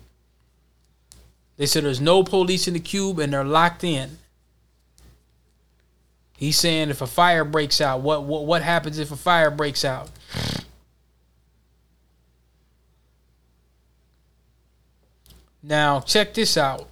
[1.56, 4.18] They said there's no police in the cube and they're locked in.
[6.36, 9.84] He's saying if a fire breaks out, what what what happens if a fire breaks
[9.84, 10.10] out?
[15.66, 16.88] Now check this out.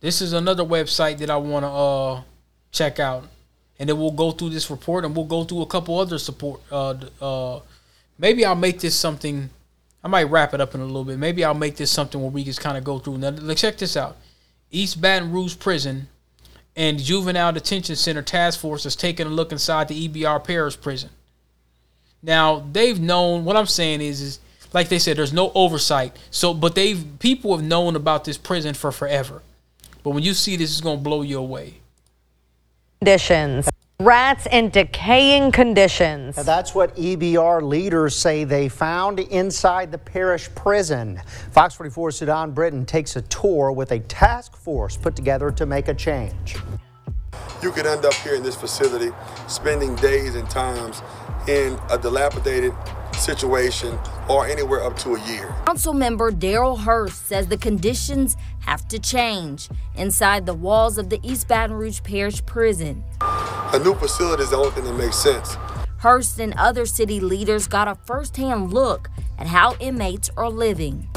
[0.00, 2.22] This is another website that I want to uh
[2.70, 3.24] check out,
[3.78, 6.60] and then we'll go through this report and we'll go through a couple other support.
[6.70, 7.60] Uh, uh,
[8.18, 9.48] maybe I'll make this something.
[10.02, 11.18] I might wrap it up in a little bit.
[11.18, 13.18] Maybe I'll make this something where we just kind of go through.
[13.18, 14.18] Now, check this out.
[14.70, 16.08] East Baton Rouge Prison
[16.76, 21.08] and Juvenile Detention Center Task Force is taking a look inside the EBR Parish Prison.
[22.22, 23.44] Now they've known.
[23.46, 24.40] What I'm saying is, is
[24.74, 26.16] like they said, there's no oversight.
[26.30, 29.40] So, but they've people have known about this prison for forever.
[30.02, 31.78] But when you see this, it's gonna blow you away.
[33.00, 33.68] Conditions.
[34.00, 36.36] Rats in decaying conditions.
[36.36, 41.22] Now, that's what EBR leaders say they found inside the parish prison.
[41.52, 45.86] Fox 44 Sudan Britton takes a tour with a task force put together to make
[45.86, 46.56] a change.
[47.62, 49.12] You could end up here in this facility
[49.46, 51.00] spending days and times
[51.46, 52.74] in a dilapidated
[53.18, 55.54] situation or anywhere up to a year.
[55.66, 61.20] Council member Daryl Hurst says the conditions have to change inside the walls of the
[61.22, 63.04] East Baton Rouge Parish Prison.
[63.20, 65.56] A new facility is the only thing that makes sense.
[65.98, 69.08] Hurst and other city leaders got a firsthand look
[69.38, 71.08] at how inmates are living.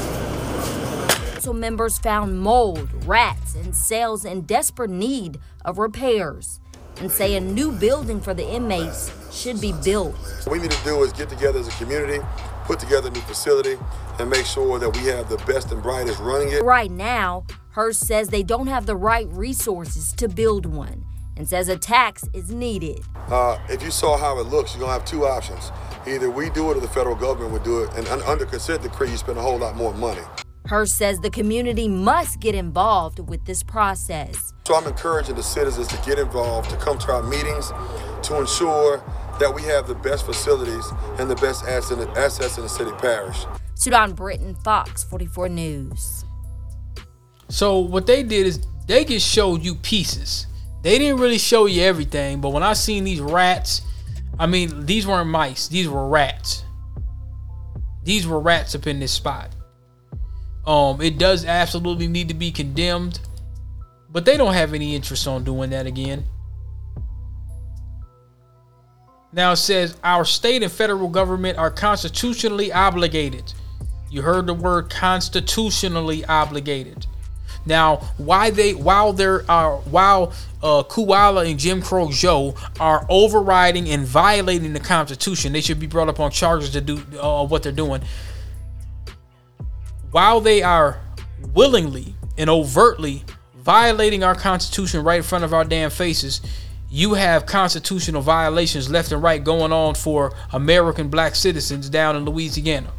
[1.32, 6.60] Council members found mold, rats, and cells in desperate need of repairs
[7.00, 10.14] and say a new building for the inmates should be built.
[10.44, 12.20] What we need to do is get together as a community,
[12.64, 13.76] put together a new facility,
[14.18, 16.62] and make sure that we have the best and brightest running it.
[16.62, 21.04] Right now, Hurst says they don't have the right resources to build one
[21.36, 23.00] and says a tax is needed.
[23.28, 25.70] Uh, if you saw how it looks, you're gonna have two options.
[26.06, 28.82] Either we do it or the federal government would do it, and un- under consent
[28.82, 30.22] decree, you spend a whole lot more money.
[30.68, 34.52] Hurst says the community must get involved with this process.
[34.66, 37.72] So I'm encouraging the citizens to get involved, to come to our meetings,
[38.24, 39.02] to ensure
[39.40, 40.84] that we have the best facilities
[41.18, 43.46] and the best assets in the, assets in the city parish.
[43.76, 46.26] Sudan Britton, Fox 44 News.
[47.48, 50.48] So what they did is they just showed you pieces.
[50.82, 53.80] They didn't really show you everything, but when I seen these rats,
[54.38, 56.62] I mean these weren't mice, these were rats.
[58.02, 59.54] These were rats up in this spot.
[60.68, 63.20] Um, it does absolutely need to be condemned,
[64.10, 66.26] but they don't have any interest on doing that again.
[69.32, 73.54] Now it says our state and federal government are constitutionally obligated.
[74.10, 77.06] You heard the word constitutionally obligated.
[77.64, 83.88] Now, why they while there are while uh, Kuala and Jim Crow Joe are overriding
[83.88, 87.62] and violating the Constitution, they should be brought up on charges to do uh, what
[87.62, 88.02] they're doing.
[90.10, 91.00] While they are
[91.52, 93.24] willingly and overtly
[93.54, 96.40] violating our Constitution right in front of our damn faces,
[96.90, 102.24] you have constitutional violations left and right going on for American black citizens down in
[102.24, 102.90] Louisiana.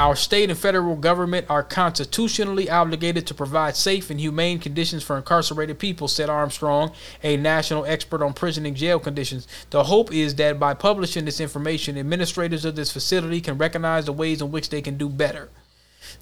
[0.00, 5.18] Our state and federal government are constitutionally obligated to provide safe and humane conditions for
[5.18, 9.46] incarcerated people, said Armstrong, a national expert on prison and jail conditions.
[9.68, 14.14] The hope is that by publishing this information, administrators of this facility can recognize the
[14.14, 15.50] ways in which they can do better.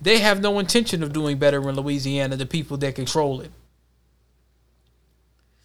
[0.03, 3.53] They have no intention of doing better in Louisiana, the people that control it.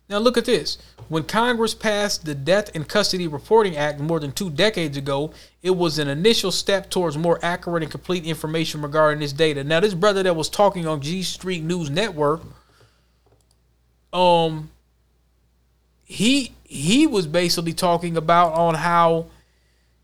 [0.10, 0.78] Now, look at this.
[1.08, 5.72] When Congress passed the Death in Custody Reporting Act more than two decades ago, it
[5.72, 9.64] was an initial step towards more accurate and complete information regarding this data.
[9.64, 12.42] Now, this brother that was talking on G Street News Network,
[14.12, 14.70] um,
[16.04, 19.28] he he was basically talking about on how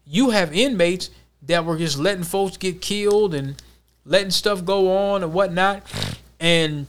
[0.06, 1.10] you have inmates
[1.44, 3.62] that were just letting folks get killed and
[4.06, 5.84] letting stuff go on and whatnot,
[6.40, 6.88] and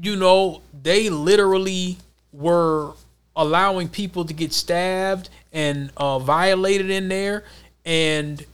[0.00, 1.98] you know, they literally
[2.32, 2.92] were
[3.36, 7.44] allowing people to get stabbed and uh, violated in there.
[7.84, 8.44] And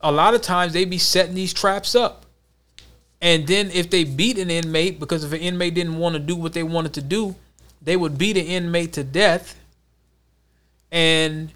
[0.00, 2.26] a lot of times they'd be setting these traps up.
[3.20, 6.36] And then if they beat an inmate, because if an inmate didn't want to do
[6.36, 7.34] what they wanted to do,
[7.80, 9.58] they would beat an inmate to death.
[10.92, 11.50] And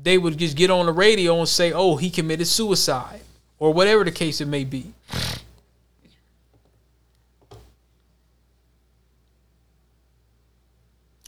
[0.00, 3.20] they would just get on the radio and say, oh, he committed suicide,
[3.58, 4.92] or whatever the case it may be.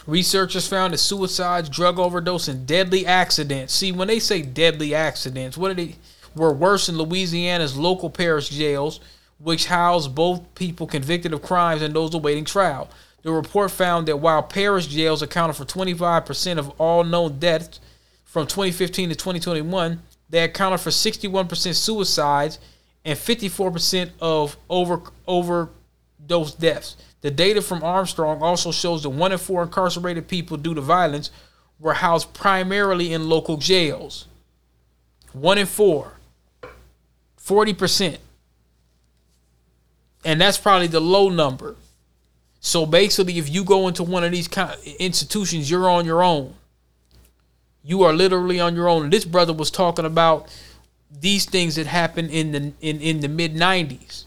[0.06, 3.72] Researchers found that suicides, drug overdose, and deadly accidents.
[3.72, 5.96] See, when they say deadly accidents, what are they?
[6.34, 9.00] Were worse in Louisiana's local parish jails,
[9.38, 12.88] which house both people convicted of crimes and those awaiting trial.
[13.22, 17.80] The report found that while parish jails accounted for 25% of all known deaths
[18.24, 22.58] from 2015 to 2021, they accounted for 61% suicides
[23.04, 26.96] and 54% of over overdose deaths.
[27.22, 31.30] The data from Armstrong also shows that one in four incarcerated people due to violence
[31.78, 34.26] were housed primarily in local jails.
[35.32, 36.14] One in four.
[37.38, 38.18] 40%.
[40.24, 41.76] And that's probably the low number.
[42.60, 44.48] So basically, if you go into one of these
[44.98, 46.54] institutions, you're on your own.
[47.82, 49.10] You are literally on your own.
[49.10, 50.48] This brother was talking about
[51.10, 54.26] these things that happened in the in, in the mid 90s.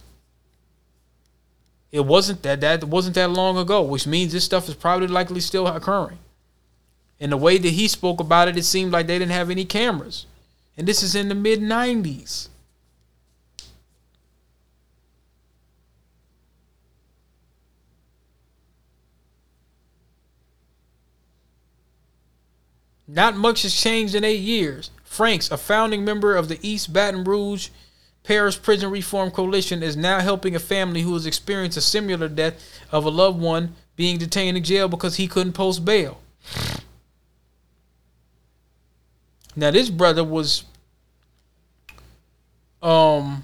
[1.92, 5.40] It wasn't that that wasn't that long ago, which means this stuff is probably likely
[5.40, 6.20] still occurring.
[7.20, 9.66] And the way that he spoke about it, it seemed like they didn't have any
[9.66, 10.26] cameras.
[10.78, 12.50] And this is in the mid 90s.
[23.08, 24.90] Not much has changed in eight years.
[25.04, 27.70] Franks, a founding member of the East Baton Rouge
[28.26, 32.82] Parish Prison Reform Coalition is now helping a family who has experienced a similar death
[32.92, 36.20] of a loved one being detained in jail because he couldn't post bail.
[39.56, 40.66] Now this brother was
[42.82, 43.44] um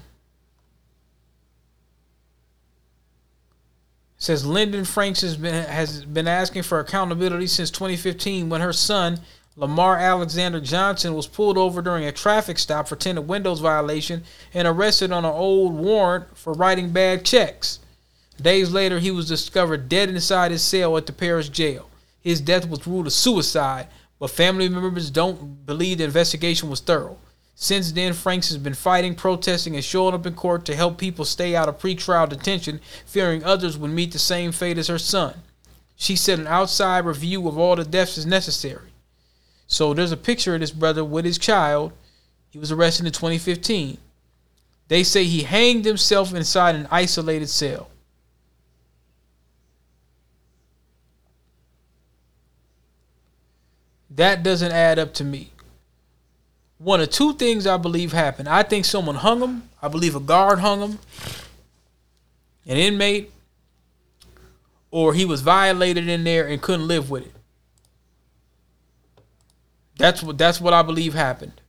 [4.18, 9.20] says Linda Franks has been has been asking for accountability since 2015 when her son
[9.54, 14.24] Lamar Alexander Johnson was pulled over during a traffic stop for tinted windows violation
[14.54, 17.78] and arrested on an old warrant for writing bad checks.
[18.40, 21.90] Days later, he was discovered dead inside his cell at the parish jail.
[22.22, 23.88] His death was ruled a suicide,
[24.18, 27.18] but family members don't believe the investigation was thorough.
[27.54, 31.26] Since then, Franks has been fighting, protesting, and showing up in court to help people
[31.26, 35.42] stay out of pretrial detention, fearing others would meet the same fate as her son.
[35.94, 38.91] She said an outside review of all the deaths is necessary.
[39.72, 41.92] So there's a picture of this brother with his child.
[42.50, 43.96] He was arrested in 2015.
[44.88, 47.88] They say he hanged himself inside an isolated cell.
[54.10, 55.52] That doesn't add up to me.
[56.76, 58.50] One of two things I believe happened.
[58.50, 59.70] I think someone hung him.
[59.80, 60.98] I believe a guard hung him,
[62.66, 63.32] an inmate,
[64.90, 67.32] or he was violated in there and couldn't live with it.
[69.96, 71.60] That's what that's what I believe happened.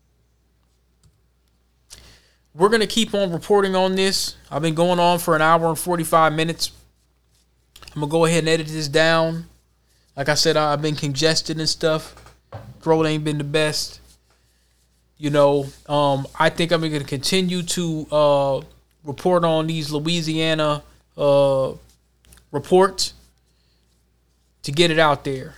[2.55, 4.35] we're gonna keep on reporting on this.
[4.51, 6.71] I've been going on for an hour and forty five minutes.
[7.95, 9.47] I'm gonna go ahead and edit this down.
[10.15, 12.15] Like I said, I've been congested and stuff.
[12.81, 13.99] Throat ain't been the best.
[15.17, 18.61] You know, um, I think I'm gonna continue to uh,
[19.03, 20.83] report on these Louisiana
[21.17, 21.73] uh,
[22.51, 23.13] reports
[24.63, 25.55] to get it out there.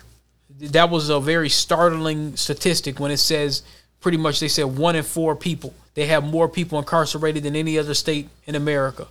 [0.60, 3.64] That was a very startling statistic when it says
[4.00, 5.74] pretty much they said one in four people.
[5.96, 9.08] They have more people incarcerated than any other state in America.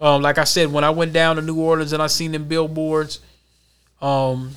[0.00, 2.44] Um, like I said, when I went down to New Orleans and I seen them
[2.44, 3.20] billboards,
[4.00, 4.56] um,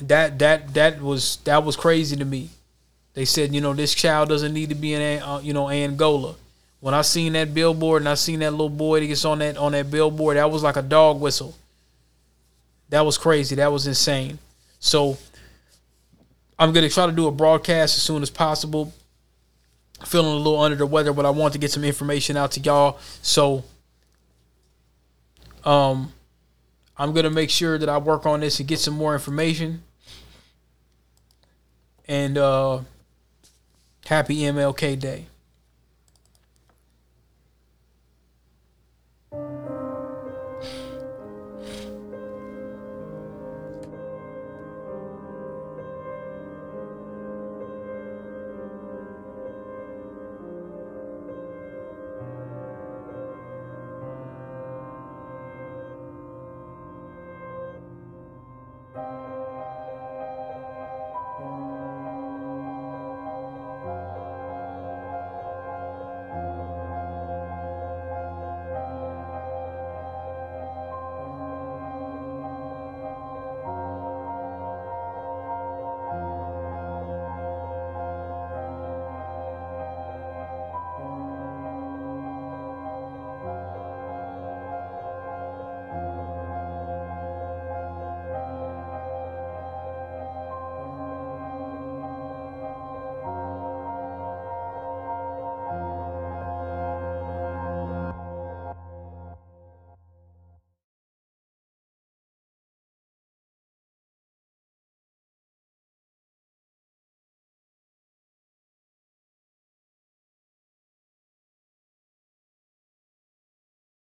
[0.00, 2.50] that that that was that was crazy to me.
[3.14, 6.36] They said, you know, this child doesn't need to be in, uh, you know, Angola.
[6.80, 9.56] When I seen that billboard and I seen that little boy that gets on that
[9.56, 11.54] on that billboard, that was like a dog whistle.
[12.90, 13.54] That was crazy.
[13.56, 14.38] That was insane.
[14.80, 15.18] So
[16.58, 18.92] I'm gonna try to do a broadcast as soon as possible.
[20.04, 22.60] Feeling a little under the weather, but I want to get some information out to
[22.60, 22.98] y'all.
[23.22, 23.64] So
[25.64, 26.12] um
[26.96, 29.82] I'm gonna make sure that I work on this and get some more information.
[32.06, 32.80] And uh
[34.06, 35.26] happy MLK Day.